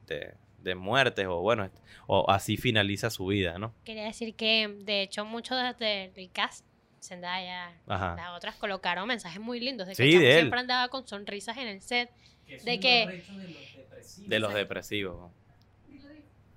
de- 0.63 0.75
muertes 0.75 1.27
o 1.27 1.41
bueno, 1.41 1.71
o 2.07 2.29
así 2.31 2.57
finaliza 2.57 3.11
su 3.11 3.27
vida, 3.27 3.59
¿no? 3.59 3.75
Quería 3.85 4.05
decir 4.05 4.35
que, 4.35 4.69
de 4.85 5.03
hecho, 5.03 5.25
muchos 5.25 5.57
de- 5.79 5.85
de- 5.85 6.13
del 6.15 6.31
cast, 6.31 6.65
Zendaya, 7.03 7.73
Ajá. 7.87 8.15
las 8.17 8.37
otras 8.37 8.57
colocaron 8.57 9.09
mensajes 9.09 9.41
muy 9.41 9.59
lindos 9.59 9.87
de 9.87 9.95
que 9.95 10.03
Sí, 10.03 10.09
el 10.09 10.13
chamo 10.13 10.23
de 10.25 10.31
él. 10.33 10.39
siempre 10.41 10.61
andaba 10.61 10.89
con 10.89 11.07
sonrisas 11.09 11.57
en 11.57 11.67
el 11.69 11.81
set. 11.83 12.11
eso 12.47 12.65
de 12.67 12.81
que- 12.81 13.07
de 13.07 13.17
los 13.19 13.73
depresivos. 13.77 14.29
De 14.29 14.39
los 14.41 14.55
depresivos. 14.55 15.33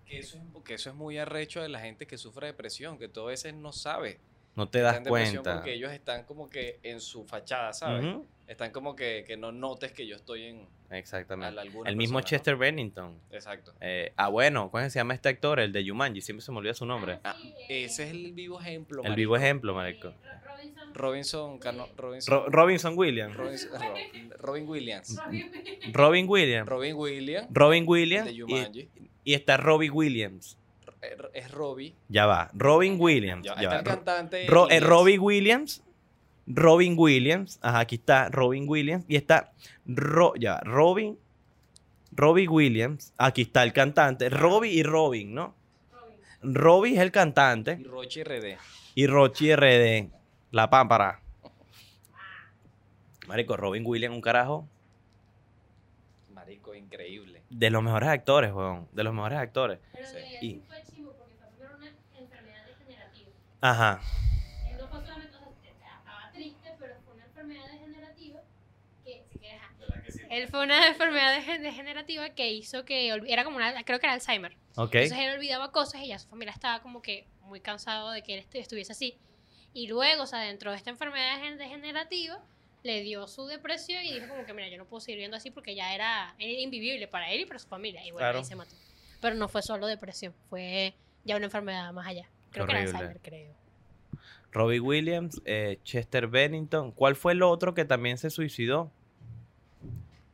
Que 0.05 0.19
eso, 0.19 0.37
es, 0.37 0.63
que 0.65 0.73
eso 0.73 0.89
es 0.89 0.95
muy 0.95 1.17
arrecho 1.17 1.61
de 1.61 1.69
la 1.69 1.79
gente 1.79 2.05
que 2.07 2.17
sufre 2.17 2.47
depresión, 2.47 2.97
que 2.99 3.07
todo 3.07 3.27
a 3.27 3.31
veces 3.31 3.53
no 3.53 3.71
sabe. 3.71 4.19
No 4.55 4.69
te 4.69 4.79
das 4.79 4.99
cuenta. 5.07 5.55
Porque 5.55 5.73
ellos 5.73 5.91
están 5.91 6.23
como 6.25 6.49
que 6.49 6.79
en 6.83 6.99
su 6.99 7.25
fachada, 7.25 7.73
¿sabes? 7.73 8.05
Están 8.45 8.71
como 8.71 8.95
que, 8.95 9.23
que 9.25 9.37
no 9.37 9.51
notes 9.51 9.93
que 9.93 10.05
yo 10.05 10.15
estoy 10.15 10.43
en 10.43 10.67
Exactamente. 10.91 11.59
El 11.85 11.95
mismo. 11.95 12.21
Chester 12.21 12.55
Bennington. 12.55 13.17
Exacto. 13.31 13.73
Eh, 13.81 14.13
ah, 14.15 14.27
bueno, 14.27 14.69
¿cómo 14.69 14.83
se 14.89 14.99
llama 14.99 15.15
este 15.15 15.29
actor? 15.29 15.59
El 15.59 15.71
de 15.71 15.87
Jumanji, 15.87 16.21
siempre 16.21 16.45
se 16.45 16.51
me 16.51 16.59
olvida 16.59 16.73
su 16.75 16.85
nombre. 16.85 17.19
Ah, 17.23 17.35
ese 17.67 18.03
es 18.03 18.11
el 18.11 18.31
vivo 18.33 18.59
ejemplo. 18.61 18.97
El 19.01 19.09
marico. 19.09 19.15
vivo 19.15 19.35
ejemplo, 19.37 19.73
marico. 19.73 20.13
Robinson. 20.45 20.93
Robinson, 20.93 21.59
Cano- 21.59 21.89
Robinson, 21.97 22.31
Ro- 22.33 22.49
Robinson 22.49 22.93
Williams. 22.97 23.35
Robinson- 23.35 23.71
Ro- 23.81 24.37
Robin 24.37 24.67
Williams. 24.69 25.17
Robin 25.91 26.29
Williams. 26.29 26.67
Robin 26.69 26.95
Williams 26.95 27.47
Robin 27.49 27.85
Williams. 27.87 28.25
de 28.27 28.33
Y, 28.33 28.41
Jumanji. 28.41 28.89
y 29.23 29.33
está 29.33 29.57
Robbie 29.57 29.89
Williams. 29.89 30.57
Eh, 31.03 31.17
Es 31.33 31.51
Robbie. 31.51 31.93
Ya 32.09 32.25
va. 32.25 32.49
Robin 32.53 32.95
Williams. 32.99 33.45
Ya, 33.45 33.55
ya 33.55 33.61
está 33.61 33.69
va. 33.73 33.77
el 33.79 33.83
cantante. 33.83 34.47
Ro- 34.47 34.69
eh, 34.69 34.75
inglés. 34.75 34.89
Robbie 34.89 35.19
Williams. 35.19 35.83
Robin 36.47 36.95
Williams. 36.97 37.59
Ajá, 37.61 37.79
aquí 37.79 37.95
está 37.95 38.29
Robin 38.29 38.65
Williams. 38.67 39.05
Y 39.07 39.15
está 39.15 39.51
Ro- 39.85 40.33
ya, 40.35 40.53
va, 40.55 40.59
Robin. 40.61 41.17
Robbie 42.11 42.47
Williams. 42.47 43.13
Aquí 43.17 43.41
está 43.43 43.63
el 43.63 43.73
cantante. 43.73 44.29
Robbie 44.29 44.69
y 44.71 44.83
Robin, 44.83 45.33
¿no? 45.33 45.55
Robbie 46.41 46.93
es 46.95 46.99
el 46.99 47.11
cantante. 47.11 47.77
Y 47.79 47.83
Rochi 47.85 48.23
RD. 48.23 48.57
Y 48.95 49.07
Rochi 49.07 49.55
RD. 49.55 50.09
La 50.51 50.69
pámpara. 50.69 51.21
Marico, 53.27 53.55
Robin 53.57 53.83
Williams, 53.85 54.15
un 54.15 54.21
carajo. 54.21 54.67
Marico, 56.33 56.75
increíble. 56.75 57.41
De 57.49 57.69
los 57.69 57.81
mejores 57.81 58.09
actores, 58.09 58.51
weón. 58.53 58.87
De 58.91 59.03
los 59.03 59.13
mejores 59.13 59.39
actores. 59.39 59.79
Pero 59.93 60.07
Sí. 60.07 60.17
Y- 60.41 60.51
sí 60.51 60.63
fue 60.67 60.83
chivo 60.93 61.13
porque 61.17 61.33
fue 61.35 61.47
primero 61.55 61.77
una 61.77 61.87
enfermedad 62.19 62.65
degenerativa. 62.67 63.31
Ajá. 63.65 64.02
Él 64.69 64.78
no 64.78 64.88
fue 64.89 64.99
solamente, 65.02 65.38
o 65.38 65.80
sea, 65.80 65.97
estaba 65.99 66.32
triste, 66.34 66.69
pero 66.78 66.95
fue 67.06 67.13
una 67.13 67.23
enfermedad 67.26 67.65
degenerativa 67.71 68.41
que, 69.06 69.23
si 69.32 69.39
quieres, 69.39 69.62
ajá. 69.62 69.73
Él 70.30 70.47
fue 70.49 70.63
una 70.63 70.88
enfermedad 70.89 71.38
dege- 71.38 71.60
degenerativa 71.62 72.30
que 72.32 72.52
hizo 72.52 72.84
que, 72.84 73.08
era 73.28 73.43
como 73.45 73.56
una, 73.58 73.84
creo 73.86 73.99
que 73.99 74.06
era 74.06 74.13
Alzheimer. 74.15 74.58
Ok. 74.76 74.95
Entonces 74.95 75.17
él 75.17 75.34
olvidaba 75.36 75.71
cosas 75.71 76.02
y 76.02 76.08
ya 76.08 76.19
su 76.19 76.28
familia 76.28 76.52
estaba 76.52 76.82
como 76.82 77.02
que 77.02 77.26
muy 77.43 77.62
cansado 77.62 78.12
de 78.12 78.21
que 78.21 78.34
él 78.38 78.45
estu- 78.45 78.60
estuviese 78.60 78.91
así. 78.91 79.17
Y 79.73 79.88
luego, 79.88 80.23
o 80.23 80.28
sea, 80.28 80.39
dentro 80.39 80.71
de 80.71 80.78
esta 80.78 80.89
enfermedad 80.89 81.38
degen- 81.39 81.58
degenerativa, 81.58 82.39
le 82.84 83.02
dio 83.02 83.28
su 83.28 83.45
depresión 83.45 84.04
y 84.04 84.12
dijo 84.13 84.28
como 84.28 84.45
que, 84.45 84.54
mira, 84.54 84.67
yo 84.67 84.78
no 84.78 84.86
puedo 84.86 84.99
seguir 84.99 85.19
viendo 85.19 85.38
así 85.38 85.52
porque 85.52 85.73
ya 85.73 85.95
era, 85.95 86.36
era 86.38 86.60
invivible 86.60 87.08
para 87.08 87.32
él 87.32 87.39
y 87.41 87.45
para 87.45 87.60
su 87.60 87.67
familia. 87.69 88.02
Y 88.06 88.12
bueno, 88.12 88.26
Claro. 88.26 88.39
ahí 88.39 88.43
se 88.45 88.58
mató. 88.58 88.76
Pero 89.21 89.36
no 89.36 89.47
fue 89.47 89.62
solo 89.62 89.88
depresión, 89.88 90.34
fue 90.49 90.93
ya 91.23 91.38
una 91.38 91.45
enfermedad 91.45 91.93
más 91.93 92.08
allá. 92.08 92.28
Creo 92.53 92.65
que 92.65 92.71
era. 92.73 92.81
Alzheimer, 92.81 93.19
creo. 93.21 93.53
Robbie 94.51 94.79
Williams, 94.79 95.41
eh, 95.45 95.79
Chester 95.83 96.27
Bennington. 96.27 96.91
¿Cuál 96.91 97.15
fue 97.15 97.33
el 97.33 97.41
otro 97.41 97.73
que 97.73 97.85
también 97.85 98.17
se 98.17 98.29
suicidó? 98.29 98.91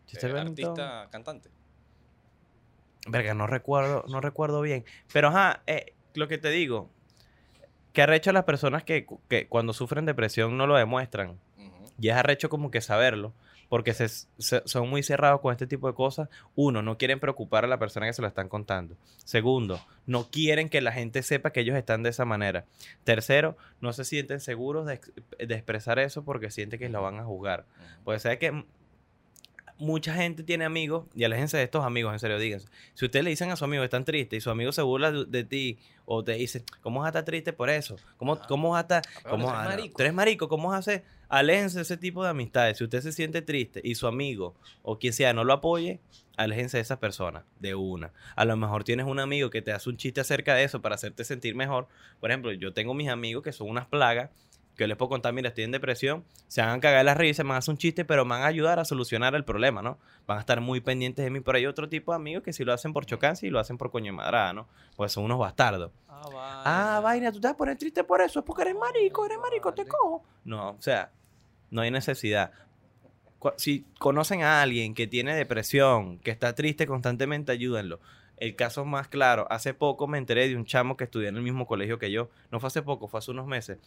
Chester 0.05 0.31
Eh, 0.31 0.33
Bennington. 0.33 0.65
artista, 0.71 1.07
cantante. 1.11 1.49
Verga, 3.07 3.33
no 3.33 3.47
recuerdo, 3.47 4.03
no 4.09 4.19
recuerdo 4.21 4.61
bien. 4.61 4.83
Pero 5.13 5.29
ajá, 5.29 5.61
eh, 5.67 5.93
lo 6.15 6.27
que 6.27 6.37
te 6.37 6.49
digo, 6.49 6.89
que 7.93 8.01
arrecho 8.01 8.31
a 8.31 8.33
las 8.33 8.43
personas 8.43 8.83
que, 8.83 9.07
que 9.29 9.47
cuando 9.47 9.71
sufren 9.73 10.05
depresión 10.05 10.57
no 10.57 10.67
lo 10.67 10.75
demuestran. 10.75 11.39
Y 12.01 12.09
es 12.09 12.15
arrecho 12.15 12.49
como 12.49 12.71
que 12.71 12.81
saberlo, 12.81 13.33
porque 13.69 13.93
se, 13.93 14.09
se- 14.09 14.61
son 14.65 14.89
muy 14.89 15.03
cerrados 15.03 15.39
con 15.41 15.51
este 15.51 15.67
tipo 15.67 15.87
de 15.87 15.93
cosas. 15.93 16.27
Uno, 16.55 16.81
no 16.81 16.97
quieren 16.97 17.19
preocupar 17.19 17.63
a 17.63 17.67
la 17.67 17.79
persona 17.79 18.07
que 18.07 18.13
se 18.13 18.21
lo 18.21 18.27
están 18.27 18.49
contando. 18.49 18.95
Segundo, 19.23 19.79
no 20.05 20.29
quieren 20.29 20.67
que 20.69 20.81
la 20.81 20.91
gente 20.91 21.21
sepa 21.23 21.51
que 21.51 21.61
ellos 21.61 21.77
están 21.77 22.03
de 22.03 22.09
esa 22.09 22.25
manera. 22.25 22.65
Tercero, 23.03 23.55
no 23.79 23.93
se 23.93 24.03
sienten 24.03 24.39
seguros 24.39 24.85
de, 24.87 24.99
de 25.37 25.55
expresar 25.55 25.99
eso 25.99 26.23
porque 26.25 26.51
sienten 26.51 26.79
que 26.79 26.89
lo 26.89 27.01
van 27.01 27.19
a 27.19 27.23
juzgar. 27.23 27.65
Pues 28.03 28.23
sabes 28.23 28.39
que 28.39 28.65
mucha 29.79 30.13
gente 30.13 30.43
tiene 30.43 30.65
amigos, 30.65 31.05
y 31.15 31.23
aléjense 31.23 31.57
de 31.57 31.63
estos 31.63 31.83
amigos, 31.85 32.13
en 32.13 32.19
serio, 32.19 32.37
díganse. 32.37 32.67
Si 32.93 33.05
ustedes 33.05 33.23
le 33.23 33.29
dicen 33.31 33.49
a 33.49 33.55
su 33.55 33.65
amigo 33.65 33.81
que 33.81 33.85
están 33.85 34.05
tristes 34.05 34.37
y 34.37 34.41
su 34.41 34.49
amigo 34.49 34.71
se 34.71 34.81
burla 34.81 35.11
de, 35.11 35.25
de 35.25 35.43
ti 35.43 35.79
o 36.05 36.23
te 36.23 36.33
dice, 36.33 36.63
¿cómo 36.81 36.99
vas 36.99 37.07
a 37.07 37.09
estar 37.09 37.25
triste 37.25 37.53
por 37.53 37.69
eso? 37.69 37.95
¿Cómo, 38.17 38.33
Ah. 38.33 38.45
cómo 38.47 38.69
vas 38.71 38.79
a 38.79 38.81
estar...? 38.81 39.01
pero 39.23 39.29
¿Cómo 39.31 39.49
a- 39.49 39.63
marico. 39.63 39.95
tú 39.97 40.03
eres 40.03 40.13
marico, 40.13 40.47
¿cómo 40.49 40.69
vas 40.69 40.75
a 40.75 40.79
hacer? 40.79 41.03
Aléjense 41.29 41.77
de 41.77 41.81
ese 41.83 41.97
tipo 41.97 42.23
de 42.23 42.29
amistades. 42.29 42.77
Si 42.77 42.83
usted 42.83 43.01
se 43.01 43.11
siente 43.11 43.41
triste 43.41 43.81
y 43.83 43.95
su 43.95 44.07
amigo 44.07 44.55
o 44.81 44.97
quien 44.99 45.13
sea 45.13 45.31
no 45.33 45.43
lo 45.43 45.53
apoye, 45.53 45.99
aléjense 46.37 46.77
de 46.77 46.81
esas 46.81 46.97
personas, 46.97 47.43
de 47.59 47.75
una. 47.75 48.11
A 48.35 48.45
lo 48.45 48.57
mejor 48.57 48.83
tienes 48.83 49.05
un 49.05 49.19
amigo 49.19 49.49
que 49.49 49.61
te 49.61 49.71
hace 49.71 49.89
un 49.89 49.97
chiste 49.97 50.19
acerca 50.21 50.55
de 50.55 50.63
eso 50.63 50.81
para 50.81 50.95
hacerte 50.95 51.23
sentir 51.23 51.53
mejor. 51.55 51.87
Por 52.19 52.31
ejemplo, 52.31 52.51
yo 52.53 52.73
tengo 52.73 52.93
mis 52.93 53.09
amigos 53.09 53.43
que 53.43 53.51
son 53.51 53.69
unas 53.69 53.85
plagas, 53.87 54.31
que 54.79 54.87
les 54.87 54.95
puedo 54.95 55.09
contar, 55.09 55.33
mira, 55.33 55.49
estoy 55.49 55.65
en 55.65 55.71
depresión, 55.71 56.23
se 56.47 56.61
van 56.61 56.69
a 56.69 56.79
cagar 56.79 57.03
las 57.03 57.17
risas, 57.17 57.43
me 57.43 57.49
van 57.49 57.57
a 57.57 57.59
hacer 57.59 57.73
un 57.73 57.77
chiste, 57.77 58.05
pero 58.05 58.23
me 58.23 58.29
van 58.29 58.43
a 58.43 58.45
ayudar 58.45 58.79
a 58.79 58.85
solucionar 58.85 59.35
el 59.35 59.43
problema, 59.43 59.81
¿no? 59.81 59.97
Van 60.25 60.37
a 60.37 60.39
estar 60.39 60.61
muy 60.61 60.79
pendientes 60.79 61.25
de 61.25 61.29
mí. 61.29 61.41
Pero 61.41 61.57
hay 61.57 61.65
otro 61.65 61.89
tipo 61.89 62.13
de 62.13 62.15
amigos 62.15 62.43
que 62.43 62.53
sí 62.53 62.63
lo 62.63 62.71
hacen 62.71 62.93
por 62.93 63.05
chocancia 63.05 63.45
y 63.45 63.49
lo 63.49 63.59
hacen 63.59 63.77
por 63.77 63.91
coño 63.91 64.05
de 64.05 64.13
madrada, 64.13 64.53
¿no? 64.53 64.67
Pues 64.95 65.11
son 65.11 65.25
unos 65.25 65.37
bastardos. 65.37 65.91
Ah, 66.07 67.01
vaina, 67.03 67.29
tú 67.29 67.41
te 67.41 67.47
vas 67.47 67.55
a 67.55 67.57
poner 67.57 67.77
triste 67.77 68.05
por 68.05 68.21
eso, 68.21 68.39
es 68.39 68.45
porque 68.45 68.61
eres 68.61 68.75
marico, 68.75 69.25
eres 69.25 69.37
marico, 69.37 69.73
te 69.73 69.85
cojo. 69.85 70.23
No, 70.45 70.69
o 70.69 70.81
sea, 70.81 71.11
no 71.71 71.81
hay 71.81 71.91
necesidad. 71.91 72.53
Si 73.57 73.85
conocen 73.99 74.43
a 74.43 74.61
alguien 74.61 74.93
que 74.93 75.07
tiene 75.07 75.35
depresión, 75.35 76.19
que 76.19 76.31
está 76.31 76.55
triste 76.55 76.87
constantemente, 76.87 77.51
ayúdenlo. 77.51 77.99
El 78.37 78.55
caso 78.55 78.85
más 78.85 79.09
claro, 79.09 79.45
hace 79.49 79.73
poco 79.73 80.07
me 80.07 80.17
enteré 80.17 80.47
de 80.47 80.55
un 80.55 80.63
chamo 80.63 80.95
que 80.95 81.03
estudió 81.03 81.27
en 81.27 81.35
el 81.35 81.41
mismo 81.41 81.67
colegio 81.67 81.99
que 81.99 82.11
yo. 82.11 82.29
No 82.49 82.61
fue 82.61 82.67
hace 82.67 82.81
poco, 82.81 83.09
fue 83.09 83.17
hace 83.17 83.31
unos 83.31 83.45
meses. 83.45 83.77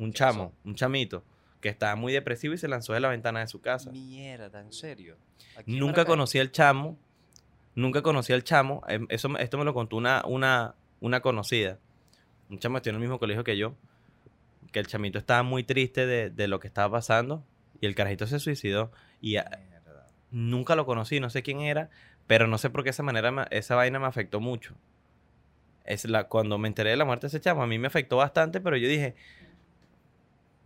Un 0.00 0.12
¿Qué 0.12 0.18
chamo, 0.18 0.52
un 0.64 0.74
chamito, 0.74 1.22
que 1.60 1.68
estaba 1.68 1.94
muy 1.94 2.12
depresivo 2.12 2.54
y 2.54 2.58
se 2.58 2.68
lanzó 2.68 2.94
de 2.94 3.00
la 3.00 3.08
ventana 3.08 3.40
de 3.40 3.46
su 3.46 3.60
casa. 3.60 3.90
Mierda, 3.90 4.60
en 4.60 4.72
serio. 4.72 5.16
Nunca 5.66 6.04
conocí 6.06 6.38
al 6.38 6.50
chamo. 6.50 6.98
Nunca 7.74 8.00
conocí 8.02 8.32
al 8.32 8.42
chamo. 8.42 8.82
em, 8.88 9.06
Eso, 9.10 9.28
esto 9.38 9.58
me 9.58 9.64
lo 9.64 9.74
contó 9.74 9.96
una, 9.96 10.22
una, 10.26 10.74
una 11.00 11.20
conocida. 11.20 11.78
Un 12.48 12.58
chamo 12.58 12.74
que 12.74 12.78
estudió 12.78 12.92
en 12.92 12.96
el 12.96 13.00
mismo 13.02 13.18
colegio 13.18 13.44
que 13.44 13.56
yo. 13.58 13.74
Que 14.72 14.80
el 14.80 14.86
chamito 14.86 15.18
estaba 15.18 15.42
muy 15.42 15.64
triste 15.64 16.06
de, 16.06 16.30
de 16.30 16.48
lo 16.48 16.60
que 16.60 16.66
estaba 16.68 16.90
pasando. 16.90 17.44
Y 17.80 17.86
el 17.86 17.94
carajito 17.94 18.26
se 18.26 18.38
suicidó. 18.40 18.90
Y 19.20 19.36
a- 19.36 19.50
nunca 20.30 20.76
lo 20.76 20.86
conocí, 20.86 21.20
no 21.20 21.28
sé 21.28 21.42
quién 21.42 21.60
era. 21.60 21.90
Pero 22.26 22.46
no 22.46 22.56
sé 22.58 22.70
por 22.70 22.84
qué 22.84 22.90
esa 22.90 23.02
manera, 23.02 23.30
me- 23.32 23.46
esa 23.50 23.74
vaina 23.74 23.98
me 23.98 24.06
afectó 24.06 24.40
mucho. 24.40 24.74
Es 25.84 26.04
la, 26.04 26.24
cuando 26.28 26.56
me 26.58 26.68
enteré 26.68 26.90
de 26.90 26.96
la 26.96 27.04
muerte 27.04 27.22
de 27.22 27.28
ese 27.28 27.40
chamo, 27.40 27.62
a 27.62 27.66
mí 27.66 27.78
me 27.78 27.88
afectó 27.88 28.16
bastante, 28.18 28.60
pero 28.60 28.76
yo 28.76 28.86
dije, 28.88 29.16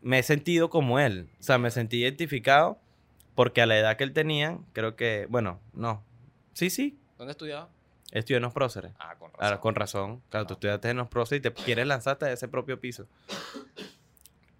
me 0.04 0.18
he 0.18 0.22
sentido 0.22 0.68
como 0.70 1.00
él. 1.00 1.30
O 1.40 1.42
sea, 1.42 1.58
me 1.58 1.70
sentí 1.70 2.02
identificado 2.02 2.78
porque 3.34 3.62
a 3.62 3.66
la 3.66 3.76
edad 3.78 3.96
que 3.96 4.04
él 4.04 4.12
tenía, 4.12 4.58
creo 4.72 4.96
que, 4.96 5.26
bueno, 5.30 5.58
no. 5.72 6.04
Sí, 6.52 6.70
sí, 6.70 6.98
¿Dónde 7.18 7.32
estudiaba? 7.32 7.70
él 8.12 8.18
estudió 8.18 8.36
en 8.36 8.42
los 8.44 8.52
próceres. 8.52 8.92
Ah, 8.98 9.16
con 9.18 9.32
razón. 9.32 9.58
Con 9.58 9.74
razón. 9.74 10.22
Claro, 10.28 10.46
tú 10.46 10.54
estudiaste 10.54 10.90
en 10.90 10.98
los 10.98 11.08
próceres 11.08 11.40
y 11.40 11.42
te 11.42 11.52
quieres 11.52 11.86
lanzarte 11.86 12.26
de 12.26 12.34
ese 12.34 12.46
propio 12.46 12.78
piso. 12.78 13.08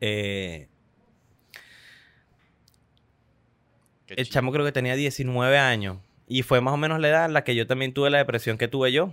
Eh, 0.01 0.67
el 4.09 4.29
chamo 4.29 4.51
creo 4.51 4.65
que 4.65 4.73
tenía 4.73 4.97
19 4.97 5.59
años. 5.59 5.99
Y 6.27 6.43
fue 6.43 6.61
más 6.63 6.73
o 6.75 6.79
menos 6.79 6.99
la 7.01 7.09
edad 7.09 7.25
en 7.27 7.35
la 7.35 7.45
que 7.45 7.55
yo 7.55 7.67
también 7.67 7.93
tuve 7.93 8.09
la 8.11 8.19
depresión 8.19 8.57
que 8.57 8.67
tuve 8.67 8.93
yo. 8.93 9.13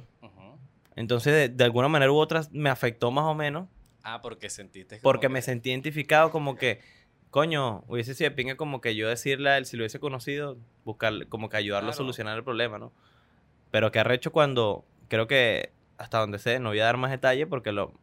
Entonces, 0.95 1.33
de, 1.33 1.49
de 1.49 1.63
alguna 1.63 1.89
manera 1.89 2.11
u 2.11 2.15
otra, 2.15 2.41
me 2.51 2.69
afectó 2.69 3.11
más 3.11 3.25
o 3.25 3.35
menos. 3.35 3.67
Ah, 4.03 4.21
porque 4.21 4.49
sentiste. 4.49 4.97
como 4.97 5.03
Porque 5.03 5.27
que- 5.27 5.33
me 5.33 5.41
sentí 5.41 5.69
identificado 5.69 6.31
como 6.31 6.55
que, 6.55 6.81
coño, 7.29 7.83
hubiese 7.87 8.15
sido 8.15 8.29
de 8.29 8.35
pinga 8.35 8.55
como 8.55 8.81
que 8.81 8.95
yo 8.95 9.07
decirle 9.07 9.49
a 9.51 9.57
él, 9.57 9.65
si 9.65 9.77
lo 9.77 9.83
hubiese 9.83 9.99
conocido, 9.99 10.57
buscar, 10.85 11.27
como 11.27 11.49
que 11.49 11.57
ayudarlo 11.57 11.89
a 11.91 11.93
solucionar 11.93 12.37
el 12.37 12.43
problema, 12.43 12.77
¿no? 12.79 12.91
Pero 13.71 13.91
que 13.91 13.99
arrecho 13.99 14.31
cuando, 14.31 14.83
creo 15.07 15.27
que 15.27 15.71
hasta 15.97 16.17
donde 16.19 16.39
sé, 16.39 16.59
no 16.59 16.69
voy 16.69 16.79
a 16.79 16.85
dar 16.85 16.97
más 16.97 17.11
detalle 17.11 17.45
porque 17.47 17.71
lo... 17.71 17.93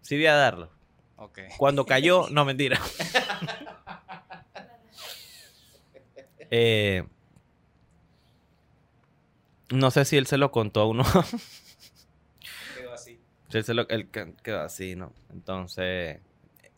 Sí 0.00 0.16
voy 0.16 0.26
a 0.26 0.34
darlo. 0.34 0.70
Ok. 1.16 1.40
Cuando 1.58 1.84
cayó, 1.86 2.28
no 2.30 2.44
mentira. 2.44 2.80
Eh, 6.50 7.04
no 9.70 9.90
sé 9.90 10.04
si 10.04 10.16
él 10.16 10.26
se 10.26 10.38
lo 10.38 10.50
contó 10.50 10.80
a 10.80 10.86
uno. 10.86 11.04
Así. 13.60 13.72
él 13.88 14.08
quedó 14.42 14.60
así, 14.60 14.96
¿no? 14.96 15.12
Entonces, 15.32 16.20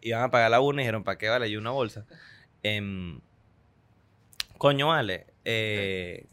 iban 0.01 0.23
a 0.23 0.31
pagar 0.31 0.51
la 0.51 0.61
una 0.61 0.83
y 0.83 0.85
dijeron, 0.85 1.05
¿para 1.05 1.19
qué 1.19 1.29
vale? 1.29 1.49
Y 1.49 1.57
una 1.57 1.71
bolsa. 1.71 2.05
Em, 2.63 3.21
coño, 4.59 4.89
vale. 4.89 5.27
eh, 5.45 6.27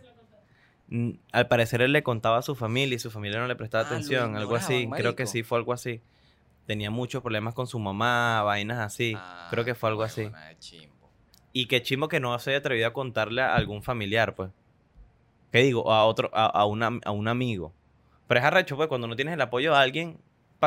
al 1.31 1.47
parecer 1.47 1.81
él 1.81 1.91
le 1.91 2.03
contaba 2.03 2.37
a 2.37 2.41
su 2.41 2.55
familia 2.55 2.95
y 2.95 2.99
su 2.99 3.09
familia 3.09 3.39
no 3.39 3.47
le 3.47 3.55
prestaba 3.55 3.83
Ah, 3.83 3.87
atención, 3.87 4.35
algo 4.35 4.55
así. 4.55 4.87
Creo 4.97 5.15
que 5.15 5.25
sí, 5.25 5.43
fue 5.43 5.57
algo 5.57 5.73
así. 5.73 6.01
Tenía 6.67 6.91
muchos 6.91 7.21
problemas 7.21 7.53
con 7.53 7.67
su 7.67 7.79
mamá, 7.79 8.41
vainas 8.43 8.79
así. 8.79 9.17
Creo 9.49 9.65
que 9.65 9.75
fue 9.75 9.89
algo 9.89 10.03
así. 10.03 10.29
Ah, 10.33 10.51
chimbo. 10.59 11.09
Y 11.51 11.65
qué 11.67 11.81
chimo 11.81 12.07
que 12.07 12.19
no 12.19 12.37
se 12.39 12.51
haya 12.51 12.59
atrevido 12.59 12.87
a 12.87 12.93
contarle 12.93 13.41
a 13.41 13.55
algún 13.55 13.83
familiar, 13.83 14.35
pues. 14.35 14.51
¿Qué 15.51 15.59
digo? 15.59 15.91
A 15.91 16.05
otro, 16.05 16.29
a, 16.33 16.45
a, 16.45 16.65
una- 16.65 16.99
a 17.05 17.11
un 17.11 17.27
amigo. 17.27 17.73
Pero 18.27 18.39
es 18.39 18.45
arrecho, 18.45 18.75
pues, 18.75 18.87
cuando 18.87 19.07
no 19.07 19.15
tienes 19.15 19.33
el 19.35 19.41
apoyo 19.41 19.71
de 19.71 19.77
alguien, 19.77 20.17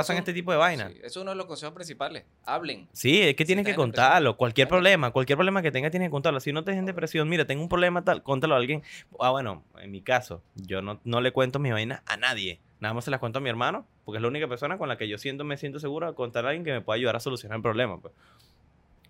pasan 0.00 0.16
este 0.16 0.32
tipo 0.32 0.52
de 0.52 0.58
vainas. 0.58 0.92
Sí, 0.92 0.98
eso 0.98 1.06
es 1.06 1.16
uno 1.16 1.30
de 1.30 1.36
los 1.36 1.46
consejos 1.46 1.74
principales. 1.74 2.24
Hablen. 2.44 2.88
Sí, 2.92 3.20
es 3.20 3.34
que 3.34 3.44
Si 3.44 3.46
tienes 3.46 3.64
que 3.64 3.74
contarlo. 3.74 4.36
Cualquier 4.36 4.68
claro. 4.68 4.78
problema, 4.78 5.10
cualquier 5.10 5.36
problema 5.36 5.62
que 5.62 5.72
tengas, 5.72 5.90
tienes 5.90 6.08
que 6.08 6.10
contarlo. 6.10 6.40
Si 6.40 6.52
no 6.52 6.64
te 6.64 6.72
en 6.72 6.84
depresión, 6.84 7.28
mira, 7.28 7.46
tengo 7.46 7.62
un 7.62 7.68
problema 7.68 8.04
tal, 8.04 8.22
contalo 8.22 8.54
a 8.54 8.58
alguien. 8.58 8.82
Ah, 9.18 9.30
bueno, 9.30 9.64
en 9.80 9.90
mi 9.90 10.02
caso, 10.02 10.42
yo 10.54 10.82
no, 10.82 11.00
no 11.04 11.20
le 11.20 11.32
cuento 11.32 11.58
mis 11.58 11.72
vainas 11.72 12.02
a 12.06 12.16
nadie. 12.16 12.60
Nada 12.80 12.92
más 12.92 13.04
se 13.04 13.10
las 13.10 13.20
cuento 13.20 13.38
a 13.38 13.42
mi 13.42 13.48
hermano, 13.48 13.86
porque 14.04 14.18
es 14.18 14.22
la 14.22 14.28
única 14.28 14.48
persona 14.48 14.76
con 14.76 14.88
la 14.88 14.98
que 14.98 15.08
yo 15.08 15.16
siento, 15.16 15.44
me 15.44 15.56
siento 15.56 15.80
seguro 15.80 16.06
de 16.06 16.14
contar 16.14 16.44
a 16.44 16.50
alguien 16.50 16.64
que 16.64 16.72
me 16.72 16.82
pueda 16.82 16.96
ayudar 16.96 17.16
a 17.16 17.20
solucionar 17.20 17.56
el 17.56 17.62
problema. 17.62 17.98
Pues. 17.98 18.12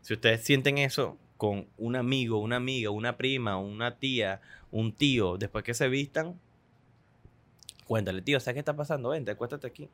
Si 0.03 0.15
ustedes 0.15 0.45
sienten 0.45 0.79
eso 0.79 1.19
con 1.37 1.67
un 1.77 1.97
amigo, 1.97 2.39
una 2.39 2.57
amiga, 2.57 2.91
una 2.91 3.17
prima, 3.17 3.59
una 3.59 3.97
tía, 3.97 4.41
un 4.71 4.93
tío, 4.93 5.37
después 5.37 5.65
que 5.65 5.75
se 5.75 5.89
vistan, 5.89 6.39
cuéntale, 7.87 8.23
tío, 8.23 8.39
¿sabes 8.39 8.55
qué 8.55 8.61
está 8.61 8.77
pasando? 8.77 9.11
Vente, 9.11 9.33
acuéstate 9.33 9.67
aquí. 9.67 9.89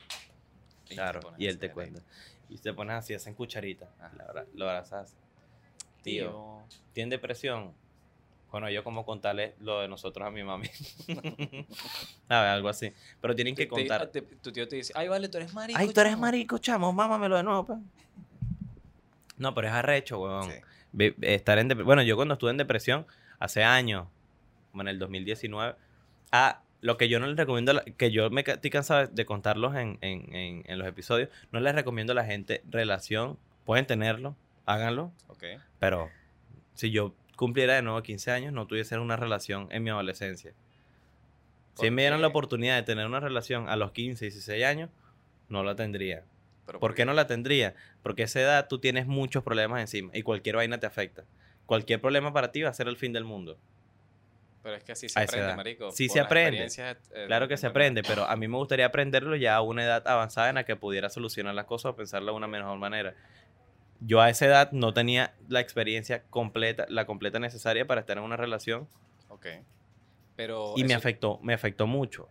Y 0.90 0.94
Claro, 0.94 1.20
y 1.38 1.46
él 1.46 1.58
te 1.58 1.70
cuenta. 1.70 2.00
Y 2.48 2.58
te 2.58 2.72
pones 2.74 2.96
así, 2.96 3.14
hacen 3.14 3.34
cucharita. 3.34 3.88
Abra- 4.28 4.46
Lo 4.54 4.68
abrazas. 4.68 5.14
Tío, 6.02 6.28
Tío. 6.30 6.58
¿tiene 6.92 7.10
depresión? 7.12 7.72
Bueno, 8.50 8.68
yo 8.68 8.84
como 8.84 9.06
contarle 9.06 9.54
lo 9.60 9.80
de 9.80 9.88
nosotros 9.88 10.26
a 10.26 10.30
mi 10.30 10.42
mami. 10.42 10.68
¿Sabes? 12.28 12.50
Algo 12.50 12.68
así. 12.68 12.92
Pero 13.20 13.34
tienen 13.34 13.54
que 13.54 13.62
te- 13.64 13.68
contar. 13.68 14.08
te- 14.08 14.20
tu 14.22 14.52
tío 14.52 14.68
te 14.68 14.76
dice, 14.76 14.92
ay, 14.96 15.08
vale, 15.08 15.28
tú 15.28 15.38
eres 15.38 15.54
marico. 15.54 15.78
Ay, 15.78 15.88
tú 15.92 16.00
eres 16.00 16.12
chamo". 16.12 16.20
marico, 16.22 16.58
chamo, 16.58 16.92
mámamelo 16.92 17.36
de 17.36 17.42
nuevo, 17.44 17.64
pues. 17.64 17.78
No, 19.38 19.54
pero 19.54 19.68
es 19.68 19.72
arrecho, 19.74 20.20
weón. 20.20 20.50
Sí. 20.50 21.14
Estar 21.22 21.58
en 21.58 21.68
Bueno, 21.84 22.02
yo 22.02 22.16
cuando 22.16 22.34
estuve 22.34 22.50
en 22.50 22.58
depresión, 22.58 23.06
hace 23.38 23.64
años, 23.64 24.06
como 24.70 24.82
en 24.82 24.88
el 24.88 24.98
2019, 24.98 25.74
ah, 26.32 26.60
lo 26.82 26.98
que 26.98 27.08
yo 27.08 27.18
no 27.20 27.26
les 27.26 27.36
recomiendo, 27.38 27.80
que 27.96 28.10
yo 28.10 28.28
me 28.28 28.42
estoy 28.46 28.68
cansado 28.70 29.06
de 29.06 29.24
contarlos 29.24 29.74
en, 29.76 29.96
en- 30.02 30.34
en- 30.34 30.62
en 30.66 30.78
los 30.78 30.86
episodios, 30.86 31.30
no 31.50 31.60
les 31.60 31.74
recomiendo 31.74 32.12
a 32.12 32.16
la 32.16 32.24
gente 32.26 32.62
relación, 32.68 33.38
pueden 33.64 33.86
tenerlo, 33.86 34.36
háganlo, 34.66 35.10
Ok. 35.28 35.44
pero 35.78 36.10
si 36.74 36.90
yo 36.90 37.14
cumpliera 37.36 37.74
de 37.74 37.82
nuevo 37.82 38.02
15 38.02 38.30
años, 38.32 38.52
no 38.52 38.66
tuviese 38.66 38.98
una 38.98 39.16
relación 39.16 39.68
en 39.70 39.82
mi 39.82 39.88
adolescencia. 39.90 40.52
Si 41.74 41.86
¿Por 41.86 41.90
me 41.92 42.02
dieran 42.02 42.20
la 42.20 42.28
qué? 42.28 42.30
oportunidad 42.30 42.76
de 42.76 42.82
tener 42.82 43.06
una 43.06 43.20
relación 43.20 43.68
a 43.68 43.76
los 43.76 43.92
15, 43.92 44.26
16 44.26 44.64
años, 44.64 44.90
no 45.48 45.62
la 45.64 45.74
tendría. 45.74 46.24
Pero 46.66 46.78
¿Por 46.80 46.94
qué 46.94 47.04
no 47.04 47.12
la 47.14 47.26
tendría? 47.26 47.74
Porque 48.02 48.22
a 48.22 48.24
esa 48.26 48.40
edad 48.40 48.68
tú 48.68 48.78
tienes 48.78 49.06
muchos 49.06 49.42
problemas 49.42 49.80
encima 49.80 50.10
y 50.14 50.22
cualquier 50.22 50.56
vaina 50.56 50.78
te 50.78 50.86
afecta. 50.86 51.24
Cualquier 51.66 52.00
problema 52.00 52.32
para 52.32 52.52
ti 52.52 52.62
va 52.62 52.70
a 52.70 52.74
ser 52.74 52.88
el 52.88 52.96
fin 52.96 53.12
del 53.12 53.24
mundo. 53.24 53.56
Pero 54.62 54.76
es 54.76 54.84
que 54.84 54.92
así 54.92 55.08
se 55.08 55.18
aprende, 55.20 55.46
edad. 55.46 55.56
marico. 55.56 55.90
Sí 55.90 56.08
se 56.08 56.20
aprende. 56.20 56.66
eh, 56.76 57.24
Claro 57.26 57.48
que 57.48 57.56
se 57.56 57.66
de- 57.66 57.70
aprende, 57.70 58.02
pero 58.04 58.24
a 58.24 58.36
mí 58.36 58.46
me 58.46 58.56
gustaría 58.56 58.86
aprenderlo 58.86 59.34
ya 59.36 59.56
a 59.56 59.60
una 59.60 59.82
edad 59.84 60.06
avanzada 60.06 60.48
en 60.50 60.54
la 60.54 60.64
que 60.64 60.76
pudiera 60.76 61.10
solucionar 61.10 61.54
las 61.54 61.64
cosas 61.66 61.90
o 61.92 61.96
pensarlo 61.96 62.30
de 62.32 62.36
una 62.36 62.46
mejor 62.46 62.78
manera. 62.78 63.14
Yo 64.00 64.20
a 64.20 64.30
esa 64.30 64.46
edad 64.46 64.70
no 64.72 64.92
tenía 64.94 65.34
la 65.48 65.60
experiencia 65.60 66.22
completa, 66.24 66.86
la 66.88 67.06
completa 67.06 67.38
necesaria 67.40 67.86
para 67.86 68.00
estar 68.00 68.18
en 68.18 68.24
una 68.24 68.36
relación 68.36 68.88
Ok. 69.28 69.46
Pero. 70.36 70.74
y 70.76 70.84
me 70.84 70.94
afectó, 70.94 71.38
me 71.42 71.54
afectó 71.54 71.86
mucho. 71.86 72.28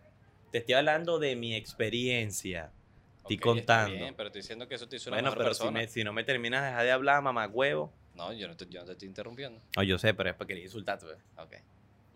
Te 0.50 0.58
estoy 0.58 0.74
hablando 0.74 1.18
de 1.18 1.36
mi 1.36 1.54
experiencia. 1.54 2.72
Estoy 3.18 3.36
ok, 3.36 3.40
está 3.56 3.84
contando. 3.84 3.96
bien, 3.96 4.14
pero 4.16 4.26
estoy 4.28 4.42
diciendo 4.42 4.66
que 4.68 4.74
eso 4.74 4.88
te 4.88 4.96
hizo 4.96 5.10
una 5.10 5.16
Bueno, 5.18 5.30
mejor 5.30 5.38
pero 5.44 5.54
si, 5.54 5.60
persona. 5.60 5.80
me- 5.80 5.88
si 5.88 6.02
no 6.04 6.12
me 6.12 6.24
terminas 6.24 6.62
de 6.62 6.68
dejar 6.68 6.84
de 6.84 6.90
hablar, 6.92 7.22
mamá 7.22 7.46
huevo. 7.46 7.92
No, 8.14 8.32
yo 8.32 8.48
no, 8.48 8.56
te, 8.56 8.66
yo 8.68 8.80
no 8.80 8.86
te 8.86 8.92
estoy 8.92 9.08
interrumpiendo. 9.08 9.60
No, 9.76 9.82
yo 9.82 9.96
sé, 9.98 10.12
pero 10.12 10.28
es 10.30 10.36
para 10.36 10.46
querer 10.48 10.64
insultarte. 10.64 11.06
pues. 11.06 11.18
Ok. 11.36 11.54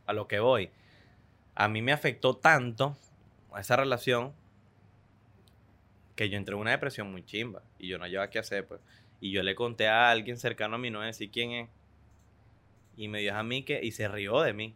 A 0.07 0.13
lo 0.13 0.29
que 0.29 0.39
voy. 0.39 0.71
A 1.55 1.69
mí 1.69 1.83
me 1.83 1.93
afectó 1.93 2.37
tanto 2.37 2.97
esa 3.59 3.77
relación 3.77 4.33
que 6.15 6.29
yo 6.29 6.37
entré 6.37 6.55
en 6.55 6.61
una 6.61 6.71
depresión 6.71 7.11
muy 7.11 7.25
chimba 7.25 7.63
y 7.79 7.89
yo 7.89 7.99
no 7.99 8.07
llevaba 8.07 8.31
qué 8.31 8.39
hacer, 8.39 8.67
pues. 8.67 8.81
Y 9.21 9.33
yo 9.33 9.43
le 9.43 9.55
conté 9.55 9.89
a 9.89 10.11
alguien 10.11 10.39
cercano 10.39 10.77
a 10.77 10.79
mí, 10.79 10.91
no 10.91 10.99
voy 10.99 11.05
a 11.05 11.07
decir 11.09 11.31
quién 11.31 11.53
es, 11.53 11.69
y 12.97 13.09
me 13.09 13.21
dijo 13.21 13.37
a 13.37 13.43
mí 13.43 13.63
que, 13.63 13.81
y 13.83 13.93
se 13.93 14.09
rió 14.09 14.41
de 14.41 14.53
mí. 14.53 14.75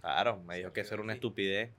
Claro, 0.00 0.38
me 0.46 0.58
dijo 0.58 0.72
que 0.72 0.80
eso 0.80 0.94
era 0.94 1.02
una 1.02 1.14
estupidez. 1.14 1.70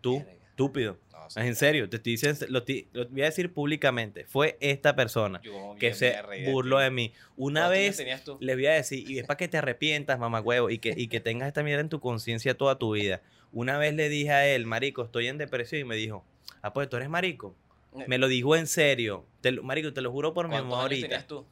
Tú. 0.00 0.24
Estúpido. 0.58 0.98
No, 1.12 1.26
Es 1.28 1.36
en 1.36 1.54
serio, 1.56 1.88
te 1.88 1.96
estoy 1.96 2.12
diciendo, 2.12 2.46
lo, 2.48 2.64
lo 2.92 3.08
voy 3.10 3.22
a 3.22 3.26
decir 3.26 3.52
públicamente. 3.52 4.24
Fue 4.24 4.56
esta 4.60 4.96
persona 4.96 5.40
Yo 5.42 5.76
que 5.78 5.94
se 5.94 6.16
burló 6.50 6.78
de 6.78 6.90
mí. 6.90 7.12
Una 7.36 7.66
¿Cuántos 7.68 8.00
años 8.00 8.26
vez 8.26 8.36
le 8.40 8.54
voy 8.54 8.66
a 8.66 8.72
decir, 8.72 9.08
y 9.10 9.18
es 9.18 9.26
para 9.26 9.36
que 9.36 9.48
te 9.48 9.58
arrepientas, 9.58 10.18
mamá 10.18 10.40
huevo, 10.40 10.70
y 10.70 10.78
que, 10.78 10.94
y 10.96 11.08
que 11.08 11.20
tengas 11.20 11.48
esta 11.48 11.62
mierda 11.62 11.80
en 11.82 11.88
tu 11.88 12.00
conciencia 12.00 12.56
toda 12.56 12.78
tu 12.78 12.92
vida. 12.94 13.20
Una 13.52 13.78
vez 13.78 13.94
le 13.94 14.08
dije 14.08 14.30
a 14.30 14.46
él, 14.46 14.66
marico, 14.66 15.04
estoy 15.04 15.26
en 15.28 15.38
depresión, 15.38 15.80
y 15.80 15.84
me 15.84 15.96
dijo, 15.96 16.24
ah, 16.62 16.72
pues 16.72 16.88
tú 16.88 16.96
eres 16.96 17.08
marico. 17.08 17.54
Me 18.06 18.18
lo 18.18 18.28
dijo 18.28 18.54
en 18.56 18.66
serio. 18.66 19.24
Te 19.40 19.50
lo- 19.52 19.62
marico, 19.62 19.92
te 19.92 20.00
lo 20.02 20.10
juro 20.12 20.34
por 20.34 20.46
mi 20.46 20.52
¿Cuántos 20.52 20.70
mamá 20.70 20.82
años 20.84 20.90
ahorita. 20.92 21.08
tenías 21.08 21.26
tú? 21.26 21.46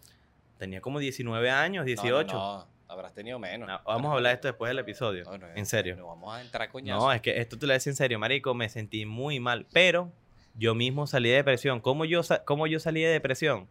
Tenía 0.58 0.80
como 0.80 0.98
19 1.00 1.50
años, 1.50 1.84
18. 1.86 2.34
No, 2.34 2.38
no, 2.40 2.58
no, 2.58 2.66
habrás 2.88 3.12
tenido 3.14 3.38
menos. 3.38 3.68
No, 3.68 3.80
vamos 3.84 4.10
a 4.10 4.14
hablar 4.14 4.30
de 4.30 4.34
esto 4.36 4.48
después 4.48 4.70
del 4.70 4.78
episodio. 4.78 5.24
No, 5.24 5.38
no, 5.38 5.46
en 5.54 5.66
serio. 5.66 5.96
No 5.96 6.06
vamos 6.08 6.34
a 6.34 6.40
entrar 6.40 6.70
coñazo. 6.70 7.00
No, 7.06 7.12
es 7.12 7.20
que 7.20 7.40
esto 7.40 7.58
te 7.58 7.66
lo 7.66 7.72
decía 7.72 7.90
en 7.90 7.96
serio, 7.96 8.18
marico, 8.18 8.54
me 8.54 8.68
sentí 8.68 9.06
muy 9.06 9.40
mal, 9.40 9.66
pero 9.72 10.12
yo 10.54 10.74
mismo 10.74 11.06
salí 11.06 11.28
de 11.30 11.36
depresión. 11.36 11.80
¿Cómo 11.80 12.04
yo, 12.04 12.20
cómo 12.44 12.66
yo 12.66 12.78
salí 12.80 13.02
de 13.02 13.10
depresión? 13.10 13.68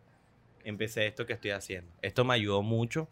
Empecé 0.63 1.05
esto 1.07 1.25
que 1.25 1.33
estoy 1.33 1.51
haciendo. 1.51 1.91
Esto 2.01 2.23
me 2.25 2.33
ayudó 2.33 2.61
mucho 2.61 3.07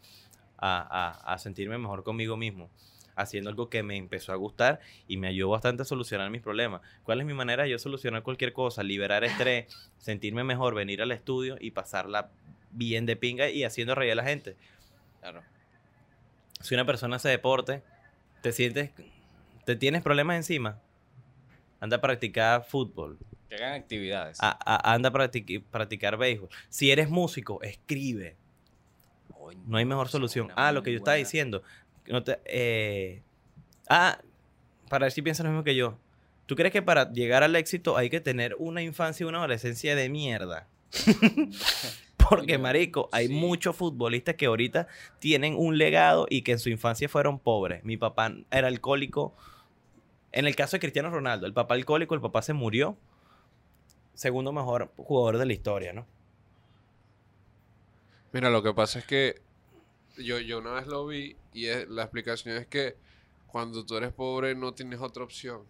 a, 0.58 0.80
a- 1.26 1.34
a 1.34 1.38
sentirme 1.38 1.78
mejor 1.78 2.02
conmigo 2.02 2.36
mismo, 2.36 2.68
haciendo 3.16 3.48
algo 3.50 3.70
que 3.70 3.82
me 3.84 3.96
empezó 3.96 4.32
a 4.32 4.36
gustar 4.36 4.80
y 5.06 5.16
me 5.16 5.28
ayudó 5.28 5.50
bastante 5.50 5.82
a 5.82 5.84
solucionar 5.84 6.30
mis 6.30 6.42
problemas. 6.42 6.80
¿Cuál 7.04 7.20
es 7.20 7.26
mi 7.26 7.34
manera 7.34 7.62
de 7.64 7.70
yo 7.70 7.78
solucionar 7.78 8.22
cualquier 8.22 8.52
cosa? 8.52 8.82
Liberar 8.82 9.22
estrés, 9.24 9.66
sentirme 9.98 10.42
mejor, 10.44 10.74
venir 10.74 11.00
al 11.00 11.12
estudio 11.12 11.56
y 11.60 11.70
pasarla 11.70 12.30
bien 12.72 13.06
de 13.06 13.14
pinga 13.16 13.48
y 13.50 13.62
haciendo 13.62 13.94
reír 13.94 14.12
a 14.12 14.16
la 14.16 14.24
gente 14.24 14.56
Claro. 15.20 15.42
Si 16.64 16.74
una 16.74 16.84
persona 16.84 17.16
hace 17.16 17.28
deporte, 17.28 17.82
te 18.42 18.52
sientes, 18.52 18.90
te 19.64 19.76
tienes 19.76 20.02
problemas 20.02 20.36
encima, 20.36 20.80
anda 21.80 21.98
a 21.98 22.00
practicar 22.00 22.64
fútbol, 22.64 23.18
Que 23.48 23.56
hagan 23.56 23.74
actividades. 23.74 24.38
a- 24.40 24.58
a- 24.64 24.94
anda 24.94 25.10
a 25.10 25.12
practic- 25.12 25.62
practicar 25.70 26.16
béisbol. 26.16 26.48
Si 26.68 26.90
eres 26.90 27.08
músico, 27.10 27.62
escribe. 27.62 28.36
No 29.66 29.76
hay 29.76 29.84
mejor 29.84 30.08
solución. 30.08 30.48
Ah, 30.56 30.72
lo 30.72 30.82
que 30.82 30.90
yo 30.90 30.96
estaba 30.98 31.14
buena. 31.16 31.24
diciendo. 31.26 31.62
no 32.06 32.22
te- 32.22 32.40
eh, 32.46 33.22
ah, 33.88 34.18
para 34.90 35.04
ver 35.06 35.12
si 35.12 35.22
piensas 35.22 35.44
lo 35.44 35.50
mismo 35.50 35.64
que 35.64 35.74
yo. 35.74 35.98
¿Tú 36.46 36.54
crees 36.56 36.72
que 36.72 36.82
para 36.82 37.10
llegar 37.12 37.42
al 37.42 37.56
éxito 37.56 37.96
hay 37.96 38.10
que 38.10 38.20
tener 38.20 38.54
una 38.58 38.82
infancia 38.82 39.24
y 39.24 39.28
una 39.28 39.38
adolescencia 39.38 39.94
de 39.96 40.08
mierda? 40.10 40.66
Porque, 42.28 42.58
marico, 42.58 43.08
hay 43.12 43.28
sí. 43.28 43.32
muchos 43.34 43.76
futbolistas 43.76 44.36
que 44.36 44.46
ahorita 44.46 44.86
tienen 45.18 45.54
un 45.56 45.78
legado 45.78 46.26
y 46.28 46.42
que 46.42 46.52
en 46.52 46.58
su 46.58 46.70
infancia 46.70 47.08
fueron 47.08 47.38
pobres. 47.38 47.84
Mi 47.84 47.96
papá 47.96 48.32
era 48.50 48.68
alcohólico. 48.68 49.34
En 50.32 50.46
el 50.46 50.56
caso 50.56 50.76
de 50.76 50.80
Cristiano 50.80 51.10
Ronaldo, 51.10 51.46
el 51.46 51.52
papá 51.54 51.74
alcohólico, 51.74 52.14
el 52.14 52.20
papá 52.20 52.42
se 52.42 52.52
murió. 52.52 52.96
Segundo 54.14 54.52
mejor 54.52 54.92
jugador 54.96 55.38
de 55.38 55.46
la 55.46 55.52
historia, 55.52 55.92
¿no? 55.92 56.06
Mira, 58.32 58.50
lo 58.50 58.62
que 58.62 58.74
pasa 58.74 58.98
es 58.98 59.06
que 59.06 59.40
yo, 60.18 60.38
yo 60.40 60.58
una 60.58 60.72
vez 60.72 60.86
lo 60.86 61.06
vi 61.06 61.36
y 61.52 61.66
es- 61.66 61.88
la 61.88 62.02
explicación 62.02 62.56
es 62.56 62.66
que 62.66 62.96
cuando 63.46 63.84
tú 63.86 63.96
eres 63.96 64.12
pobre 64.12 64.54
no 64.54 64.74
tienes 64.74 65.00
otra 65.00 65.24
opción. 65.24 65.62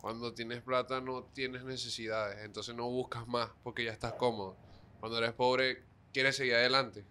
Cuando 0.00 0.32
tienes 0.34 0.62
plata 0.62 1.00
no 1.00 1.24
tienes 1.24 1.64
necesidades, 1.64 2.44
entonces 2.44 2.74
no 2.74 2.88
buscas 2.88 3.28
más 3.28 3.50
porque 3.62 3.84
ya 3.84 3.92
estás 3.92 4.14
cómodo. 4.14 4.56
Cuando 5.00 5.18
eres 5.18 5.32
pobre 5.32 5.82
quieres 6.12 6.36
seguir 6.36 6.54
adelante. 6.54 7.04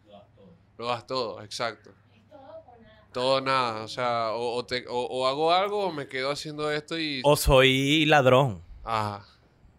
Lo 0.77 0.87
das 0.87 1.05
todo, 1.07 1.41
exacto. 1.41 1.91
Todo 3.11 3.37
o 3.37 3.41
nada, 3.41 3.83
o 3.83 3.87
sea, 3.87 4.31
o, 4.33 4.55
o 4.55 4.65
te- 4.65 4.85
o- 4.87 5.05
o 5.07 5.27
hago 5.27 5.51
algo 5.51 5.87
o 5.87 5.91
me 5.91 6.07
quedo 6.07 6.29
haciendo 6.31 6.71
esto 6.71 6.97
y... 6.97 7.21
O 7.25 7.35
soy 7.35 8.05
ladrón. 8.05 8.61
Ajá. 8.83 9.25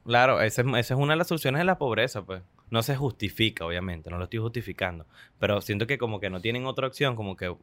Claro, 0.05 0.41
esa 0.41 0.63
es, 0.63 0.67
esa 0.67 0.95
es 0.95 1.01
una 1.01 1.13
de 1.13 1.19
las 1.19 1.29
soluciones 1.29 1.61
de 1.61 1.65
la 1.65 1.79
pobreza, 1.79 2.23
pues. 2.23 2.43
No 2.71 2.83
se 2.83 2.97
justifica, 2.97 3.65
obviamente, 3.65 4.11
no 4.11 4.19
lo 4.19 4.25
estoy 4.25 4.41
justificando. 4.41 5.07
Pero 5.39 5.61
siento 5.61 5.87
que 5.87 5.97
como 5.99 6.19
que 6.21 6.29
no 6.31 6.41
tienen 6.41 6.67
otra 6.67 6.89
opción, 6.89 7.15
como 7.17 7.37
que, 7.37 7.55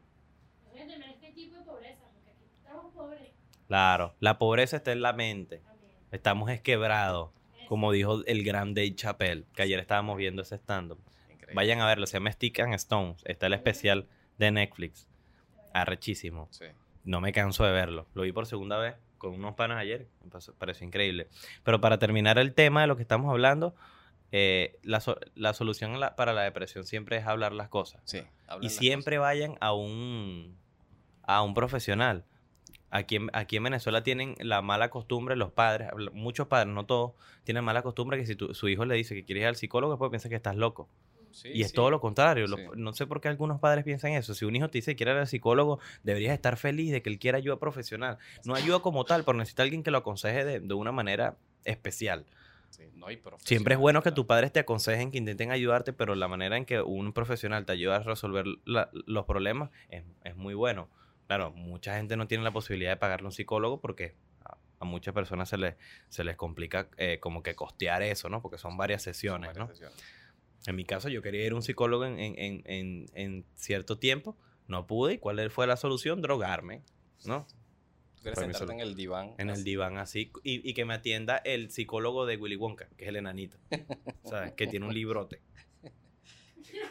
¿Qué 1.20 1.32
tipo 1.34 1.56
de 1.56 1.64
pobreza? 1.64 2.04
Porque 2.14 2.30
aquí 2.30 2.44
estamos 2.58 2.92
pobres 2.94 3.28
claro, 3.66 4.14
la 4.20 4.38
pobreza 4.38 4.76
está 4.78 4.92
en 4.92 5.02
la 5.02 5.12
mente. 5.12 5.58
también. 5.58 5.92
Estamos 6.12 6.50
esquebrados, 6.50 7.30
como 7.68 7.92
dijo 7.92 8.24
el 8.26 8.42
gran 8.44 8.74
Dave 8.74 8.94
Chappelle, 8.94 9.44
que 9.54 9.62
ayer 9.62 9.78
estábamos 9.78 10.16
viendo 10.16 10.42
ese 10.42 10.56
stand-up. 10.56 10.98
Increíble. 11.30 11.54
Vayan 11.54 11.80
a 11.80 11.86
verlo, 11.86 12.06
se 12.06 12.14
llama 12.14 12.32
Stick 12.32 12.58
and 12.60 12.74
Stones. 12.74 13.22
Está 13.26 13.46
el 13.46 13.52
especial 13.52 14.08
de 14.38 14.50
Netflix. 14.50 15.06
Arrechísimo. 15.72 16.48
Sí. 16.50 16.64
No 17.04 17.20
me 17.20 17.32
canso 17.32 17.64
de 17.64 17.72
verlo. 17.72 18.06
Lo 18.14 18.22
vi 18.22 18.32
por 18.32 18.46
segunda 18.46 18.78
vez 18.78 18.94
con 19.18 19.34
unos 19.34 19.54
panas 19.54 19.78
ayer. 19.78 20.06
Me 20.24 20.30
pareció 20.58 20.86
increíble. 20.86 21.28
Pero 21.64 21.80
para 21.80 21.98
terminar 21.98 22.38
el 22.38 22.54
tema 22.54 22.82
de 22.82 22.86
lo 22.86 22.96
que 22.96 23.02
estamos 23.02 23.30
hablando, 23.30 23.74
eh, 24.32 24.78
la, 24.82 25.00
so- 25.00 25.18
la 25.34 25.54
solución 25.54 25.98
la- 26.00 26.16
para 26.16 26.32
la 26.32 26.42
depresión 26.42 26.84
siempre 26.84 27.16
es 27.16 27.26
hablar 27.26 27.52
las 27.52 27.68
cosas. 27.68 28.02
Sí. 28.04 28.22
Y 28.60 28.68
siempre 28.70 29.18
vayan 29.18 29.56
a 29.60 29.72
un, 29.72 30.56
a 31.22 31.42
un 31.42 31.54
profesional. 31.54 32.24
Aquí 32.90 33.16
en, 33.16 33.28
aquí 33.32 33.56
en 33.56 33.64
Venezuela 33.64 34.02
tienen 34.02 34.34
la 34.40 34.62
mala 34.62 34.88
costumbre, 34.90 35.36
los 35.36 35.52
padres, 35.52 35.90
muchos 36.12 36.46
padres, 36.46 36.72
no 36.72 36.86
todos, 36.86 37.12
tienen 37.44 37.62
mala 37.64 37.82
costumbre 37.82 38.18
que 38.18 38.26
si 38.26 38.34
tu- 38.34 38.54
su 38.54 38.68
hijo 38.68 38.84
le 38.84 38.94
dice 38.94 39.14
que 39.14 39.24
quiere 39.24 39.42
ir 39.42 39.46
al 39.46 39.56
psicólogo, 39.56 39.92
después 39.92 40.10
piensa 40.10 40.28
que 40.28 40.36
estás 40.36 40.56
loco. 40.56 40.88
Sí, 41.30 41.50
y 41.52 41.60
es 41.62 41.68
sí. 41.68 41.74
todo 41.74 41.90
lo 41.90 42.00
contrario. 42.00 42.46
los- 42.46 42.58
no 42.76 42.92
sé 42.94 43.06
por 43.06 43.20
qué 43.20 43.28
algunos 43.28 43.60
padres 43.60 43.84
piensan 43.84 44.12
eso. 44.12 44.34
Si 44.34 44.44
un 44.46 44.56
hijo 44.56 44.70
te 44.70 44.78
dice 44.78 44.92
que 44.92 44.96
quiere 44.96 45.12
ir 45.12 45.18
al 45.18 45.26
psicólogo, 45.28 45.78
deberías 46.02 46.32
estar 46.32 46.56
feliz 46.56 46.90
de 46.90 47.02
que 47.02 47.10
él 47.10 47.18
quiera 47.18 47.38
ayuda 47.38 47.58
profesional. 47.58 48.18
No 48.44 48.54
ayuda 48.54 48.80
como 48.80 49.04
tal, 49.04 49.24
pero 49.24 49.36
necesita 49.36 49.62
alguien 49.62 49.82
que 49.82 49.90
lo 49.90 49.98
aconseje 49.98 50.44
de, 50.44 50.60
de 50.60 50.74
una 50.74 50.90
manera 50.90 51.36
especial. 51.64 52.24
Sí, 52.70 52.84
no 52.94 53.06
hay 53.06 53.20
Siempre 53.38 53.74
es 53.74 53.80
bueno 53.80 54.02
que 54.02 54.12
tus 54.12 54.26
padres 54.26 54.52
te 54.52 54.60
aconsejen, 54.60 55.10
que 55.10 55.18
intenten 55.18 55.50
ayudarte, 55.50 55.92
pero 55.92 56.14
la 56.14 56.28
manera 56.28 56.56
en 56.56 56.64
que 56.64 56.80
un 56.80 57.12
profesional 57.12 57.64
te 57.64 57.72
ayuda 57.72 57.96
a 57.96 58.00
resolver 58.00 58.44
la- 58.64 58.90
los 58.92 59.24
problemas 59.24 59.70
es, 59.90 60.04
es 60.24 60.36
muy 60.36 60.54
bueno. 60.54 60.88
Claro, 61.28 61.52
mucha 61.52 61.96
gente 61.96 62.16
no 62.16 62.26
tiene 62.26 62.42
la 62.42 62.50
posibilidad 62.50 62.90
de 62.90 62.96
pagarle 62.96 63.26
a 63.26 63.28
un 63.28 63.32
psicólogo 63.32 63.80
porque 63.80 64.16
a, 64.80 64.84
muchas 64.84 65.14
personas 65.14 65.48
se 65.48 65.58
les, 65.58 65.76
se 66.08 66.24
les 66.24 66.36
complica 66.36 66.88
eh, 66.96 67.18
como 67.20 67.42
que 67.44 67.54
costear 67.54 68.02
eso, 68.02 68.28
¿no? 68.28 68.42
Porque 68.42 68.58
son 68.58 68.76
varias 68.76 69.02
Son 69.04 69.14
sesiones, 69.14 69.48
varias 69.48 69.68
¿no? 69.68 69.72
sesiones. 69.72 69.96
En 70.66 70.74
mi 70.74 70.84
caso, 70.84 71.08
yo 71.08 71.22
quería 71.22 71.44
ir 71.46 71.52
a 71.52 71.54
un 71.54 71.62
psicólogo 71.62 72.04
en, 72.04 72.18
en- 72.18 72.34
en- 72.38 72.62
en- 72.66 73.06
en 73.14 73.44
cierto 73.54 73.98
tiempo, 73.98 74.36
no 74.66 74.86
pude. 74.86 75.14
¿Y 75.14 75.18
cuál 75.18 75.50
fue 75.50 75.66
la 75.66 75.76
solución? 75.76 76.20
Drogarme, 76.20 76.82
¿no? 77.24 77.46
Sentarte 78.22 78.72
en 78.72 78.80
el 78.80 78.94
diván. 78.96 79.34
En 79.38 79.48
el 79.48 79.62
diván 79.64 79.96
así. 79.98 80.32
Y, 80.42 80.68
y 80.68 80.74
que 80.74 80.84
me 80.84 80.94
atienda 80.94 81.36
el 81.38 81.70
psicólogo 81.70 82.26
de 82.26 82.36
Willy 82.36 82.56
Wonka, 82.56 82.88
que 82.96 83.04
es 83.04 83.08
el 83.10 83.16
enanito. 83.16 83.58
¿Sabes? 84.24 84.52
Que 84.54 84.66
tiene 84.66 84.86
un 84.86 84.92
librote. 84.94 85.40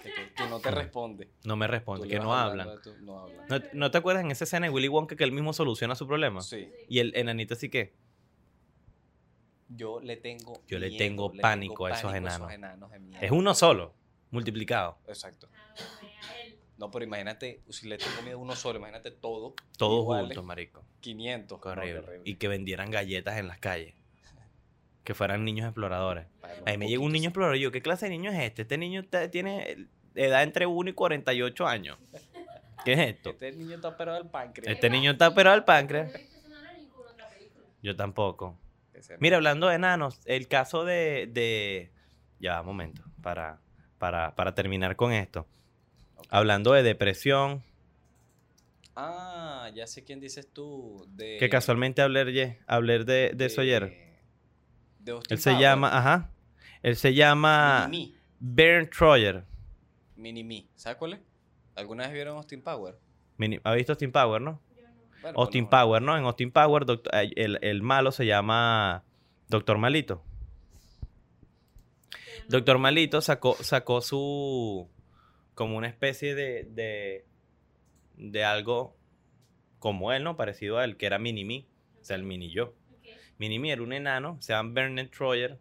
Que, 0.04 0.10
que- 0.12 0.34
que 0.34 0.48
no 0.50 0.60
te 0.60 0.72
responde. 0.72 1.30
No 1.44 1.56
me 1.56 1.68
responde, 1.68 2.08
que 2.08 2.20
no 2.20 2.34
hablan. 2.34 2.82
tu- 2.82 2.96
no 2.98 3.20
hablan. 3.20 3.46
¿No, 3.50 3.60
no 3.74 3.92
te 3.92 3.98
acuerdas 3.98 4.24
en 4.24 4.32
esa 4.32 4.44
escena 4.44 4.68
de 4.68 4.70
Willy 4.74 4.88
Wonka 4.88 5.16
que 5.16 5.24
él 5.24 5.32
mismo 5.32 5.54
soluciona 5.54 5.96
su 5.96 6.08
problema? 6.08 6.42
Sí. 6.42 6.70
Y 6.90 7.00
el 7.00 7.16
enanito 7.16 7.54
así 7.56 7.70
que, 7.70 7.94
Yo 9.70 10.00
le 10.00 10.16
tengo. 10.18 10.62
Yo 10.68 10.80
le 10.80 10.88
miedo, 10.88 10.98
tengo 10.98 11.32
le 11.34 11.42
pánico 11.42 11.86
a 11.86 11.92
esos 11.92 12.12
pánico 12.12 12.50
enanos. 12.50 12.92
es 13.22 13.32
uno 13.32 13.54
solo, 13.54 13.94
multiplicado. 14.32 14.98
Exacto. 15.08 15.50
No, 16.78 16.90
pero 16.92 17.04
imagínate, 17.06 17.62
si 17.70 17.88
le 17.88 17.98
tengo 17.98 18.22
miedo 18.22 18.38
a 18.38 18.42
uno 18.42 18.56
solo, 18.56 18.78
imagínate 18.80 19.12
todo. 19.12 19.56
Todos 19.78 20.06
juntos, 20.06 20.46
marico. 20.46 20.84
500. 21.02 21.60
Qué 21.60 21.68
No, 21.70 21.76
qué 21.76 21.80
horrible. 21.82 22.00
horrible. 22.00 22.22
Y 22.30 22.36
que 22.36 22.48
vendieran 22.48 22.92
galletas 22.92 23.38
en 23.38 23.48
las 23.48 23.58
calles. 23.60 23.96
Que 25.08 25.14
fueran 25.14 25.46
niños 25.46 25.68
exploradores. 25.68 26.26
Ahí 26.66 26.78
me 26.78 26.90
llega 26.90 27.02
un 27.02 27.14
niño 27.14 27.30
explorador 27.30 27.56
y 27.56 27.62
yo, 27.62 27.72
¿qué 27.72 27.82
clase 27.82 28.08
de 28.08 28.10
niño 28.10 28.30
es 28.30 28.40
este? 28.40 28.64
Este 28.64 28.78
niño 28.78 29.06
tiene 29.32 29.88
edad 30.16 30.44
entre 30.44 30.66
1 30.66 30.90
y 30.90 30.92
48 30.92 31.66
años. 31.66 31.98
¿Qué 32.84 32.92
es 32.92 33.00
esto? 33.00 33.30
Este 33.30 33.54
niño 33.54 33.76
está 33.76 33.88
operado 33.88 34.18
del 34.18 34.30
páncreas. 34.30 34.76
Este 34.76 34.90
niño 34.90 35.12
está 35.12 35.30
operado 35.30 35.56
al 35.56 35.64
páncreas. 35.64 36.12
Yo 37.82 37.96
tampoco. 37.96 38.60
Mira, 39.20 39.38
hablando 39.38 39.70
de 39.70 39.76
enanos, 39.76 40.20
el 40.26 40.50
caso 40.50 40.84
de... 40.84 41.30
de... 41.32 41.90
Ya, 42.42 42.60
un 42.60 42.68
momento, 42.68 43.02
para, 43.24 43.62
para, 44.00 44.36
para 44.36 44.56
terminar 44.56 44.98
con 44.98 45.14
esto. 45.14 45.48
Hablando 46.30 46.74
de 46.74 46.84
depresión, 46.84 47.64
Ah, 48.94 49.70
ya 49.74 49.88
sé 49.88 50.04
quién 50.04 50.20
dices 50.20 50.52
tú. 50.52 51.08
De, 51.12 51.38
que 51.40 51.48
casualmente 51.48 52.02
hablé, 52.02 52.60
hablé 52.68 53.06
de, 53.06 53.32
de 53.34 53.46
eso 53.46 53.62
ayer. 53.62 54.07
De 55.08 55.12
Austin 55.14 55.36
Él 55.36 55.40
se 55.42 55.50
Powers. 55.52 55.62
llama, 55.62 55.98
ajá, 55.98 56.32
él 56.84 56.96
se 56.96 57.14
llama 57.14 57.88
Mini 57.90 58.16
Bernd 58.40 58.90
Troyer. 58.90 59.36
Me. 59.36 59.44
Mini 60.16 60.44
Me. 60.44 60.68
¿Sabes 60.76 60.98
cuál 60.98 61.14
es? 61.14 61.20
¿Alguna 61.76 62.04
vez 62.04 62.14
vieron 62.14 62.38
Austin 62.38 62.62
Power? 62.62 62.98
Mini- 63.38 63.60
¿Ha 63.64 63.74
visto 63.74 63.92
Austin 63.94 64.12
Power, 64.12 64.42
no? 64.42 64.62
Bueno, 65.22 65.40
Austin 65.40 65.66
bueno, 65.66 65.70
Power, 65.84 66.02
¿no? 66.02 66.18
En 66.18 66.24
Austin 66.26 66.52
Power, 66.52 66.86
doct- 66.86 67.10
eh, 67.14 67.32
el, 67.36 67.58
el 67.62 67.82
malo 67.82 68.12
se 68.12 68.26
llama 68.26 69.04
Doctor 69.50 69.78
Malito. 69.80 70.24
Doctor 72.50 72.78
Malito 72.78 73.22
sacó, 73.22 73.56
sacó 73.62 74.02
su. 74.02 74.88
como 75.54 75.78
una 75.78 75.88
especie 75.88 76.34
de. 76.36 76.64
de. 76.64 77.26
de 78.16 78.44
algo 78.46 78.96
como 79.80 80.12
él, 80.14 80.24
¿no? 80.24 80.38
Parecido 80.38 80.78
a 80.78 80.86
él, 80.86 80.98
que 80.98 81.06
era 81.06 81.20
Mini 81.20 81.44
Me. 81.46 81.66
O 82.02 82.04
sea, 82.04 82.16
el 82.16 82.24
mini 82.24 82.50
yo. 82.52 82.74
Mini 83.38 83.60
Me 83.60 83.72
era 83.72 83.82
un 83.82 83.94
enano, 83.94 84.38
se 84.42 84.54
llama 84.54 84.72
Bernard 84.74 85.10
Troyer, 85.10 85.58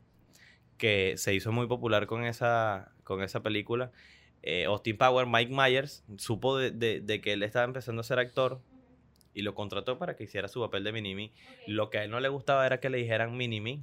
que 0.78 1.14
se 1.16 1.34
hizo 1.34 1.52
muy 1.52 1.66
popular 1.66 2.06
con 2.06 2.24
esa, 2.24 2.92
con 3.04 3.22
esa 3.22 3.42
película. 3.42 3.92
Eh, 4.42 4.64
Austin 4.66 4.96
Power, 4.96 5.26
Mike 5.26 5.52
Myers, 5.52 6.04
supo 6.18 6.56
de, 6.56 6.70
de- 6.70 7.00
de 7.00 7.20
que 7.20 7.32
él 7.32 7.42
estaba 7.42 7.64
empezando 7.64 8.00
a 8.00 8.04
ser 8.04 8.18
actor 8.18 8.60
y 9.34 9.42
lo 9.42 9.54
contrató 9.54 9.98
para 9.98 10.16
que 10.16 10.24
hiciera 10.24 10.48
su 10.48 10.60
papel 10.60 10.84
de 10.84 10.92
Mini-Me. 10.92 11.32
Lo 11.66 11.90
que 11.90 11.98
a 11.98 12.04
él 12.04 12.10
no 12.10 12.20
le 12.20 12.28
gustaba 12.28 12.64
era 12.66 12.78
que 12.80 12.88
le 12.90 12.98
dijeran 12.98 13.36
Mini-Me 13.36 13.80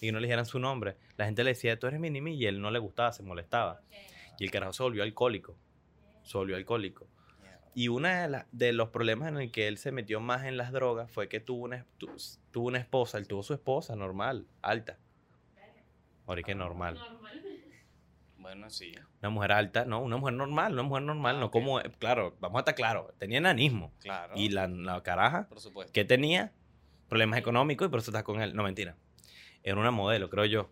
y 0.00 0.12
no 0.12 0.20
le 0.20 0.26
dijeran 0.26 0.46
su 0.46 0.58
nombre. 0.58 0.96
La 1.16 1.24
gente 1.26 1.42
le 1.44 1.50
decía, 1.50 1.78
tú 1.78 1.86
eres 1.86 2.00
Mini-Me 2.00 2.32
y 2.32 2.46
él 2.46 2.60
no 2.60 2.70
le 2.70 2.78
gustaba, 2.78 3.12
se 3.12 3.22
molestaba. 3.22 3.80
Y 4.38 4.44
el 4.44 4.50
carajo 4.50 4.72
se 4.72 4.82
volvió 4.82 5.02
alcohólico. 5.02 5.56
Se 6.22 6.36
volvió 6.38 6.56
alcohólico. 6.56 7.08
Y 7.78 7.88
uno 7.88 8.08
de, 8.08 8.42
de 8.52 8.72
los 8.72 8.88
problemas 8.88 9.28
en 9.28 9.36
el 9.36 9.50
que 9.52 9.68
él 9.68 9.76
se 9.76 9.92
metió 9.92 10.18
más 10.18 10.44
en 10.44 10.56
las 10.56 10.72
drogas 10.72 11.10
fue 11.10 11.28
que 11.28 11.40
tuvo 11.40 11.64
una, 11.64 11.84
tu- 11.98 12.10
tuvo 12.50 12.68
una 12.68 12.78
esposa. 12.78 13.18
Él 13.18 13.28
tuvo 13.28 13.42
su 13.42 13.52
esposa 13.52 13.94
normal, 13.94 14.46
alta. 14.62 14.96
Ahora 16.26 16.42
que 16.42 16.54
normal. 16.54 16.98
Bueno, 18.38 18.70
sí. 18.70 18.94
Una 19.20 19.28
mujer 19.30 19.52
alta, 19.52 19.84
no, 19.84 20.00
una 20.00 20.16
mujer 20.16 20.34
normal, 20.34 20.72
una 20.72 20.82
mujer 20.84 21.02
normal, 21.02 21.36
Ah, 21.36 21.40
no 21.40 21.50
como, 21.50 21.78
claro, 21.98 22.34
vamos 22.40 22.56
a 22.56 22.60
estar 22.60 22.74
claros, 22.74 23.12
tenía 23.18 23.38
enanismo. 23.38 23.92
Claro. 24.00 24.32
Y 24.36 24.48
la, 24.48 24.68
la 24.68 25.02
caraja 25.02 25.46
Por 25.48 25.60
supuesto. 25.60 25.92
que 25.92 26.04
tenía 26.04 26.52
problemas 27.08 27.38
económicos 27.38 27.88
y 27.88 27.90
por 27.90 27.98
eso 28.00 28.10
está 28.10 28.22
con 28.24 28.40
él. 28.40 28.54
No, 28.54 28.62
mentira. 28.62 28.96
Era 29.62 29.78
una 29.78 29.90
modelo, 29.90 30.30
creo 30.30 30.44
yo. 30.46 30.70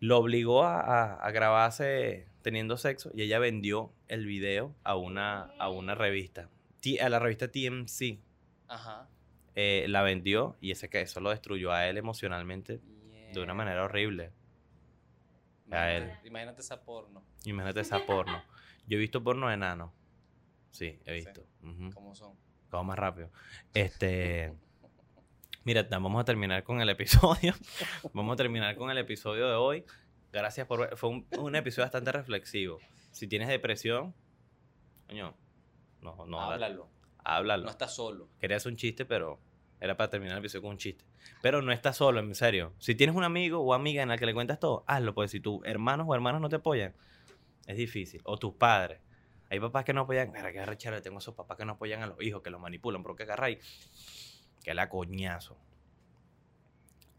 Lo 0.00 0.16
obligó 0.18 0.62
a, 0.64 0.80
a- 0.80 1.14
a 1.16 1.30
grabarse 1.30 2.26
teniendo 2.42 2.76
sexo 2.76 3.10
y 3.14 3.22
ella 3.22 3.38
vendió 3.38 3.92
el 4.08 4.26
video 4.26 4.74
a 4.84 4.96
una, 4.96 5.42
a 5.58 5.68
una 5.70 5.94
revista. 5.94 6.48
A 7.00 7.08
la 7.08 7.18
revista 7.18 7.48
TMC. 7.50 8.18
Ajá. 8.68 9.08
Eh, 9.54 9.84
la 9.88 10.02
vendió 10.02 10.56
y 10.60 10.70
ese 10.70 10.88
que 10.88 11.00
eso 11.02 11.20
lo 11.20 11.30
destruyó 11.30 11.72
a 11.72 11.86
él 11.88 11.98
emocionalmente 11.98 12.80
de 13.32 13.40
una 13.40 13.54
manera 13.54 13.84
horrible. 13.84 14.30
A 15.70 15.90
él. 15.92 16.10
Imagínate- 16.24 16.60
esa 16.60 16.82
porno. 16.84 17.22
Imagínate 17.44 17.80
esa 17.80 18.04
porno. 18.04 18.42
Yo 18.86 18.96
he 18.98 19.00
visto 19.00 19.22
porno 19.22 19.48
de 19.48 19.54
enano. 19.54 19.92
Sí, 20.70 20.98
he 21.06 21.20
Sí. 21.20 21.26
visto. 21.26 21.42
Ujú. 21.62 21.90
¿Cómo 21.94 22.14
son? 22.14 22.34
Vamos 22.70 22.86
más 22.88 22.98
rápido. 22.98 23.30
Este. 23.74 24.52
Mira, 25.64 25.84
vamos 25.90 26.20
a 26.20 26.24
terminar 26.24 26.64
con 26.64 26.80
el 26.80 26.88
episodio. 26.88 27.54
vamos 28.12 28.32
a 28.34 28.36
terminar 28.36 28.74
con 28.76 28.90
el 28.90 28.98
episodio 28.98 29.46
de 29.48 29.54
hoy. 29.54 29.84
Gracias 30.32 30.66
por 30.66 30.80
ver. 30.80 30.96
Fue 30.96 31.10
un, 31.10 31.26
un 31.38 31.54
episodio 31.56 31.84
bastante 31.84 32.10
reflexivo. 32.12 32.78
Si 33.10 33.26
tienes 33.28 33.48
depresión, 33.48 34.14
coño, 35.06 35.34
no, 36.00 36.26
no, 36.26 36.40
Háblalo. 36.40 36.88
háblalo. 37.22 37.64
No 37.64 37.70
estás 37.70 37.94
solo. 37.94 38.28
Quería 38.40 38.56
hacer 38.56 38.72
un 38.72 38.76
chiste, 38.76 39.04
pero 39.04 39.38
era 39.80 39.96
para 39.96 40.08
terminar 40.10 40.36
el 40.36 40.40
episodio 40.40 40.62
con 40.62 40.70
un 40.72 40.78
chiste. 40.78 41.04
Pero 41.42 41.60
no 41.60 41.70
estás 41.72 41.96
solo, 41.98 42.20
en 42.20 42.34
serio. 42.34 42.72
Si 42.78 42.94
tienes 42.94 43.14
un 43.14 43.24
amigo 43.24 43.60
o 43.60 43.74
amiga 43.74 44.02
en 44.02 44.08
la 44.08 44.16
que 44.16 44.26
le 44.26 44.32
cuentas 44.34 44.58
todo, 44.58 44.84
hazlo. 44.86 45.14
Pues 45.14 45.30
si 45.30 45.40
tus 45.40 45.64
hermanos 45.66 46.06
o 46.08 46.14
hermanas 46.14 46.40
no 46.40 46.48
te 46.48 46.56
apoyan, 46.56 46.94
es 47.66 47.76
difícil. 47.76 48.20
O 48.24 48.38
tus 48.38 48.54
padres. 48.54 49.00
Hay 49.50 49.60
papás 49.60 49.84
que 49.84 49.92
no 49.92 50.00
apoyan. 50.02 50.32
Mira, 50.32 50.50
que 50.50 50.60
arrechera, 50.60 51.02
tengo 51.02 51.18
esos 51.18 51.34
papás 51.34 51.58
que 51.58 51.64
no 51.66 51.72
apoyan 51.72 52.02
a 52.02 52.06
los 52.06 52.20
hijos, 52.22 52.42
que 52.42 52.48
los 52.50 52.60
manipulan, 52.60 53.02
pero 53.02 53.14
que 53.14 53.24
agarráis. 53.24 53.58
Que 54.64 54.72
la 54.72 54.88
coñazo 54.88 55.58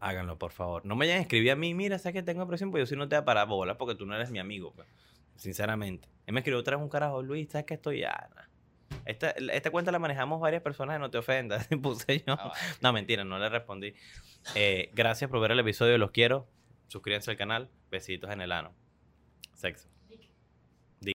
háganlo, 0.04 0.38
por 0.38 0.52
favor. 0.52 0.84
No 0.84 0.96
me 0.96 1.06
hayan 1.06 1.18
a 1.18 1.20
escribir 1.22 1.50
a 1.50 1.56
mí, 1.56 1.74
mira, 1.74 1.98
sabes 1.98 2.14
que 2.14 2.22
tengo 2.22 2.40
depresión, 2.40 2.70
pues 2.70 2.82
yo 2.82 2.86
sí 2.86 2.96
no 2.96 3.08
te 3.08 3.16
da 3.16 3.24
para 3.24 3.44
bola 3.44 3.78
porque 3.78 3.94
tú 3.94 4.06
no 4.06 4.14
eres 4.14 4.30
mi 4.30 4.38
amigo, 4.38 4.72
pues, 4.74 4.86
sinceramente. 5.36 6.08
Él 6.26 6.34
me 6.34 6.40
escribió 6.40 6.60
otra 6.60 6.76
vez 6.76 6.82
un 6.82 6.90
carajo, 6.90 7.22
Luis, 7.22 7.48
sabes 7.50 7.66
que 7.66 7.74
estoy 7.74 8.00
ya 8.00 8.28
Esta, 9.06 9.30
esta 9.30 9.70
cuenta 9.70 9.90
la 9.92 9.98
manejamos 9.98 10.40
varias 10.40 10.62
personas, 10.62 11.00
no 11.00 11.10
te 11.10 11.18
ofendas, 11.18 11.68
puse 11.82 12.22
yo. 12.26 12.34
Ah, 12.38 12.52
no, 12.80 12.92
mentira, 12.92 13.24
no 13.24 13.38
le 13.38 13.48
respondí. 13.48 13.94
Eh, 14.54 14.90
gracias 14.92 15.30
por 15.30 15.40
ver 15.40 15.52
el 15.52 15.60
episodio, 15.60 15.96
los 15.96 16.10
quiero. 16.10 16.48
Suscríbanse 16.88 17.30
al 17.30 17.36
canal. 17.36 17.70
Besitos 17.90 18.30
en 18.30 18.42
el 18.42 18.52
ano. 18.52 18.74
Sexo. 19.54 19.93